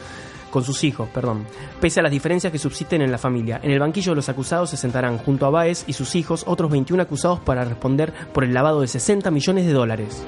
con 0.52 0.62
sus 0.62 0.84
hijos, 0.84 1.08
perdón. 1.08 1.46
Pese 1.80 2.00
a 2.00 2.02
las 2.02 2.12
diferencias 2.12 2.52
que 2.52 2.58
subsisten 2.58 3.00
en 3.00 3.10
la 3.10 3.16
familia, 3.16 3.58
en 3.62 3.70
el 3.70 3.80
banquillo 3.80 4.12
de 4.12 4.16
los 4.16 4.28
acusados 4.28 4.68
se 4.68 4.76
sentarán 4.76 5.16
junto 5.16 5.46
a 5.46 5.50
Báez 5.50 5.84
y 5.86 5.94
sus 5.94 6.14
hijos 6.14 6.44
otros 6.46 6.70
21 6.70 7.02
acusados 7.02 7.40
para 7.40 7.64
responder 7.64 8.12
por 8.34 8.44
el 8.44 8.52
lavado 8.52 8.82
de 8.82 8.86
60 8.86 9.30
millones 9.30 9.64
de 9.64 9.72
dólares. 9.72 10.26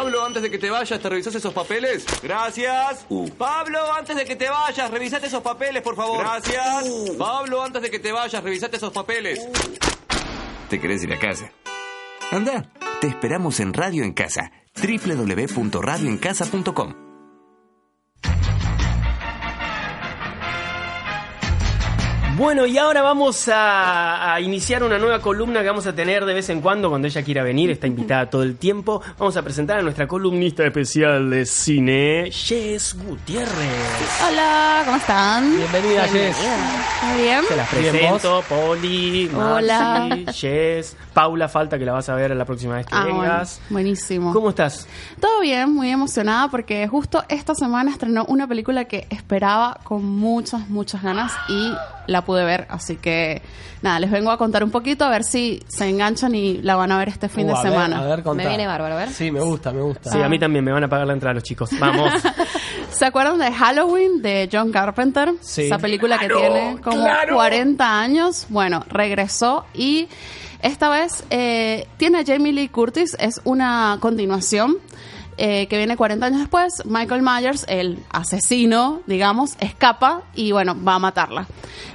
Pablo, 0.00 0.24
antes 0.24 0.42
de 0.42 0.50
que 0.50 0.56
te 0.56 0.70
vayas, 0.70 0.98
¿te 0.98 1.10
revisas 1.10 1.34
esos 1.34 1.52
papeles? 1.52 2.06
Gracias. 2.22 3.06
Pablo, 3.36 3.92
antes 3.92 4.16
de 4.16 4.24
que 4.24 4.34
te 4.34 4.48
vayas, 4.48 4.90
revisate 4.90 5.26
esos 5.26 5.42
papeles, 5.42 5.82
por 5.82 5.94
favor. 5.94 6.20
Gracias. 6.20 6.86
Pablo, 7.18 7.62
antes 7.62 7.82
de 7.82 7.90
que 7.90 7.98
te 7.98 8.10
vayas, 8.10 8.42
revisate 8.42 8.78
esos 8.78 8.94
papeles. 8.94 9.46
¿Te 10.70 10.80
querés 10.80 11.04
ir 11.04 11.12
a 11.12 11.18
casa? 11.18 11.52
Anda, 12.30 12.72
te 13.02 13.08
esperamos 13.08 13.60
en 13.60 13.74
Radio 13.74 14.02
en 14.02 14.14
Casa, 14.14 14.52
www.radioencasa.com. 14.82 16.94
Bueno, 22.40 22.64
y 22.64 22.78
ahora 22.78 23.02
vamos 23.02 23.48
a, 23.48 24.32
a 24.32 24.40
iniciar 24.40 24.82
una 24.82 24.98
nueva 24.98 25.18
columna 25.20 25.60
que 25.60 25.66
vamos 25.66 25.86
a 25.86 25.94
tener 25.94 26.24
de 26.24 26.32
vez 26.32 26.48
en 26.48 26.62
cuando 26.62 26.88
cuando 26.88 27.06
ella 27.06 27.22
quiera 27.22 27.42
venir, 27.42 27.70
está 27.70 27.86
invitada 27.86 28.30
todo 28.30 28.42
el 28.44 28.56
tiempo. 28.56 29.02
Vamos 29.18 29.36
a 29.36 29.42
presentar 29.42 29.78
a 29.78 29.82
nuestra 29.82 30.08
columnista 30.08 30.64
especial 30.64 31.28
de 31.28 31.44
cine, 31.44 32.30
Jess 32.32 32.96
Gutiérrez. 33.06 34.22
Hola, 34.26 34.80
¿cómo 34.86 34.96
están? 34.96 35.54
Bienvenida, 35.54 36.04
Jess. 36.08 36.36
¿Muy 37.12 37.22
bien? 37.22 37.40
Te 37.46 37.56
las 37.56 37.68
presento, 37.68 38.42
Poli, 38.48 39.30
Hola. 39.36 40.06
Maxi, 40.08 40.40
Jess, 40.40 40.96
Paula, 41.12 41.46
falta 41.46 41.78
que 41.78 41.84
la 41.84 41.92
vas 41.92 42.08
a 42.08 42.14
ver 42.14 42.34
la 42.34 42.46
próxima 42.46 42.76
vez 42.76 42.86
que 42.86 42.94
Ah, 42.94 43.02
bueno, 43.02 43.20
vengas. 43.20 43.60
buenísimo. 43.68 44.32
¿Cómo 44.32 44.48
estás? 44.48 44.88
Todo 45.20 45.42
bien, 45.42 45.74
muy 45.74 45.90
emocionada 45.90 46.48
porque 46.48 46.88
justo 46.88 47.22
esta 47.28 47.54
semana 47.54 47.90
estrenó 47.90 48.24
una 48.24 48.46
película 48.46 48.86
que 48.86 49.06
esperaba 49.10 49.78
con 49.84 50.06
muchas, 50.06 50.70
muchas 50.70 51.02
ganas 51.02 51.32
y 51.50 51.74
la 52.06 52.24
pude 52.30 52.44
ver. 52.44 52.66
Así 52.70 52.96
que 52.96 53.42
nada, 53.82 53.98
les 53.98 54.10
vengo 54.10 54.30
a 54.30 54.38
contar 54.38 54.62
un 54.62 54.70
poquito 54.70 55.04
a 55.04 55.10
ver 55.10 55.24
si 55.24 55.62
se 55.68 55.88
enganchan 55.88 56.34
y 56.34 56.58
la 56.62 56.76
van 56.76 56.92
a 56.92 56.98
ver 56.98 57.08
este 57.08 57.28
fin 57.28 57.46
Uh, 57.46 57.48
de 57.48 57.52
a 57.58 57.62
ver, 57.62 57.72
semana. 57.72 57.98
a 58.00 58.04
ver. 58.16 58.24
Me 58.34 58.46
viene 58.46 58.66
bárbaro, 58.66 58.94
a 58.94 58.98
ver. 58.98 59.08
Sí, 59.10 59.30
me 59.30 59.40
gusta, 59.40 59.72
me 59.72 59.82
gusta. 59.82 60.10
Sí, 60.10 60.20
a 60.22 60.28
mí 60.28 60.38
también 60.38 60.64
me 60.64 60.70
van 60.72 60.84
a 60.84 60.88
pagar 60.88 61.06
la 61.06 61.12
entrada 61.14 61.34
los 61.34 61.42
chicos. 61.42 61.70
Vamos. 61.78 62.12
¿Se 62.90 63.04
acuerdan 63.06 63.38
de 63.38 63.50
Halloween 63.52 64.22
de 64.22 64.48
John 64.52 64.70
Carpenter? 64.70 65.32
Sí. 65.40 65.62
Esa 65.62 65.78
película 65.78 66.18
que 66.18 66.28
tiene 66.28 66.76
como 66.82 67.04
40 67.32 68.00
años. 68.00 68.46
Bueno, 68.48 68.84
regresó 68.88 69.64
y 69.74 70.08
esta 70.62 70.88
vez 70.90 71.24
eh, 71.30 71.86
tiene 71.96 72.18
a 72.20 72.24
Jamie 72.24 72.52
Lee 72.52 72.68
Curtis. 72.68 73.16
Es 73.18 73.40
una 73.44 73.96
continuación 74.00 74.76
eh, 75.36 75.66
que 75.68 75.76
viene 75.76 75.96
40 75.96 76.26
años 76.26 76.40
después. 76.40 76.82
Michael 76.84 77.22
Myers, 77.22 77.64
el 77.68 77.98
asesino, 78.10 79.00
digamos, 79.06 79.56
escapa 79.60 80.22
y 80.34 80.52
bueno, 80.52 80.76
va 80.82 80.94
a 80.94 80.98
matarla. 80.98 81.46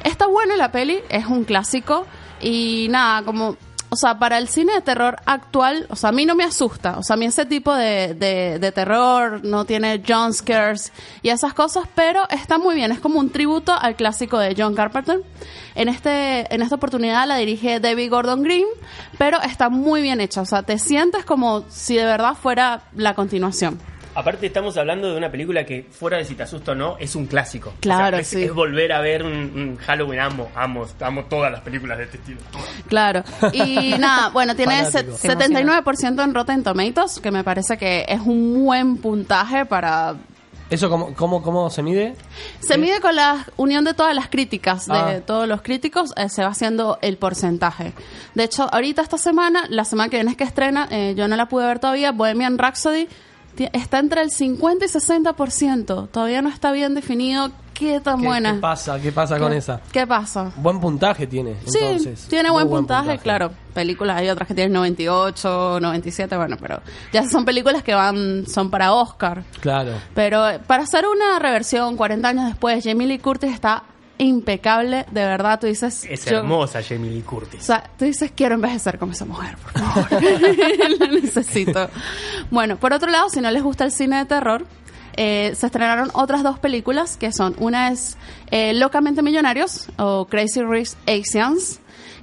Está 0.04 0.28
buena 0.28 0.56
la 0.56 0.72
peli, 0.72 1.00
es 1.10 1.26
un 1.26 1.44
clásico 1.44 2.06
y 2.42 2.88
nada, 2.90 3.24
como 3.24 3.58
o 3.90 3.96
sea, 3.96 4.20
para 4.20 4.38
el 4.38 4.48
cine 4.48 4.74
de 4.74 4.82
terror 4.82 5.18
actual, 5.26 5.88
o 5.90 5.96
sea, 5.96 6.10
a 6.10 6.12
mí 6.12 6.26
no 6.26 6.36
me 6.36 6.44
asusta. 6.44 6.98
O 6.98 7.04
sea, 7.04 7.14
a 7.16 7.18
mí 7.18 7.26
ese 7.26 7.46
tipo 7.46 7.74
de, 7.74 8.14
de, 8.14 8.60
de 8.60 8.72
terror 8.72 9.44
no 9.44 9.66
tiene 9.66 10.04
jump 10.06 10.34
scares 10.34 10.92
y 11.22 11.30
esas 11.30 11.54
cosas, 11.54 11.88
pero 11.96 12.28
está 12.30 12.58
muy 12.58 12.76
bien. 12.76 12.92
Es 12.92 13.00
como 13.00 13.20
un 13.20 13.30
tributo 13.30 13.74
al 13.74 13.96
clásico 13.96 14.38
de 14.40 14.56
John 14.58 14.76
Carpenter. 14.76 15.22
En, 15.76 15.90
este, 15.90 16.54
en 16.54 16.62
esta 16.62 16.76
oportunidad 16.76 17.28
la 17.28 17.38
dirige 17.38 17.80
David 17.80 18.10
Gordon 18.10 18.44
Green, 18.44 18.66
pero 19.18 19.42
está 19.42 19.70
muy 19.70 20.02
bien 20.02 20.22
hecha. 20.22 20.42
O 20.42 20.46
sea, 20.46 20.64
te 20.64 20.80
sientes 20.80 21.26
como 21.26 21.66
si 21.70 21.96
de 21.96 22.06
verdad 22.06 22.36
fuera 22.36 22.84
la 22.96 23.14
continuación. 23.14 23.80
Aparte 24.16 24.46
estamos 24.48 24.78
hablando 24.78 25.12
de 25.12 25.18
una 25.18 25.30
película 25.30 25.66
que, 25.66 25.84
fuera 25.92 26.18
de 26.18 26.26
si 26.26 26.36
te 26.36 26.44
asusta 26.44 26.72
o 26.72 26.76
no, 26.76 26.98
es 27.00 27.16
un 27.16 27.26
clásico. 27.26 27.74
Claro, 27.82 28.18
es, 28.18 28.28
sí. 28.28 28.44
es 28.44 28.54
volver 28.54 28.94
a 28.94 29.02
ver 29.02 29.24
un, 29.24 29.34
un 29.34 29.78
Halloween. 29.78 30.22
Amo, 30.22 30.50
amo, 30.56 30.86
amo 31.02 31.26
todas 31.26 31.52
las 31.52 31.62
películas 31.62 31.98
de 31.98 32.06
este 32.06 32.18
estilo. 32.18 32.40
Claro. 32.88 33.24
Y 33.54 33.94
nada, 34.00 34.30
bueno, 34.30 34.56
tiene 34.56 34.86
set- 34.86 35.12
Fanático. 35.18 35.60
79% 35.60 36.24
en 36.24 36.34
Rotten 36.34 36.64
Tomatoes, 36.64 37.20
que 37.20 37.30
me 37.32 37.44
parece 37.44 37.78
que 37.78 38.06
es 38.08 38.22
un 38.22 38.64
buen 38.66 38.98
puntaje 38.98 39.66
para 39.66 40.16
¿Eso 40.68 40.90
cómo, 40.90 41.14
cómo, 41.14 41.44
cómo 41.44 41.70
se 41.70 41.84
mide? 41.84 42.16
Se 42.60 42.80
mide 42.80 43.00
con 43.00 43.16
la 43.16 43.46
unión 43.56 43.84
de 43.84 43.94
todas 43.94 44.16
las 44.16 44.30
críticas, 44.30 44.88
de 44.88 44.94
Ah. 44.98 45.20
todos 45.24 45.48
los 45.48 45.62
críticos, 45.62 46.12
eh, 46.18 46.28
se 46.28 46.42
va 46.42 46.48
haciendo 46.50 46.98
el 47.04 47.18
porcentaje. 47.18 47.94
De 48.34 48.46
hecho, 48.46 48.68
ahorita 48.74 49.04
esta 49.04 49.20
semana, 49.20 49.66
la 49.70 49.86
semana 49.86 50.10
que 50.10 50.18
viene 50.18 50.32
es 50.32 50.38
que 50.38 50.44
estrena, 50.44 50.88
eh, 50.90 51.14
yo 51.16 51.28
no 51.28 51.36
la 51.36 51.46
pude 51.48 51.68
ver 51.68 51.78
todavía, 51.78 52.12
Bohemian 52.14 52.58
Rhapsody, 52.58 53.08
Está 53.74 54.00
entre 54.00 54.22
el 54.22 54.32
50 54.32 54.86
y 54.86 54.88
60%. 54.90 56.10
Todavía 56.10 56.42
no 56.42 56.50
está 56.50 56.72
bien 56.72 56.94
definido 56.96 57.52
qué 57.74 58.00
tan 58.00 58.22
¿Qué, 58.22 58.28
buena. 58.28 58.54
qué 58.54 58.60
pasa? 58.60 59.00
¿Qué 59.02 59.12
pasa 59.12 59.38
con 59.38 59.52
¿Qué- 59.52 59.58
esa? 59.58 59.82
¿Qué 59.92 60.08
pasa? 60.08 60.52
Buen 60.58 60.80
puntaje 60.80 61.28
tiene, 61.28 61.56
Sí, 61.66 61.78
entonces. 61.82 62.28
tiene 62.30 62.50
buen, 62.50 62.70
puntaje, 62.70 63.18
claro. 63.18 63.52
Películas, 63.74 64.18
hay 64.18 64.30
otras 64.30 64.48
que 64.48 64.54
tienen 64.56 64.72
98, 64.74 65.80
97, 65.82 66.38
bueno, 66.38 66.56
pero 66.60 66.82
ya 67.12 67.28
son 67.28 67.44
películas 67.44 67.84
que 67.84 67.94
van, 67.94 68.46
son 68.48 68.70
para 68.72 68.94
Oscar. 68.94 69.44
Claro. 69.60 69.92
Pero 70.14 70.44
para 70.68 70.84
hacer 70.84 71.06
una 71.08 71.38
reversión 71.40 71.98
40 71.98 72.28
años 72.30 72.46
después, 72.48 72.84
Jamie 72.84 73.08
Lee 73.08 73.20
Curtis 73.20 73.52
está 73.54 73.84
impecable, 74.18 75.06
de 75.12 75.26
verdad, 75.26 75.60
tú 75.60 75.68
dices... 75.68 76.06
Es 76.10 76.26
yo- 76.26 76.38
hermosa 76.38 76.82
Jamie 76.84 77.12
Lee 77.12 77.24
o 77.26 77.30
Curtis. 77.30 77.64
sea, 77.64 77.84
tú 77.98 78.06
dices, 78.06 78.32
quiero 78.36 78.56
envejecer 78.56 78.98
como 79.00 79.12
esa 79.14 79.26
mujer, 79.26 79.56
por 79.58 79.72
favor. 79.82 80.08
Lo 81.00 81.08
necesito. 81.08 81.90
Bueno, 82.52 82.78
por 82.78 82.94
otro 82.94 83.10
lado, 83.12 83.30
si 83.30 83.42
no 83.42 83.52
les 83.52 83.64
gusta 83.64 83.84
el 83.84 83.92
cine 83.92 84.18
de 84.18 84.26
terror, 84.26 84.66
eh, 85.18 85.54
se 85.56 85.66
estrenaron 85.68 86.10
otras 86.14 86.44
dos 86.44 86.60
películas 86.60 87.16
que 87.18 87.32
son, 87.32 87.56
una 87.60 87.90
es 87.92 88.18
eh, 88.52 88.74
Locamente 88.74 89.22
Millonarios 89.22 89.88
o 89.98 90.26
Crazy 90.26 90.62
Rich 90.62 90.94
Asians, 91.08 91.80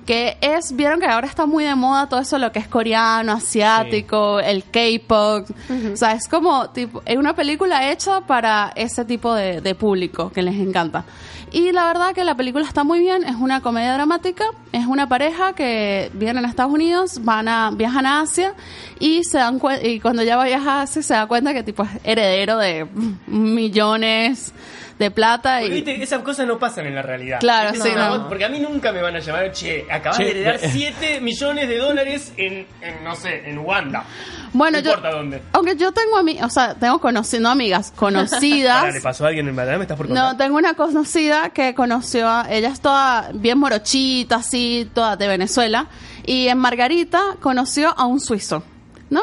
que 0.07 0.37
es, 0.41 0.75
vieron 0.75 1.01
que 1.01 1.07
ahora 1.07 1.27
está 1.27 1.47
muy 1.47 1.65
de 1.65 1.75
moda 1.75 2.09
todo 2.09 2.21
eso, 2.21 2.39
lo 2.39 2.53
que 2.53 2.59
es 2.59 2.69
coreano, 2.69 3.33
asiático, 3.33 4.41
el 4.41 4.65
K-pop. 4.65 5.49
O 5.93 5.97
sea, 5.97 6.13
es 6.13 6.29
como, 6.29 6.71
tipo, 6.71 7.03
es 7.05 7.17
una 7.17 7.35
película 7.35 7.91
hecha 7.91 8.21
para 8.23 8.73
ese 8.75 9.05
tipo 9.05 9.35
de, 9.35 9.61
de 9.61 9.75
público 9.75 10.31
que 10.31 10.43
les 10.43 10.55
encanta. 10.57 11.05
Y 11.53 11.71
la 11.71 11.85
verdad 11.85 12.15
que 12.15 12.25
la 12.25 12.35
película 12.35 12.65
está 12.65 12.83
muy 12.83 12.99
bien, 13.01 13.25
es 13.25 13.37
una 13.37 13.61
comedia 13.61 13.93
dramática, 13.93 14.47
es 14.73 14.87
una 14.87 15.07
pareja 15.07 15.53
que 15.53 16.11
vienen 16.15 16.47
a 16.47 16.49
Estados 16.49 16.73
Unidos, 16.73 17.23
van 17.23 17.47
a, 17.47 17.71
viajan 17.71 18.07
a 18.07 18.23
Asia 18.23 18.55
y 18.99 19.23
se 19.25 19.37
dan 19.37 19.61
y 19.83 20.01
cuando 20.01 20.23
ya 20.23 20.43
viaja 20.43 20.81
a 20.81 20.83
Asia 20.83 21.03
se 21.03 21.13
da 21.13 21.27
cuenta 21.27 21.53
que 21.53 21.63
tipo 21.63 21.83
es 21.83 21.91
heredero 22.05 22.57
de 22.57 22.87
millones 23.27 24.55
de 25.03 25.11
plata 25.11 25.59
Porque, 25.61 25.73
y 25.77 25.83
viste, 25.83 26.03
esas 26.03 26.23
cosas 26.23 26.47
no 26.47 26.59
pasan 26.59 26.87
en 26.87 26.95
la 26.95 27.03
realidad. 27.03 27.41
Claro, 27.41 27.73
sí, 27.75 27.91
no. 27.95 28.29
Porque 28.29 28.45
a 28.45 28.49
mí 28.49 28.59
nunca 28.61 28.93
me 28.93 29.03
van 29.03 29.17
a 29.17 29.19
llamar, 29.19 29.53
che, 29.53 29.85
acabas 29.91 30.17
Che, 30.19 30.25
de 30.25 30.31
heredar 30.31 30.59
eh. 30.63 30.71
7 30.73 31.21
millones 31.21 31.69
de 31.69 31.79
dólares 31.79 32.33
en, 32.37 32.67
en, 32.81 33.05
no 33.05 33.15
sé, 33.17 33.49
en 33.49 33.59
Uganda. 33.59 34.05
bueno, 34.53 34.79
no 34.79 34.85
yo 34.85 34.91
importa 34.91 35.11
dónde. 35.17 35.43
aunque 35.53 35.77
yo 35.77 35.93
tengo 35.93 36.17
a 36.17 36.23
mí, 36.23 36.39
o 36.43 36.49
sea, 36.51 36.75
tengo 36.75 37.01
conociendo 37.01 37.49
amigas 37.49 37.91
conocidas 37.97 38.77
Ahora, 38.77 38.93
¿le 38.93 39.01
pasó 39.01 39.25
a 39.25 39.29
alguien 39.29 39.49
en 39.49 39.57
verdad? 39.57 39.77
¿Me 39.77 39.83
estás 39.83 39.97
por 39.97 40.09
No, 40.09 40.37
tengo 40.37 40.57
una 40.57 40.75
conocida 40.75 41.51
que 41.51 41.75
conoció 41.75 42.29
a. 42.29 42.47
Ella 42.51 42.69
es 42.69 42.81
toda 42.81 43.31
bien 43.35 43.59
morochita, 43.59 44.37
así, 44.37 44.89
toda 44.95 45.17
de 45.17 45.29
Venezuela. 45.29 45.87
Y 46.25 46.49
en 46.49 46.59
Margarita 46.59 47.21
conoció 47.41 47.93
a 47.99 48.07
un 48.07 48.21
suizo, 48.21 48.63
¿no? 49.11 49.23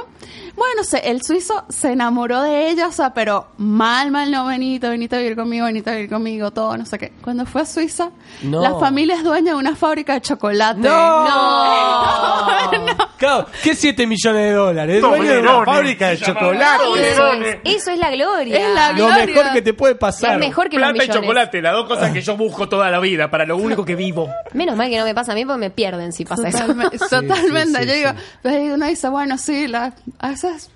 Bueno, 0.55 0.83
se, 0.83 0.99
el 1.09 1.21
suizo 1.23 1.65
se 1.69 1.91
enamoró 1.93 2.41
de 2.41 2.69
ella, 2.69 2.87
o 2.87 2.91
sea, 2.91 3.13
pero 3.13 3.47
mal, 3.57 4.11
mal, 4.11 4.29
no, 4.31 4.45
venite, 4.47 4.89
venite 4.89 5.15
a 5.15 5.19
vivir 5.19 5.35
conmigo, 5.35 5.65
venite 5.65 5.89
a 5.89 5.93
vivir 5.95 6.09
conmigo, 6.09 6.51
todo, 6.51 6.75
no 6.77 6.85
sé 6.85 6.97
qué. 6.97 7.13
Cuando 7.21 7.45
fue 7.45 7.61
a 7.61 7.65
Suiza, 7.65 8.09
No. 8.43 8.61
la 8.61 8.75
familia 8.79 9.15
es 9.15 9.23
dueña 9.23 9.53
de 9.53 9.57
una 9.57 9.75
fábrica 9.75 10.13
de 10.13 10.21
chocolate. 10.21 10.87
Claro, 13.19 13.47
¿qué 13.61 13.75
7 13.75 14.07
millones 14.07 14.41
de 14.43 14.51
dólares? 14.53 15.01
Dueño 15.01 15.23
de 15.33 15.39
una 15.39 15.65
fábrica 15.65 16.07
de 16.09 16.19
chocolate. 16.19 16.83
Eso 17.11 17.33
es, 17.33 17.57
eso 17.65 17.91
es 17.91 17.99
la 17.99 18.11
gloria. 18.11 18.57
Es 18.57 18.73
la 18.73 18.91
Lo 18.93 19.07
gloria. 19.07 19.25
mejor 19.25 19.51
que 19.51 19.61
te 19.61 19.73
puede 19.73 19.95
pasar. 19.95 20.33
Es 20.35 20.39
mejor 20.39 20.69
que 20.69 20.77
los 20.79 20.89
Plata 20.93 21.03
y 21.03 21.09
chocolate, 21.09 21.61
las 21.61 21.73
dos 21.73 21.85
cosas 21.87 22.11
que 22.11 22.21
yo 22.21 22.37
busco 22.37 22.69
toda 22.69 22.89
la 22.89 22.99
vida, 22.99 23.29
para 23.29 23.45
lo 23.45 23.57
único 23.57 23.83
que 23.83 23.95
vivo. 23.95 24.29
Menos 24.53 24.77
mal 24.77 24.89
que 24.89 24.97
no 24.97 25.03
me 25.03 25.13
pasa 25.13 25.33
a 25.33 25.35
mí 25.35 25.43
porque 25.43 25.59
me 25.59 25.69
pierden 25.69 26.13
si 26.13 26.23
pasa 26.23 26.47
eso. 26.47 26.65
Totalmente. 27.09 27.81
sí, 27.81 27.87
Yo 27.87 27.91
sí, 27.93 27.97
digo, 27.99 28.09
sí. 28.11 28.15
pero 28.41 28.75
uno 28.75 28.85
dice, 28.85 29.09
bueno, 29.09 29.37
sí, 29.37 29.67
la, 29.67 29.93
a 30.29 30.33
veces 30.33 30.69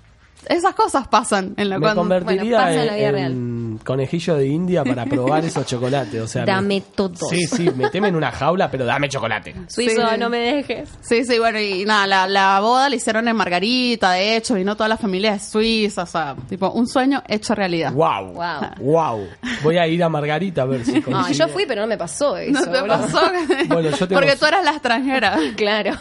esas 0.48 0.74
cosas 0.74 1.08
pasan 1.08 1.54
en 1.56 1.68
la 1.70 1.78
Me 1.78 1.82
cuando- 1.82 2.00
convertiría 2.02 2.42
Bueno, 2.42 2.56
pasa 2.58 2.80
en 2.80 2.86
la 2.86 2.94
vida 2.96 3.26
en, 3.26 3.80
conejillo 3.84 4.36
de 4.36 4.46
India 4.46 4.84
para 4.84 5.04
probar 5.06 5.44
esos 5.44 5.66
chocolates. 5.66 6.20
O 6.20 6.28
sea, 6.28 6.44
Dame 6.44 6.76
me- 6.76 6.80
todos. 6.80 7.28
Sí, 7.30 7.46
sí, 7.46 7.70
meteme 7.76 8.08
en 8.08 8.16
una 8.16 8.30
jaula, 8.30 8.70
pero 8.70 8.84
dame 8.84 9.08
chocolate. 9.08 9.54
Suizo, 9.68 10.02
Sí. 10.10 10.18
no 10.18 10.28
me 10.30 10.38
dejes. 10.38 10.88
Sí, 11.00 11.24
sí, 11.24 11.38
bueno, 11.38 11.58
y 11.60 11.84
nada, 11.84 12.06
la, 12.06 12.26
la 12.28 12.60
boda 12.60 12.88
la 12.88 12.96
hicieron 12.96 13.26
en 13.28 13.36
Margarita, 13.36 14.12
de 14.12 14.36
hecho, 14.36 14.54
vino 14.54 14.76
toda 14.76 14.88
la 14.88 14.96
familia 14.96 15.32
de 15.32 15.38
Suiza, 15.40 16.02
o 16.02 16.06
sea, 16.06 16.36
tipo, 16.48 16.70
un 16.70 16.86
sueño 16.86 17.22
hecho 17.28 17.54
realidad. 17.54 17.92
Wow. 17.92 18.32
Wow. 18.34 18.60
Wow. 18.80 19.26
Voy 19.62 19.78
a 19.78 19.86
ir 19.86 20.02
a 20.02 20.08
Margarita 20.08 20.62
a 20.62 20.66
ver 20.66 20.84
si 20.84 20.92
No, 21.00 21.02
coincide. 21.02 21.34
yo 21.38 21.48
fui, 21.48 21.64
pero 21.66 21.82
no 21.82 21.86
me 21.86 21.96
pasó 21.98 22.36
eso. 22.36 22.52
¿No 22.52 22.70
te 22.72 22.80
boludo. 22.80 23.00
pasó? 23.00 23.20
Bueno, 23.68 23.90
yo 23.90 24.08
tengo- 24.08 24.20
Porque 24.20 24.36
tú 24.36 24.46
eras 24.46 24.64
la 24.64 24.70
extranjera. 24.72 25.36
Claro. 25.56 25.92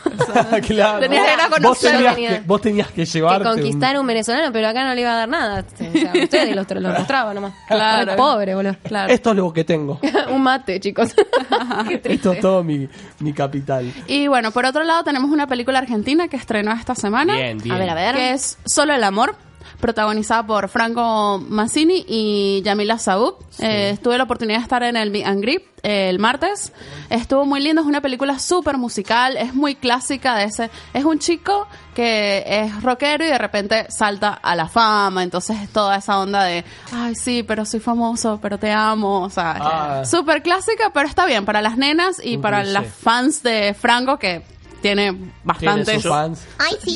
claro. 0.65 0.99
Tenías 0.99 1.25
que 1.27 1.33
ir 1.33 1.39
a 1.39 1.47
vos, 1.47 1.57
conocer. 1.57 1.91
tenías 1.91 2.15
que, 2.15 2.41
vos 2.45 2.61
tenías 2.61 2.87
que 2.87 2.93
Que 2.93 3.05
llevarte. 3.05 3.47
un- 3.47 3.53
conquistar 3.55 3.99
un 3.99 4.07
venezolano, 4.07 4.32
pero 4.51 4.67
acá 4.67 4.84
no 4.84 4.93
le 4.93 5.01
iba 5.01 5.11
a 5.11 5.15
dar 5.15 5.29
nada. 5.29 5.63
O 5.73 5.77
sea, 5.77 6.11
ustedes 6.23 6.55
los, 6.55 6.69
los 6.69 6.97
mostraba 6.97 7.34
nomás. 7.34 7.53
Claro. 7.67 8.11
Re 8.11 8.17
Pobre, 8.17 8.55
boludo. 8.55 8.75
Claro. 8.84 9.11
Esto 9.11 9.31
es 9.31 9.36
lo 9.36 9.53
que 9.53 9.63
tengo. 9.63 9.99
un 10.29 10.41
mate, 10.41 10.79
chicos. 10.79 11.13
Qué. 11.88 12.01
Esto 12.13 12.34
es 12.34 12.39
todo 12.39 12.63
mi, 12.63 12.88
mi 13.19 13.34
capital. 13.34 13.91
Y 14.07 14.27
bueno, 14.27 14.51
por 14.51 14.65
otro 14.65 14.84
lado 14.84 15.03
tenemos 15.03 15.31
una 15.31 15.47
película 15.47 15.79
argentina 15.79 16.27
que 16.27 16.38
estrenó 16.38 16.71
esta 16.73 16.95
semana. 16.95 17.36
Bien, 17.36 17.57
bien. 17.57 17.75
A 17.75 17.79
ver, 17.79 17.89
a 17.89 17.93
ver. 17.95 18.15
Que 18.15 18.31
es 18.31 18.57
Solo 18.65 18.93
el 18.93 19.03
amor, 19.03 19.36
protagonizada 19.84 20.47
por 20.47 20.69
Franco 20.69 21.43
Massini 21.49 22.05
y 22.07 22.61
Yamila 22.63 22.97
Saúd. 22.97 23.34
Eh, 23.59 23.97
tuve 24.01 24.17
la 24.17 24.23
oportunidad 24.23 24.59
de 24.59 24.63
estar 24.63 24.81
en 24.81 24.95
el 24.95 25.11
Meet 25.11 25.25
and 25.27 25.45
eh, 25.45 26.09
el 26.09 26.19
martes. 26.19 26.71
Estuvo 27.09 27.45
muy 27.45 27.59
lindo, 27.59 27.81
es 27.81 27.88
una 27.88 27.99
película 27.99 28.39
súper 28.39 28.77
musical, 28.77 29.36
es 29.36 29.53
muy 29.53 29.75
clásica 29.75 30.38
de 30.38 30.45
ese... 30.45 30.69
Es 30.93 31.03
un 31.03 31.19
chico 31.19 31.67
que 31.93 32.45
es 32.47 32.81
rockero 32.81 33.25
y 33.25 33.27
de 33.27 33.38
repente 33.38 33.88
salta 33.89 34.29
a 34.41 34.55
la 34.55 34.69
fama, 34.69 35.21
entonces 35.21 35.59
es 35.61 35.67
toda 35.69 35.97
esa 35.97 36.17
onda 36.17 36.45
de, 36.45 36.63
ay 36.93 37.13
sí, 37.15 37.43
pero 37.43 37.65
soy 37.65 37.81
famoso, 37.81 38.39
pero 38.41 38.57
te 38.57 38.71
amo, 38.71 39.19
o 39.23 39.29
sea, 39.29 39.57
Ah. 39.59 40.05
súper 40.05 40.41
clásica, 40.43 40.91
pero 40.93 41.09
está 41.09 41.25
bien 41.25 41.43
para 41.43 41.61
las 41.61 41.77
nenas 41.77 42.21
y 42.23 42.38
para 42.38 42.63
las 42.63 42.88
fans 42.88 43.43
de 43.43 43.75
Franco 43.77 44.17
que 44.17 44.43
tiene 44.84 45.11
Tiene 45.11 45.31
bastantes... 45.43 46.01
sus 46.03 46.11
fans. 46.11 46.47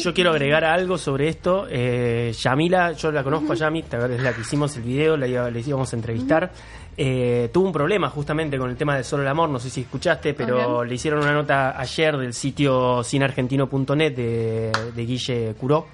Yo 0.03 0.13
quiero 0.13 0.29
agregar 0.29 0.63
algo 0.63 0.99
sobre 0.99 1.27
esto. 1.29 1.65
Eh, 1.69 2.31
Yamila, 2.39 2.91
yo 2.91 3.11
la 3.11 3.23
conozco 3.23 3.53
a 3.53 3.55
Yami, 3.55 3.79
es 3.79 4.21
la 4.21 4.33
que 4.33 4.41
hicimos 4.41 4.75
el 4.77 4.83
video, 4.83 5.17
la 5.17 5.25
iba- 5.27 5.49
le 5.49 5.59
íbamos 5.61 5.91
a 5.91 5.95
entrevistar. 5.95 6.51
Eh, 6.99 7.49
tuvo 7.53 7.67
un 7.67 7.73
problema 7.73 8.09
justamente 8.09 8.57
con 8.57 8.69
el 8.69 8.75
tema 8.75 8.97
de 8.97 9.03
Solo 9.03 9.21
el 9.23 9.29
Amor, 9.29 9.49
no 9.49 9.59
sé 9.59 9.69
si 9.69 9.81
escuchaste, 9.81 10.33
pero 10.33 10.83
le 10.83 10.95
hicieron 10.95 11.21
una 11.21 11.31
nota 11.33 11.79
ayer 11.79 12.17
del 12.17 12.33
sitio 12.33 13.03
cineargentino.net 13.03 14.15
de, 14.15 14.71
de 14.95 15.05
Guille 15.05 15.53
Curó. 15.59 15.87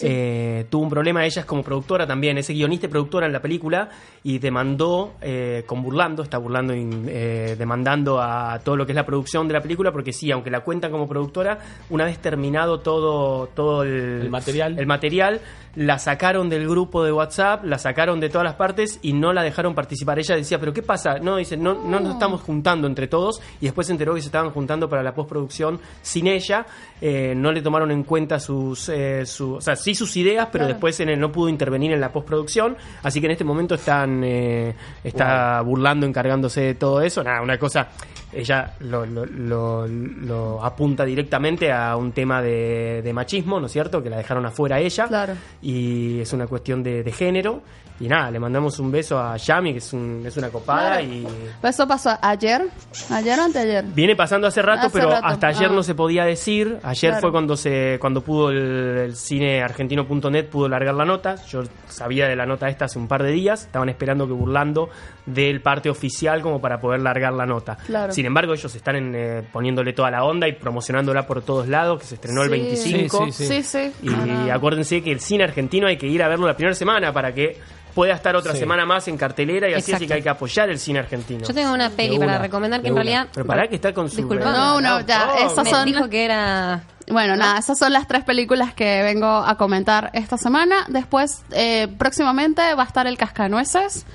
Eh, 0.00 0.66
tuvo 0.70 0.84
un 0.84 0.90
problema, 0.90 1.24
ella 1.24 1.40
es 1.40 1.46
como 1.46 1.62
productora 1.62 2.06
también, 2.06 2.38
es 2.38 2.48
guionista 2.48 2.86
y 2.86 2.88
productora 2.88 3.26
en 3.26 3.32
la 3.32 3.40
película 3.40 3.88
y 4.22 4.38
demandó, 4.38 5.14
eh, 5.20 5.64
con 5.66 5.82
burlando, 5.82 6.22
está 6.22 6.38
burlando, 6.38 6.74
y, 6.74 6.88
eh, 7.08 7.56
demandando 7.58 8.20
a 8.20 8.58
todo 8.64 8.76
lo 8.76 8.86
que 8.86 8.92
es 8.92 8.96
la 8.96 9.06
producción 9.06 9.46
de 9.48 9.54
la 9.54 9.60
película, 9.60 9.92
porque 9.92 10.12
sí, 10.12 10.30
aunque 10.30 10.50
la 10.50 10.60
cuentan 10.60 10.90
como 10.90 11.08
productora, 11.08 11.58
una 11.90 12.04
vez 12.04 12.18
terminado 12.18 12.80
todo, 12.80 13.48
todo 13.48 13.82
el, 13.82 14.22
El 14.22 14.30
material. 14.30 14.78
el 14.78 14.86
material, 14.86 15.40
la 15.74 15.98
sacaron 15.98 16.50
del 16.50 16.68
grupo 16.68 17.02
de 17.02 17.12
WhatsApp, 17.12 17.64
la 17.64 17.78
sacaron 17.78 18.20
de 18.20 18.28
todas 18.28 18.44
las 18.44 18.54
partes 18.56 18.98
y 19.02 19.12
no 19.14 19.32
la 19.32 19.42
dejaron 19.42 19.74
participar. 19.74 20.18
Ella 20.18 20.36
decía, 20.36 20.58
pero 20.58 20.72
¿qué 20.72 20.82
pasa? 20.82 21.18
No, 21.18 21.36
dice, 21.36 21.56
no, 21.56 21.74
no 21.74 21.98
nos 22.00 22.12
estamos 22.14 22.42
juntando 22.42 22.86
entre 22.86 23.08
todos 23.08 23.40
y 23.60 23.64
después 23.66 23.86
se 23.86 23.92
enteró 23.94 24.14
que 24.14 24.20
se 24.20 24.26
estaban 24.26 24.50
juntando 24.50 24.88
para 24.88 25.02
la 25.02 25.14
postproducción 25.14 25.80
sin 26.02 26.26
ella. 26.26 26.66
Eh, 27.00 27.32
no 27.34 27.52
le 27.52 27.62
tomaron 27.62 27.90
en 27.90 28.04
cuenta 28.04 28.38
sus, 28.38 28.88
eh, 28.90 29.24
su- 29.24 29.54
o 29.54 29.60
sea, 29.60 29.74
sí 29.74 29.94
sus 29.94 30.16
ideas, 30.16 30.48
pero 30.52 30.66
después 30.66 31.00
en 31.00 31.08
el, 31.08 31.18
no 31.18 31.32
pudo 31.32 31.48
intervenir 31.48 31.92
en 31.92 32.00
la 32.00 32.12
postproducción. 32.12 32.76
Así 33.02 33.20
que 33.20 33.26
en 33.26 33.32
este 33.32 33.44
momento 33.44 33.74
están, 33.74 34.22
eh, 34.24 34.74
está 35.02 35.60
burlando, 35.62 36.06
encargándose 36.06 36.60
de 36.60 36.74
todo 36.74 37.00
eso. 37.00 37.24
Nada, 37.24 37.40
una 37.42 37.58
cosa, 37.58 37.88
ella 38.32 38.74
lo, 38.80 39.04
lo- 39.06 39.26
lo- 39.26 39.86
lo 39.88 40.64
apunta 40.64 41.04
directamente 41.04 41.72
a 41.72 41.96
un 41.96 42.12
tema 42.12 42.40
de, 42.42 43.00
de 43.02 43.12
machismo, 43.12 43.58
¿no 43.58 43.66
es 43.66 43.72
cierto? 43.72 44.02
Que 44.02 44.10
la 44.10 44.18
dejaron 44.18 44.44
afuera 44.46 44.76
a 44.76 44.80
ella. 44.80 45.06
Claro. 45.08 45.34
Y 45.62 46.20
es 46.20 46.32
una 46.32 46.46
cuestión 46.46 46.82
de, 46.82 47.02
de 47.02 47.12
género. 47.12 47.62
Y 48.00 48.08
nada, 48.08 48.32
le 48.32 48.40
mandamos 48.40 48.80
un 48.80 48.90
beso 48.90 49.16
a 49.20 49.36
Yami, 49.36 49.72
que 49.72 49.78
es, 49.78 49.92
un- 49.92 50.24
es 50.26 50.36
una 50.36 50.48
copada 50.48 51.00
y 51.00 51.24
Eso 51.62 51.86
pasó 51.86 52.10
ayer, 52.20 52.62
ayer 53.10 53.38
o 53.38 53.42
anteayer. 53.44 53.84
Viene 53.94 54.16
pasando 54.16 54.48
hace 54.48 54.60
rato, 54.60 54.88
Hace 54.88 54.98
pero 54.98 55.10
rato, 55.10 55.24
hasta 55.26 55.46
ayer 55.48 55.68
ah. 55.70 55.74
no 55.74 55.82
se 55.84 55.94
podía 55.94 56.24
decir. 56.24 56.78
Ayer 56.82 57.10
Claro. 57.12 57.20
fue 57.20 57.30
cuando 57.30 57.56
se 57.56 57.98
cuando 58.00 58.22
pudo 58.22 58.50
el, 58.50 58.56
el 58.58 59.14
cine 59.14 59.62
argentino.net 59.62 60.46
pudo 60.48 60.68
largar 60.68 60.94
la 60.94 61.04
nota. 61.04 61.36
Yo 61.46 61.62
sabía 61.86 62.26
de 62.26 62.34
la 62.34 62.44
nota 62.44 62.68
esta 62.68 62.86
hace 62.86 62.98
un 62.98 63.06
par 63.06 63.22
de 63.22 63.30
días. 63.30 63.62
Estaban 63.66 63.88
esperando 63.88 64.26
que 64.26 64.32
burlando 64.32 64.88
del 65.26 65.60
parte 65.62 65.88
oficial 65.88 66.42
como 66.42 66.60
para 66.60 66.80
poder 66.80 67.00
largar 67.00 67.32
la 67.32 67.46
nota. 67.46 67.76
Claro. 67.86 68.12
Sin 68.12 68.26
embargo, 68.26 68.54
ellos 68.54 68.74
están 68.74 68.96
en, 68.96 69.14
eh, 69.14 69.42
poniéndole 69.52 69.92
toda 69.92 70.10
la 70.10 70.24
onda 70.24 70.48
y 70.48 70.52
promocionándola 70.52 71.26
por 71.26 71.42
todos 71.42 71.68
lados, 71.68 72.00
que 72.00 72.06
se 72.06 72.14
estrenó 72.16 72.42
el 72.42 72.48
Sí. 72.50 72.56
25. 72.92 73.26
Sí, 73.26 73.32
sí, 73.32 73.46
Sí, 73.46 73.62
sí. 73.62 73.92
Y 74.02 74.50
Ah. 74.50 74.54
acuérdense 74.54 75.02
que 75.02 75.12
el 75.12 75.20
cine 75.20 75.44
argentino 75.44 75.86
hay 75.86 75.96
que 75.96 76.06
ir 76.08 76.22
a 76.22 76.28
verlo 76.28 76.46
la 76.46 76.54
primera 76.56 76.74
semana 76.74 77.12
para 77.12 77.32
que 77.32 77.56
pueda 77.94 78.14
estar 78.14 78.34
otra 78.34 78.52
Sí. 78.54 78.58
semana 78.60 78.84
más 78.86 79.06
en 79.08 79.16
cartelera 79.18 79.68
y 79.68 79.74
así, 79.74 79.82
así 79.82 79.90
Exacto. 79.92 80.06
que 80.08 80.14
hay 80.14 80.22
que 80.22 80.28
apoyar 80.30 80.70
el 80.70 80.78
cine 80.78 80.98
argentino. 81.00 81.46
Yo 81.46 81.54
tengo 81.54 81.72
una 81.72 81.90
peli 81.90 82.18
para 82.18 82.38
recomendar 82.38 82.80
que 82.80 82.88
en 82.88 82.94
una. 82.94 83.02
realidad. 83.02 83.28
Pero 83.34 83.46
pará 83.46 83.68
que 83.68 83.74
está 83.76 83.92
con 83.92 84.08
su... 84.10 84.16
Disculpa. 84.16 84.46
No, 84.50 84.80
no, 84.80 85.00
ya, 85.02 85.28
Oh, 85.34 85.46
esas 85.46 85.64
Me 85.64 85.70
son... 85.70 85.84
dijo 85.84 86.08
que 86.08 86.24
era 86.24 86.82
Bueno, 87.10 87.36
nada, 87.36 87.58
esas 87.58 87.78
son 87.78 87.92
las 87.92 88.06
tres 88.08 88.24
películas 88.24 88.72
que 88.74 89.02
vengo 89.02 89.26
a 89.26 89.56
comentar 89.56 90.10
esta 90.14 90.38
semana. 90.38 90.86
Después, 90.88 91.42
eh, 91.50 91.88
próximamente 91.98 92.62
va 92.74 92.84
a 92.84 92.86
estar 92.86 93.06
el 93.06 93.18
Cascanueces. 93.18 94.06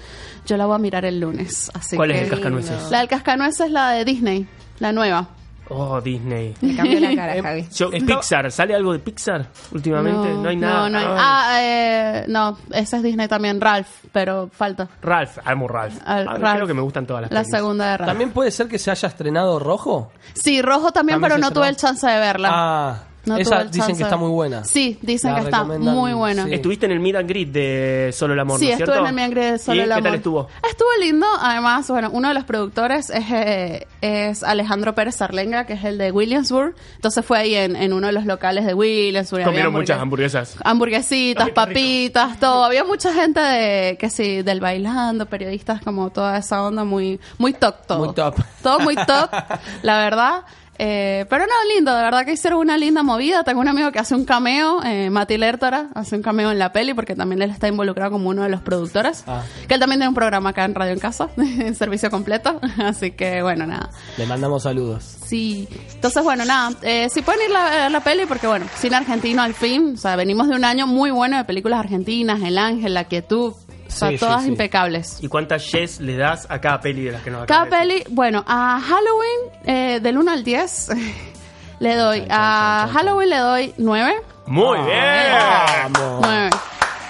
Yo 0.47 0.57
la 0.57 0.65
voy 0.65 0.75
a 0.75 0.79
mirar 0.79 1.05
el 1.05 1.19
lunes. 1.19 1.69
Así 1.73 1.95
¿Cuál 1.95 2.09
que- 2.11 2.17
es 2.17 2.23
el 2.23 2.29
cascanueces? 2.31 2.89
La 2.91 2.99
del 2.99 3.07
Cascanueces 3.07 3.67
es 3.67 3.71
la 3.71 3.91
de 3.91 4.05
Disney, 4.05 4.47
la 4.79 4.91
nueva. 4.91 5.27
Oh, 5.69 5.99
Disney. 5.99 6.53
Me 6.61 6.73
cambió 6.77 6.97
la 7.01 7.13
cara, 7.13 7.43
Javi. 7.43 7.67
Yo- 7.75 7.89
Pixar, 7.91 8.49
¿sale 8.53 8.73
algo 8.73 8.93
de 8.93 8.99
Pixar 8.99 9.47
últimamente? 9.73 10.29
No, 10.29 10.47
hay 10.47 10.55
nada. 10.55 10.73
No, 10.83 10.89
no 10.89 10.97
hay- 10.99 11.05
Ay. 11.05 11.15
Ah, 11.19 11.57
eh, 11.61 12.25
no, 12.29 12.57
ese 12.71 12.95
es 12.95 13.03
Disney 13.03 13.27
también, 13.27 13.59
Ralph, 13.59 13.89
pero 14.13 14.49
falta. 14.49 14.87
Ralph, 15.01 15.39
amo 15.43 15.67
Ralph. 15.67 15.95
Al- 16.05 16.25
Ah, 16.25 16.37
Ralph. 16.37 16.55
Creo 16.55 16.67
que 16.67 16.73
me 16.73 16.81
gustan 16.81 17.05
todas 17.05 17.23
las 17.23 17.31
La 17.33 17.43
segunda 17.43 17.91
de 17.91 17.97
Ralph. 17.97 18.09
¿También 18.09 18.31
puede 18.31 18.49
ser 18.51 18.69
que 18.69 18.79
se 18.79 18.91
haya 18.91 19.09
estrenado 19.09 19.59
Rojo? 19.59 20.13
Sí, 20.35 20.61
Rojo 20.61 20.93
también, 20.93 21.15
También 21.19 21.33
pero 21.33 21.49
no 21.49 21.53
tuve 21.53 21.67
el 21.67 21.75
chance 21.75 22.07
de 22.07 22.17
verla. 22.17 22.49
Ah, 22.49 23.03
No 23.27 23.33
tuve 23.35 23.41
esa 23.43 23.61
el 23.61 23.67
dicen 23.71 23.87
chance 23.87 23.97
que 23.97 24.03
está 24.03 24.17
muy 24.17 24.29
buena. 24.31 24.63
Sí, 24.63 24.97
dicen 25.01 25.33
La 25.33 25.39
que 25.39 25.45
está 25.45 25.63
muy 25.63 26.13
buena. 26.13 26.45
sí. 26.45 26.53
Estuviste 26.53 26.85
en 26.85 26.93
el 26.93 26.99
Meet 26.99 27.15
and 27.17 27.29
Greet 27.29 27.49
de 27.51 28.09
Solo 28.13 28.33
el 28.33 28.39
Amor, 28.39 28.59
Sí, 28.59 28.65
¿no 28.65 28.71
es 28.73 28.79
estuve 28.79 28.93
cierto? 28.95 29.01
en 29.03 29.07
el 29.09 29.13
Meet 29.15 29.25
and 29.25 29.33
Greet 29.33 29.51
de 29.51 29.59
Solo 29.59 29.77
¿Y 29.77 29.79
el 29.81 29.87
¿Qué 29.87 29.93
Amor. 29.93 30.03
tal 30.03 30.15
estuvo? 30.15 30.47
Estuvo 30.69 30.89
lindo. 30.99 31.27
Además, 31.41 31.87
bueno, 31.89 32.09
uno 32.13 32.27
de 32.29 32.33
los 32.33 32.43
productores 32.45 33.09
es, 33.09 33.25
eh, 33.31 33.87
es 34.01 34.43
Alejandro 34.43 34.95
Pérez 34.95 35.21
Arlenga, 35.21 35.65
que 35.65 35.73
es 35.73 35.83
el 35.83 35.97
de 35.97 36.11
Williamsburg. 36.11 36.73
Entonces 36.95 37.25
fue 37.25 37.37
ahí 37.37 37.55
en, 37.55 37.75
en 37.75 37.93
uno 37.93 38.07
de 38.07 38.13
los 38.13 38.25
locales 38.25 38.65
de 38.65 38.73
Williamsburg. 38.73 39.43
Comieron 39.43 39.73
muchas 39.73 39.99
hamburguesas. 39.99 40.55
hamburguesas. 40.55 40.65
Hamburguesitas, 40.65 41.49
papitas, 41.51 42.39
todo. 42.39 42.63
Había 42.63 42.83
mucha 42.83 43.13
gente 43.13 43.39
de, 43.39 43.97
que 43.99 44.09
sí, 44.09 44.41
del 44.41 44.59
bailando, 44.59 45.25
periodistas, 45.25 45.81
como 45.81 46.09
toda 46.11 46.37
esa 46.37 46.63
onda 46.63 46.83
muy, 46.83 47.19
muy 47.37 47.53
top 47.53 47.75
todo. 47.87 48.05
Muy 48.05 48.13
top. 48.13 48.35
Todo 48.63 48.79
muy 48.79 48.95
top, 48.95 49.29
la 49.83 49.97
verdad. 49.99 50.43
Eh, 50.79 51.25
pero 51.29 51.45
no, 51.45 51.53
lindo, 51.75 51.95
de 51.95 52.03
verdad 52.03 52.25
que 52.25 52.33
hicieron 52.33 52.59
una 52.59 52.77
linda 52.77 53.03
movida. 53.03 53.43
Tengo 53.43 53.61
un 53.61 53.67
amigo 53.67 53.91
que 53.91 53.99
hace 53.99 54.15
un 54.15 54.25
cameo, 54.25 54.83
eh, 54.83 55.09
Mati 55.09 55.37
Lertora, 55.37 55.89
hace 55.93 56.15
un 56.15 56.21
cameo 56.21 56.51
en 56.51 56.59
la 56.59 56.71
peli 56.71 56.93
porque 56.93 57.15
también 57.15 57.41
él 57.41 57.49
está 57.49 57.67
involucrado 57.67 58.11
como 58.11 58.29
uno 58.29 58.43
de 58.43 58.49
los 58.49 58.61
productores. 58.61 59.23
Ah. 59.27 59.43
Que 59.67 59.73
él 59.75 59.79
también 59.79 59.99
tiene 59.99 60.09
un 60.09 60.15
programa 60.15 60.49
acá 60.49 60.65
en 60.65 60.75
Radio 60.75 60.93
en 60.93 60.99
Casa, 60.99 61.29
en 61.37 61.75
servicio 61.75 62.11
completo. 62.11 62.59
Así 62.77 63.11
que 63.11 63.41
bueno, 63.41 63.65
nada. 63.65 63.89
Le 64.17 64.25
mandamos 64.25 64.63
saludos. 64.63 65.17
Sí, 65.25 65.67
entonces 65.93 66.23
bueno, 66.23 66.45
nada, 66.45 66.73
eh, 66.83 67.09
si 67.09 67.21
pueden 67.21 67.49
ir 67.49 67.55
a 67.55 67.69
ver 67.69 67.91
la 67.91 67.99
peli 67.99 68.25
porque 68.25 68.47
bueno, 68.47 68.65
cine 68.77 68.95
argentino 68.95 69.41
al 69.41 69.53
fin, 69.53 69.93
o 69.95 69.97
sea, 69.97 70.15
venimos 70.15 70.47
de 70.47 70.55
un 70.55 70.63
año 70.63 70.87
muy 70.87 71.11
bueno 71.11 71.37
de 71.37 71.43
películas 71.43 71.79
argentinas, 71.79 72.41
El 72.41 72.57
Ángel, 72.57 72.93
La 72.93 73.05
Quietud, 73.05 73.53
o 73.87 73.91
sea, 73.91 74.09
Sí, 74.09 74.17
todas 74.17 74.43
sí. 74.43 74.49
impecables. 74.49 75.17
¿Y 75.21 75.27
cuántas 75.27 75.71
yes 75.71 75.99
le 75.99 76.15
das 76.17 76.45
a 76.49 76.59
cada 76.59 76.79
peli 76.79 77.03
de 77.05 77.11
las 77.13 77.21
que 77.23 77.29
nos 77.31 77.45
Cada 77.45 77.63
acabas 77.63 77.79
de 77.81 77.87
decir? 77.87 78.03
peli, 78.03 78.15
bueno, 78.15 78.43
a 78.47 78.79
Halloween 78.79 79.39
eh, 79.65 79.99
del 80.01 80.17
1 80.17 80.31
al 80.31 80.43
10 80.43 80.89
le 81.79 81.95
doy, 81.95 82.25
a 82.29 82.89
Halloween 82.93 83.29
le 83.29 83.37
doy 83.37 83.73
9. 83.77 84.15
Muy 84.47 84.79
bien. 84.79 85.91
Vamos. 85.93 86.21
9. 86.21 86.49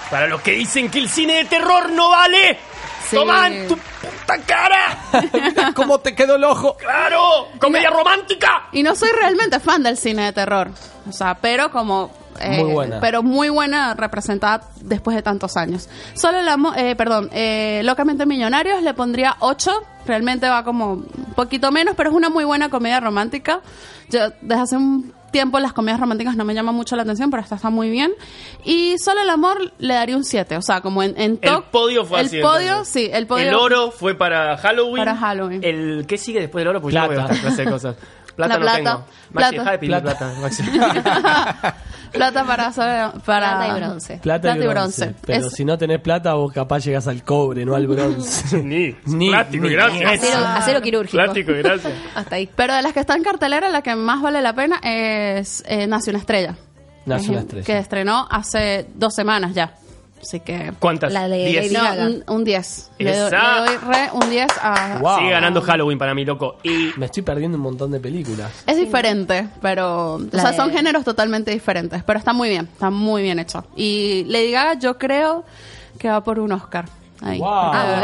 Para 0.09 0.27
los 0.27 0.41
que 0.41 0.51
dicen 0.53 0.89
que 0.89 0.99
el 0.99 1.09
cine 1.09 1.33
de 1.35 1.45
terror 1.45 1.89
no 1.91 2.09
vale, 2.09 2.57
Sí. 3.09 3.15
¡Toma 3.15 3.47
en 3.47 3.69
tu 3.69 3.77
puta 3.77 4.37
cara! 4.45 5.71
¿Cómo 5.75 5.99
te 5.99 6.13
quedó 6.13 6.35
el 6.35 6.43
ojo? 6.43 6.75
¡Claro! 6.75 7.47
¡Comedia 7.57 7.89
romántica! 7.89 8.67
Y 8.73 8.83
no 8.83 8.95
soy 8.95 9.09
realmente 9.17 9.61
fan 9.61 9.81
del 9.81 9.95
cine 9.97 10.25
de 10.25 10.33
terror, 10.33 10.69
o 11.07 11.11
sea, 11.13 11.35
pero 11.35 11.71
como... 11.71 12.11
eh, 12.39 12.63
Muy 12.63 12.71
buena. 12.73 12.99
Pero 12.99 13.23
muy 13.23 13.49
buena 13.49 13.93
representada 13.93 14.61
después 14.81 15.15
de 15.15 15.21
tantos 15.21 15.57
años. 15.57 15.89
Solo 16.13 16.41
la, 16.41 16.57
eh, 16.77 16.95
perdón, 16.95 17.29
eh, 17.33 17.81
Locamente 17.83 18.25
Millonarios 18.25 18.81
le 18.83 18.93
pondría 18.93 19.35
8. 19.39 19.71
Realmente 20.05 20.47
va 20.47 20.63
como 20.63 20.93
un 20.93 21.33
poquito 21.35 21.71
menos, 21.71 21.95
pero 21.95 22.09
es 22.09 22.15
una 22.15 22.29
muy 22.29 22.45
buena 22.45 22.69
comedia 22.69 22.99
romántica. 22.99 23.61
Yo 24.09 24.29
desde 24.41 24.61
hace 24.61 24.77
un 24.77 25.13
tiempo 25.31 25.59
las 25.59 25.73
comedias 25.73 25.99
románticas 25.99 26.37
no 26.37 26.45
me 26.45 26.53
llaman 26.53 26.73
mucho 26.73 26.95
la 26.95 27.01
atención, 27.01 27.29
pero 27.29 27.43
esta 27.43 27.55
está 27.55 27.69
muy 27.69 27.89
bien. 27.89 28.13
Y 28.63 28.95
Solo 28.97 29.19
el 29.21 29.29
Amor 29.29 29.73
le 29.77 29.93
daría 29.93 30.15
un 30.15 30.23
7. 30.23 30.55
O 30.55 30.61
sea, 30.61 30.79
como 30.79 31.03
en, 31.03 31.11
en 31.17 31.31
El 31.31 31.39
top- 31.39 31.65
podio 31.65 32.05
fue 32.05 32.21
El 32.21 32.27
así. 32.27 32.39
podio, 32.41 32.69
entonces. 32.69 32.93
sí, 32.93 33.09
el 33.11 33.27
podio. 33.27 33.49
El 33.49 33.55
oro 33.55 33.91
fue 33.91 34.15
para 34.15 34.55
Halloween. 34.57 34.97
Para 35.03 35.15
Halloween. 35.17 35.61
El, 35.63 36.05
¿Qué 36.07 36.17
sigue 36.17 36.39
después 36.39 36.61
del 36.63 36.69
oro? 36.69 36.79
Yo 36.79 36.85
no 36.85 36.89
Plata. 36.91 37.07
veo 37.09 37.19
esta 37.25 37.41
clase 37.41 37.65
de 37.65 37.71
cosas. 37.71 37.95
Plata 38.37 38.53
La 38.53 38.55
no 38.59 38.61
plata. 38.61 38.77
tengo. 38.77 38.97
Maxi, 38.97 39.33
Plata. 39.33 39.51
deja 39.51 39.71
de 39.71 39.77
pedir 39.79 39.91
Plata. 39.91 40.17
plata. 40.17 40.39
Maxi. 40.41 40.63
Plata 42.13 42.45
para, 42.45 42.71
para 42.71 43.19
Plata 43.25 43.67
y 43.67 43.79
bronce. 43.81 44.17
Plata, 44.19 44.57
y 44.57 44.67
bronce. 44.67 45.15
Pero 45.25 45.47
Es- 45.47 45.53
si 45.53 45.65
no 45.65 45.77
tenés 45.77 45.99
plata, 45.99 46.33
vos 46.35 46.53
capaz 46.53 46.79
llegas 46.85 47.07
al 47.07 47.23
cobre, 47.23 47.65
no 47.65 47.75
al 47.75 47.85
bronce. 47.87 48.57
Ni. 48.63 48.95
Ni- 49.05 49.29
Plástico, 49.29 49.65
ni- 49.65 49.71
gracias. 49.73 50.11
Acero, 50.23 50.45
acero 50.47 50.81
quirúrgico. 50.81 51.17
Plástico, 51.21 51.51
gracias. 51.53 51.93
Hasta 52.15 52.35
ahí. 52.35 52.49
Pero 52.55 52.73
de 52.75 52.81
las 52.81 52.93
que 52.93 53.01
están 53.01 53.17
en 53.17 53.23
cartelera, 53.23 53.67
la 53.69 53.81
que 53.81 53.95
más 53.95 54.21
vale 54.21 54.41
la 54.41 54.53
pena 54.53 54.79
es 54.83 55.63
eh, 55.67 55.85
Nace 55.87 56.11
una 56.11 56.19
estrella. 56.19 56.55
Nace 57.05 57.31
una 57.31 57.39
estrella. 57.41 57.65
Que 57.65 57.77
estrenó 57.77 58.25
hace 58.29 58.87
dos 58.95 59.13
semanas 59.13 59.53
ya. 59.53 59.73
Así 60.21 60.39
que. 60.39 60.73
¿Cuántas? 60.79 61.13
La 61.13 61.27
de 61.27 61.45
Diez. 61.45 61.71
No, 61.71 61.83
un, 61.93 62.23
un 62.27 62.43
10. 62.43 62.91
Le, 62.97 63.15
doy- 63.17 63.29
doy 63.31 63.77
re 63.87 64.09
un 64.13 64.29
10 64.29 64.47
a. 64.61 64.97
Wow. 64.99 65.17
Sigue 65.19 65.29
ganando 65.31 65.61
Halloween 65.61 65.97
para 65.97 66.13
mí, 66.13 66.25
loco. 66.25 66.57
Y 66.63 66.91
Me 66.97 67.05
estoy 67.05 67.23
perdiendo 67.23 67.57
un 67.57 67.63
montón 67.63 67.91
de 67.91 67.99
películas. 67.99 68.51
Es 68.65 68.77
diferente, 68.77 69.47
pero. 69.61 70.15
O 70.15 70.19
La 70.31 70.41
sea, 70.41 70.51
de- 70.51 70.57
son 70.57 70.71
géneros 70.71 71.03
totalmente 71.03 71.51
diferentes. 71.51 72.03
Pero 72.03 72.19
está 72.19 72.33
muy 72.33 72.49
bien, 72.49 72.67
está 72.71 72.89
muy 72.89 73.21
bien 73.21 73.39
hecho. 73.39 73.65
Y 73.75 74.23
Lady 74.27 74.51
Gaga, 74.51 74.79
yo 74.79 74.97
creo 74.97 75.45
que 75.99 76.09
va 76.09 76.23
por 76.23 76.39
un 76.39 76.51
Oscar. 76.51 76.85
Ahí. 77.21 77.39
Wow. 77.39 77.49
Ah, 77.49 77.95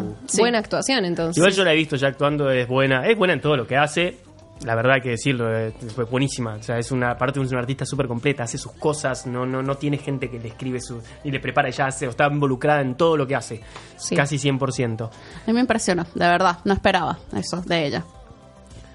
bueno. 0.00 0.14
Sí. 0.26 0.38
Buena 0.40 0.58
actuación, 0.58 1.04
entonces. 1.04 1.36
igual 1.36 1.52
yo 1.52 1.64
la 1.64 1.72
he 1.72 1.76
visto 1.76 1.96
ya 1.96 2.08
actuando, 2.08 2.50
es 2.50 2.66
buena. 2.66 3.06
Es 3.06 3.16
buena 3.18 3.34
en 3.34 3.40
todo 3.40 3.56
lo 3.56 3.66
que 3.66 3.76
hace. 3.76 4.18
La 4.62 4.74
verdad 4.74 5.02
que 5.02 5.10
decirlo, 5.10 5.54
eh, 5.54 5.72
fue 5.94 6.04
buenísima. 6.04 6.54
O 6.54 6.62
sea, 6.62 6.78
es 6.78 6.90
una 6.90 7.16
parte 7.18 7.40
es 7.40 7.50
una 7.50 7.60
artista 7.60 7.84
súper 7.84 8.06
completa, 8.06 8.44
hace 8.44 8.56
sus 8.56 8.72
cosas, 8.72 9.26
no, 9.26 9.44
no, 9.44 9.62
no 9.62 9.74
tiene 9.76 9.98
gente 9.98 10.30
que 10.30 10.38
le 10.38 10.48
escribe 10.48 10.80
su, 10.80 11.02
y 11.22 11.30
le 11.30 11.40
prepara, 11.40 11.68
ella 11.68 11.86
hace, 11.86 12.06
o 12.06 12.10
está 12.10 12.26
involucrada 12.28 12.80
en 12.80 12.94
todo 12.94 13.16
lo 13.16 13.26
que 13.26 13.34
hace. 13.34 13.60
Sí. 13.96 14.16
Casi 14.16 14.36
100%. 14.36 15.02
A 15.02 15.10
mí 15.46 15.52
me 15.52 15.60
impresionó, 15.60 16.04
de 16.14 16.26
verdad. 16.26 16.58
No 16.64 16.72
esperaba 16.72 17.18
eso 17.36 17.60
de 17.62 17.86
ella. 17.86 18.04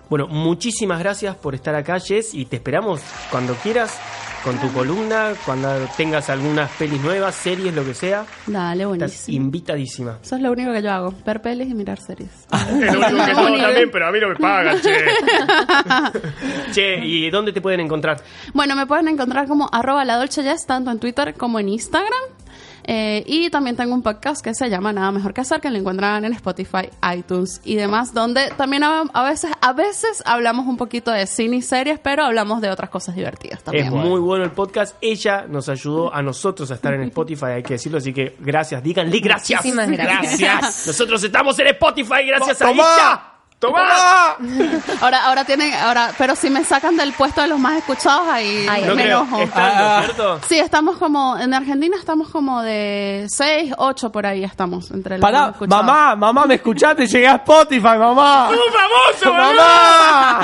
Bueno, 0.10 0.28
muchísimas 0.28 0.98
gracias 1.00 1.36
por 1.36 1.54
estar 1.54 1.76
acá, 1.76 2.00
Jess, 2.00 2.34
y 2.34 2.46
te 2.46 2.56
esperamos 2.56 3.02
cuando 3.30 3.54
quieras 3.56 4.00
con 4.44 4.58
tu 4.60 4.72
columna, 4.72 5.34
cuando 5.46 5.70
tengas 5.98 6.30
algunas 6.30 6.70
pelis 6.72 7.02
nuevas, 7.02 7.36
series, 7.36 7.74
lo 7.74 7.84
que 7.84 7.94
sea. 7.94 8.26
Dale, 8.48 8.84
Estás 8.84 8.88
buenísimo. 8.98 9.38
invitadísima. 9.38 10.18
Eso 10.22 10.36
es 10.36 10.42
lo 10.42 10.52
único 10.52 10.72
que 10.72 10.82
yo 10.82 10.92
hago, 10.92 11.14
ver 11.26 11.42
pelis 11.42 11.70
y 11.70 11.74
mirar 11.74 12.00
series. 12.00 12.30
Es 12.52 12.94
lo 12.94 13.00
único 13.00 13.26
que 13.26 13.32
yo 13.34 13.40
hago 13.40 13.58
también, 13.58 13.92
pero 13.92 14.08
a 14.08 14.12
mí 14.12 14.20
no 14.20 14.30
me 14.30 14.36
pagan, 14.36 14.80
che. 14.82 14.96
che, 16.72 17.06
¿y 17.06 17.30
dónde 17.30 17.52
te 17.54 17.62
pueden 17.62 17.80
encontrar? 17.82 18.22
Bueno, 18.54 18.76
me 18.76 18.86
pueden 18.86 19.08
encontrar 19.08 19.48
como 19.48 19.70
arroba 19.72 20.06
la 20.06 20.18
Dolce 20.18 20.44
Jazz, 20.44 20.66
tanto 20.66 20.92
en 20.92 21.00
Twitter 21.00 21.34
como 21.36 21.60
en 21.60 21.70
Instagram. 21.70 22.20
Eh, 22.84 23.24
y 23.26 23.50
también 23.50 23.76
tengo 23.76 23.94
un 23.94 24.02
podcast 24.02 24.44
que 24.44 24.54
se 24.54 24.70
llama 24.70 24.94
Nada 24.94 25.12
Mejor 25.12 25.34
que 25.34 25.42
Hacer, 25.42 25.62
que 25.62 25.70
lo 25.70 25.78
encuentran 25.78 26.26
en 26.26 26.34
Spotify, 26.34 26.90
iTunes 27.16 27.62
y 27.64 27.76
demás, 27.76 28.14
donde 28.14 28.50
también 28.58 28.84
a, 28.84 29.02
a 29.02 29.24
veces, 29.24 29.52
a 29.62 29.74
veces 29.74 30.24
hablamos 30.26 30.68
un 30.68 30.78
poquito 30.78 31.12
de 31.12 31.28
cine 31.28 31.58
y 31.58 31.62
series, 31.62 32.00
pero 32.00 32.24
hablamos 32.24 32.62
de 32.62 32.70
otras 32.70 32.90
cosas 32.90 33.16
divertidas 33.16 33.64
también. 33.64 33.88
Es 33.88 33.92
muy 33.92 34.20
bueno 34.20 34.44
el 34.44 34.52
podcast. 34.52 34.96
Ella 35.02 35.46
nos 35.48 35.70
ayudó 35.70 36.14
a 36.14 36.22
nosotros 36.22 36.72
a 36.72 36.76
estar 36.76 36.94
en 36.94 37.04
Spotify, 37.04 37.46
hay 37.56 37.64
que 37.64 37.74
decirlo, 37.74 37.98
así 37.98 38.14
que 38.14 38.36
gracias. 38.40 38.84
Díganle 38.84 39.20
gracias. 39.20 39.64
Muchísimas 39.64 39.90
gracias. 39.90 40.88
Nosotros 40.88 41.24
estamos 41.24 41.58
en 41.60 41.68
Spotify 41.68 42.26
gracias 42.26 42.62
a 42.62 42.72
ella. 42.72 43.39
¡Tomá! 43.60 44.38
Ahora, 45.02 45.26
ahora 45.26 45.44
tienen, 45.44 45.74
ahora, 45.74 46.12
pero 46.18 46.34
si 46.36 46.50
me 46.50 46.64
sacan 46.64 46.96
del 46.96 47.12
puesto 47.12 47.42
de 47.42 47.48
los 47.48 47.60
más 47.60 47.78
escuchados, 47.78 48.26
ahí 48.30 48.66
Ay, 48.70 48.84
No 48.86 48.96
me 48.96 49.04
creo. 49.04 49.20
enojo. 49.24 49.42
Estando, 49.42 50.00
¿cierto? 50.06 50.40
Sí, 50.48 50.60
estamos 50.60 50.98
como, 50.98 51.38
en 51.38 51.54
Argentina 51.54 51.98
estamos 52.00 52.30
como 52.30 52.62
de 52.62 53.26
6, 53.30 53.74
8 53.78 54.12
por 54.14 54.26
ahí 54.26 54.46
estamos, 54.46 54.90
entre 54.92 55.18
los 55.18 55.22
Pará, 55.22 55.40
más 55.48 55.50
escuchados. 55.52 55.86
mamá, 55.86 56.16
mamá, 56.16 56.46
¿me 56.46 56.56
escuchaste? 56.56 57.06
Llegué 57.06 57.28
a 57.28 57.36
Spotify, 57.36 57.98
mamá. 57.98 58.50
¡Un 58.50 58.58
famoso, 58.72 59.34
¡Mamá! 59.38 60.42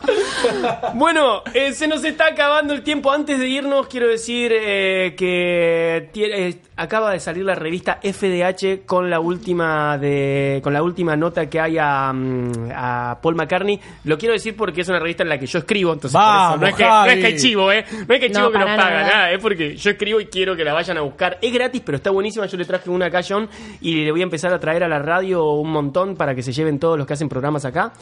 Bueno, 0.94 1.42
eh, 1.54 1.72
se 1.72 1.88
nos 1.88 2.04
está 2.04 2.26
acabando 2.28 2.72
el 2.72 2.82
tiempo. 2.82 3.10
Antes 3.10 3.38
de 3.38 3.48
irnos, 3.48 3.86
quiero 3.88 4.08
decir 4.08 4.52
eh, 4.54 5.14
que 5.16 6.08
tiene- 6.12 6.48
eh, 6.48 6.58
acaba 6.76 7.10
de 7.12 7.20
salir 7.20 7.44
la 7.44 7.54
revista 7.54 7.98
FDH 8.02 8.84
con 8.86 9.08
la 9.10 9.18
última 9.20 9.96
de 9.98 10.60
con 10.62 10.72
la 10.72 10.82
última 10.82 11.16
nota 11.16 11.48
que 11.48 11.58
hay 11.60 11.78
a, 11.78 12.12
mm, 12.12 12.70
a 12.74 13.18
Paul 13.22 13.34
McCartney. 13.34 13.80
Lo 14.04 14.18
quiero 14.18 14.34
decir 14.34 14.54
porque 14.56 14.82
es 14.82 14.88
una 14.88 14.98
revista 14.98 15.22
en 15.22 15.28
la 15.30 15.38
que 15.38 15.46
yo 15.46 15.58
escribo, 15.58 15.92
entonces 15.92 16.12
por 16.12 16.20
Vamos, 16.22 16.54
eso. 16.56 16.60
No 16.60 16.66
es, 16.68 16.74
que, 16.74 16.82
no 16.84 16.90
Javi. 16.90 17.10
es 17.10 17.16
que 17.18 17.26
hay 17.26 17.36
chivo, 17.36 17.72
¿eh? 17.72 17.84
No 18.06 18.14
es 18.14 18.20
que 18.20 18.26
hay 18.26 18.32
No, 18.32 18.38
chivo 18.40 18.52
que 18.52 18.58
nos 18.58 18.66
paga, 18.68 18.76
nada. 18.90 19.02
nada. 19.02 19.30
Es 19.32 19.38
porque 19.40 19.76
yo 19.76 19.90
escribo 19.90 20.20
y 20.20 20.26
quiero 20.26 20.54
que 20.56 20.64
la 20.64 20.72
vayan 20.74 20.98
a 20.98 21.00
buscar. 21.02 21.38
Es 21.40 21.52
gratis, 21.52 21.82
pero 21.84 21.96
está 21.96 22.10
buenísima. 22.10 22.46
Yo 22.46 22.56
le 22.56 22.64
traje 22.64 22.90
una 22.90 23.06
acá 23.06 23.18
a 23.18 23.22
John 23.28 23.48
y 23.80 24.04
le 24.04 24.10
voy 24.12 24.20
a 24.20 24.24
empezar 24.24 24.52
a 24.52 24.58
traer 24.60 24.84
a 24.84 24.88
la 24.88 24.98
radio 24.98 25.44
un 25.52 25.70
montón 25.70 26.16
para 26.16 26.34
que 26.34 26.42
se 26.42 26.52
lleven 26.52 26.78
todos 26.78 26.96
los 26.98 27.06
que 27.06 27.14
hacen 27.14 27.28
programas 27.28 27.64
acá. 27.64 27.92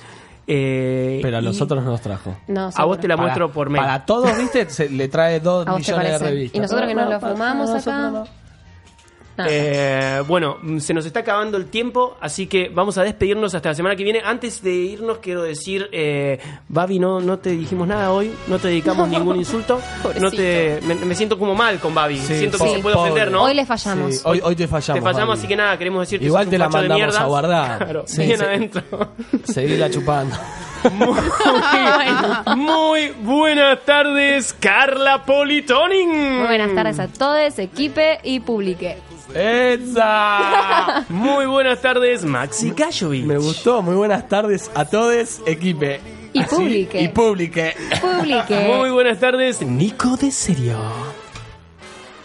Eh, 0.47 1.20
Pero 1.22 1.38
a 1.38 1.40
nosotros 1.40 1.82
no 1.82 1.90
nos 1.90 2.01
trajo. 2.03 2.36
No, 2.49 2.70
a 2.74 2.84
vos 2.84 3.01
te 3.01 3.09
la 3.09 3.16
Para- 3.16 3.26
muestro 3.28 3.51
por 3.53 3.70
mail. 3.70 3.82
Para 3.84 4.05
todos, 4.05 4.36
¿viste? 4.36 4.68
Se 4.68 4.88
le 4.90 5.09
trae 5.09 5.40
dos 5.40 5.66
¿A 5.66 5.72
vos 5.72 5.82
te 5.82 5.92
millones 5.92 6.20
de 6.20 6.26
revistas. 6.26 6.57
¿Y 6.57 6.61
nosotros 6.61 6.86
que 6.88 6.95
nos 6.95 7.09
lo 7.11 7.20
fumamos 7.20 7.70
acá? 7.70 8.24
Eh, 9.49 10.22
bueno, 10.28 10.59
se 10.78 10.95
nos 10.95 11.05
está 11.07 11.20
acabando 11.20 11.57
el 11.57 11.66
tiempo, 11.66 12.16
así 12.20 12.47
que 12.47 12.68
vamos 12.72 12.99
a 12.99 13.03
despedirnos 13.03 13.55
hasta 13.55 13.70
la 13.70 13.74
semana 13.74 13.97
que 13.97 14.05
viene. 14.05 14.20
Antes 14.24 14.62
de 14.62 14.72
irnos, 14.74 15.18
quiero 15.18 15.43
decir, 15.43 15.89
eh, 15.93 16.39
Babi, 16.68 16.99
no, 16.99 17.20
no 17.20 17.39
te 17.39 17.51
dijimos 17.51 17.89
nada 17.89 18.12
hoy, 18.12 18.32
no 18.47 18.59
te 18.59 18.68
dedicamos 18.68 19.09
ningún 19.11 19.37
insulto. 19.37 19.80
No 20.20 20.30
te, 20.30 20.80
me, 20.87 20.95
me 20.95 21.14
siento 21.14 21.39
como 21.39 21.55
mal 21.55 21.78
con 21.80 21.95
Babi, 21.95 22.18
Sí, 22.18 22.35
siento 22.39 22.59
que 22.59 22.68
sí, 22.68 22.74
se 22.76 22.80
puede 22.80 22.95
pobre. 22.95 23.11
ofender, 23.11 23.32
¿no? 23.32 23.43
Hoy 23.45 23.55
le 23.55 23.66
fallamos. 23.66 24.14
Sí, 24.14 24.20
hoy, 24.24 24.41
hoy 24.43 24.55
te 24.55 24.68
fallamos. 24.68 25.03
te 25.03 25.05
fallamos, 25.05 25.28
Babi. 25.28 25.39
así 25.41 25.49
que 25.49 25.57
nada, 25.57 25.76
queremos 25.78 26.01
decir 26.03 26.20
que 26.20 26.26
Igual 26.26 26.49
te 26.49 26.59
la 26.59 26.68
mandamos 26.68 27.16
a 27.16 27.24
guardar. 27.24 27.78
Claro, 27.85 28.05
Sí, 28.07 28.24
bien 28.26 28.43
adentro. 28.43 28.82
Seguirla 29.45 29.91
chupando. 29.91 30.37
Muy, 30.95 31.20
muy 32.57 33.12
buenas 33.22 33.80
tardes, 33.85 34.55
Carla 34.61 35.24
Politoning. 35.24 36.09
Muy 36.39 36.47
buenas 36.47 36.74
tardes 36.74 36.99
a 36.99 37.09
todos, 37.09 37.59
equipe 37.59 38.20
y 38.22 38.41
publique. 38.41 38.99
¡Esa! 39.33 41.05
Muy 41.09 41.47
buenas 41.47 41.81
tardes, 41.81 42.25
Maxi 42.25 42.70
Gallovic. 42.70 43.25
Me 43.25 43.39
gustó. 43.39 43.83
Muy 43.83 43.95
buenas 43.95 44.29
tardes 44.29 44.70
a 44.75 44.85
todos, 44.85 45.41
equipe. 45.47 46.01
Y 46.33 46.41
Así, 46.41 46.55
publique. 46.55 47.01
Y 47.01 47.09
publique. 47.09 47.75
Publique. 48.01 48.61
Muy 48.77 48.91
buenas 48.91 49.18
tardes, 49.20 49.62
Nico 49.62 50.16
de 50.16 50.31
Serio. 50.31 50.79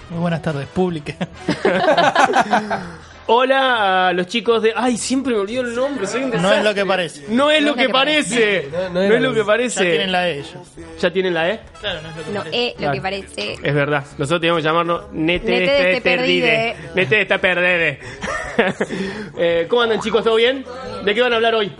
Muy 0.09 0.19
buenas 0.19 0.41
tardes, 0.41 0.67
pública. 0.67 1.15
Hola 3.31 4.07
a 4.07 4.13
los 4.13 4.25
chicos 4.25 4.63
de. 4.63 4.73
Ay, 4.75 4.97
siempre 4.97 5.35
me 5.35 5.39
olvido 5.41 5.61
el 5.61 5.75
nombre, 5.75 6.07
soy 6.07 6.23
un 6.23 6.31
No 6.31 6.51
es 6.51 6.63
lo 6.63 6.73
que 6.73 6.83
parece. 6.83 7.25
No 7.29 7.51
es 7.51 7.61
lo 7.61 7.75
que 7.75 7.87
parece. 7.87 8.67
No, 8.71 8.89
no 8.89 9.07
No 9.07 9.13
es 9.13 9.21
lo 9.21 9.33
que 9.35 9.43
parece. 9.43 9.83
Ya 9.83 9.91
tienen 9.91 10.11
la 10.11 10.21
de 10.21 10.33
ellos. 10.39 10.57
¿Ya 10.99 11.13
tienen 11.13 11.33
la 11.35 11.49
E? 11.51 11.59
Claro, 11.79 12.01
no 12.01 12.09
es 12.09 12.15
lo 12.15 12.23
que 12.23 12.31
No 12.31 12.39
parece. 12.39 12.67
es 12.69 12.81
lo 12.81 12.91
que 12.91 13.01
parece. 13.01 13.53
Es 13.61 13.75
verdad. 13.75 14.03
Nosotros 14.17 14.41
teníamos 14.41 14.63
que 14.63 14.67
llamarnos 14.67 15.03
Nete, 15.11 15.45
Nete 15.45 15.63
este 15.63 15.83
de 15.83 15.93
te 15.93 16.01
perdide. 16.01 16.75
Nete 16.95 17.21
está 17.21 17.37
perdede. 17.37 17.99
eh, 19.37 19.67
¿Cómo 19.69 19.83
andan 19.83 19.99
chicos? 19.99 20.23
¿Todo 20.23 20.35
bien? 20.35 20.65
¿De 21.05 21.13
qué 21.13 21.21
van 21.21 21.33
a 21.33 21.35
hablar 21.35 21.53
hoy? 21.53 21.71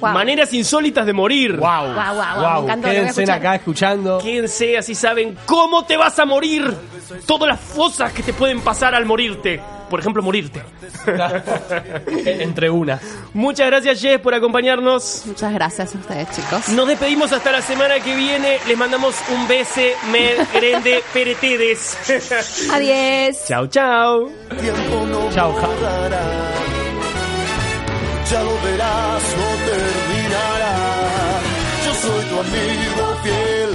Maneras 0.00 0.52
insólitas 0.52 1.06
de 1.06 1.12
morir. 1.12 1.56
Wow. 1.56 1.86
Lo 1.88 2.62
voy 2.62 2.70
a 2.70 2.76
Quédense 2.80 3.30
acá 3.30 3.54
escuchando. 3.56 4.18
Quédense 4.18 4.78
así 4.78 4.94
saben 4.94 5.36
cómo 5.46 5.84
te 5.84 5.96
vas 5.96 6.18
a 6.18 6.24
morir. 6.24 6.74
Todas 7.26 7.48
las 7.48 7.60
cosas 7.74 8.12
que 8.12 8.22
te 8.22 8.32
pueden 8.32 8.60
pasar 8.60 8.94
al 8.94 9.06
morirte. 9.06 9.60
Por 9.88 10.00
ejemplo, 10.00 10.22
morirte. 10.22 10.62
Entre 12.26 12.68
unas. 12.68 13.00
Muchas 13.32 13.66
gracias, 13.68 14.00
Jess, 14.02 14.20
por 14.20 14.34
acompañarnos. 14.34 15.22
Muchas 15.24 15.52
gracias 15.54 15.94
a 15.94 15.98
ustedes, 15.98 16.30
chicos. 16.30 16.68
Nos 16.70 16.86
despedimos 16.86 17.32
hasta 17.32 17.52
la 17.52 17.62
semana 17.62 17.98
que 18.00 18.14
viene. 18.14 18.58
Les 18.68 18.76
mandamos 18.76 19.14
un 19.34 19.48
beso, 19.48 19.80
me 20.12 20.34
grande, 20.52 21.02
peretedes. 21.14 21.96
Adiós. 22.70 23.38
chau, 23.48 23.66
chau. 23.68 24.30
tiempo 24.60 25.06
no 25.06 25.30
Chao, 25.30 25.54
Ja. 25.58 25.66
borrará. 25.68 26.67
Ya 28.30 28.42
lo 28.42 28.60
verás, 28.60 29.22
no 29.38 29.48
terminará. 29.70 30.76
Yo 31.86 31.94
soy 31.94 32.24
tu 32.26 32.40
amigo 32.40 33.04
fiel. 33.22 33.70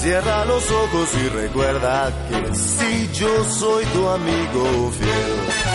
Cierra 0.00 0.44
los 0.46 0.70
ojos 0.70 1.08
y 1.22 1.28
recuerda 1.28 2.10
que 2.30 2.54
si 2.54 3.10
yo 3.12 3.44
soy 3.44 3.84
tu 3.84 4.08
amigo 4.08 4.90
fiel. 4.98 5.69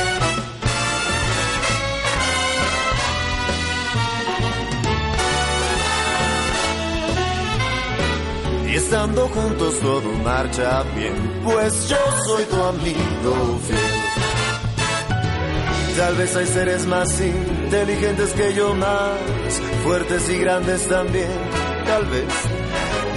Estando 8.75 9.29
juntos 9.29 9.79
todo 9.79 10.11
marcha 10.21 10.83
bien, 10.97 11.13
pues 11.45 11.87
yo 11.87 11.95
soy 12.25 12.43
tu 12.43 12.61
amigo 12.61 13.59
fiel. 13.65 13.79
Tal 15.95 16.15
vez 16.17 16.35
hay 16.35 16.45
seres 16.45 16.85
más 16.85 17.21
inteligentes 17.21 18.33
que 18.33 18.53
yo, 18.53 18.73
más 18.73 19.61
fuertes 19.81 20.29
y 20.29 20.39
grandes 20.39 20.85
también. 20.89 21.29
Tal 21.85 22.05
vez 22.07 22.25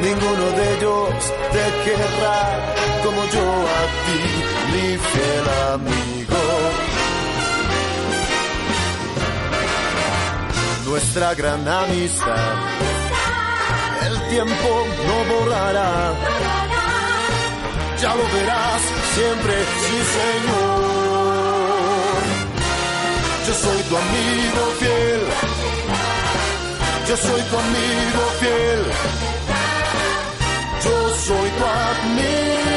ninguno 0.00 0.46
de 0.56 0.76
ellos 0.76 1.10
te 1.50 1.90
querrá 1.90 2.74
como 3.02 3.24
yo 3.24 3.50
a 3.78 3.82
ti, 4.04 4.20
mi 4.70 4.96
fiel 4.96 5.46
amigo. 5.74 6.38
Nuestra 10.86 11.34
gran 11.34 11.66
amistad 11.66 12.87
tiempo 14.28 14.86
no 15.06 15.16
borrará. 15.34 16.12
Ya 18.00 18.14
lo 18.14 18.24
verás 18.34 18.82
siempre, 19.14 19.54
sí 19.84 19.96
Señor. 20.16 20.98
Yo 23.46 23.54
soy 23.54 23.82
tu 23.88 23.96
amigo 23.96 24.62
fiel. 24.80 25.22
Yo 27.08 27.16
soy 27.16 27.42
tu 27.50 27.58
amigo 27.58 28.22
fiel. 28.40 28.82
Yo 30.84 30.96
soy 31.26 31.48
tu 31.58 31.64
amigo. 31.64 32.67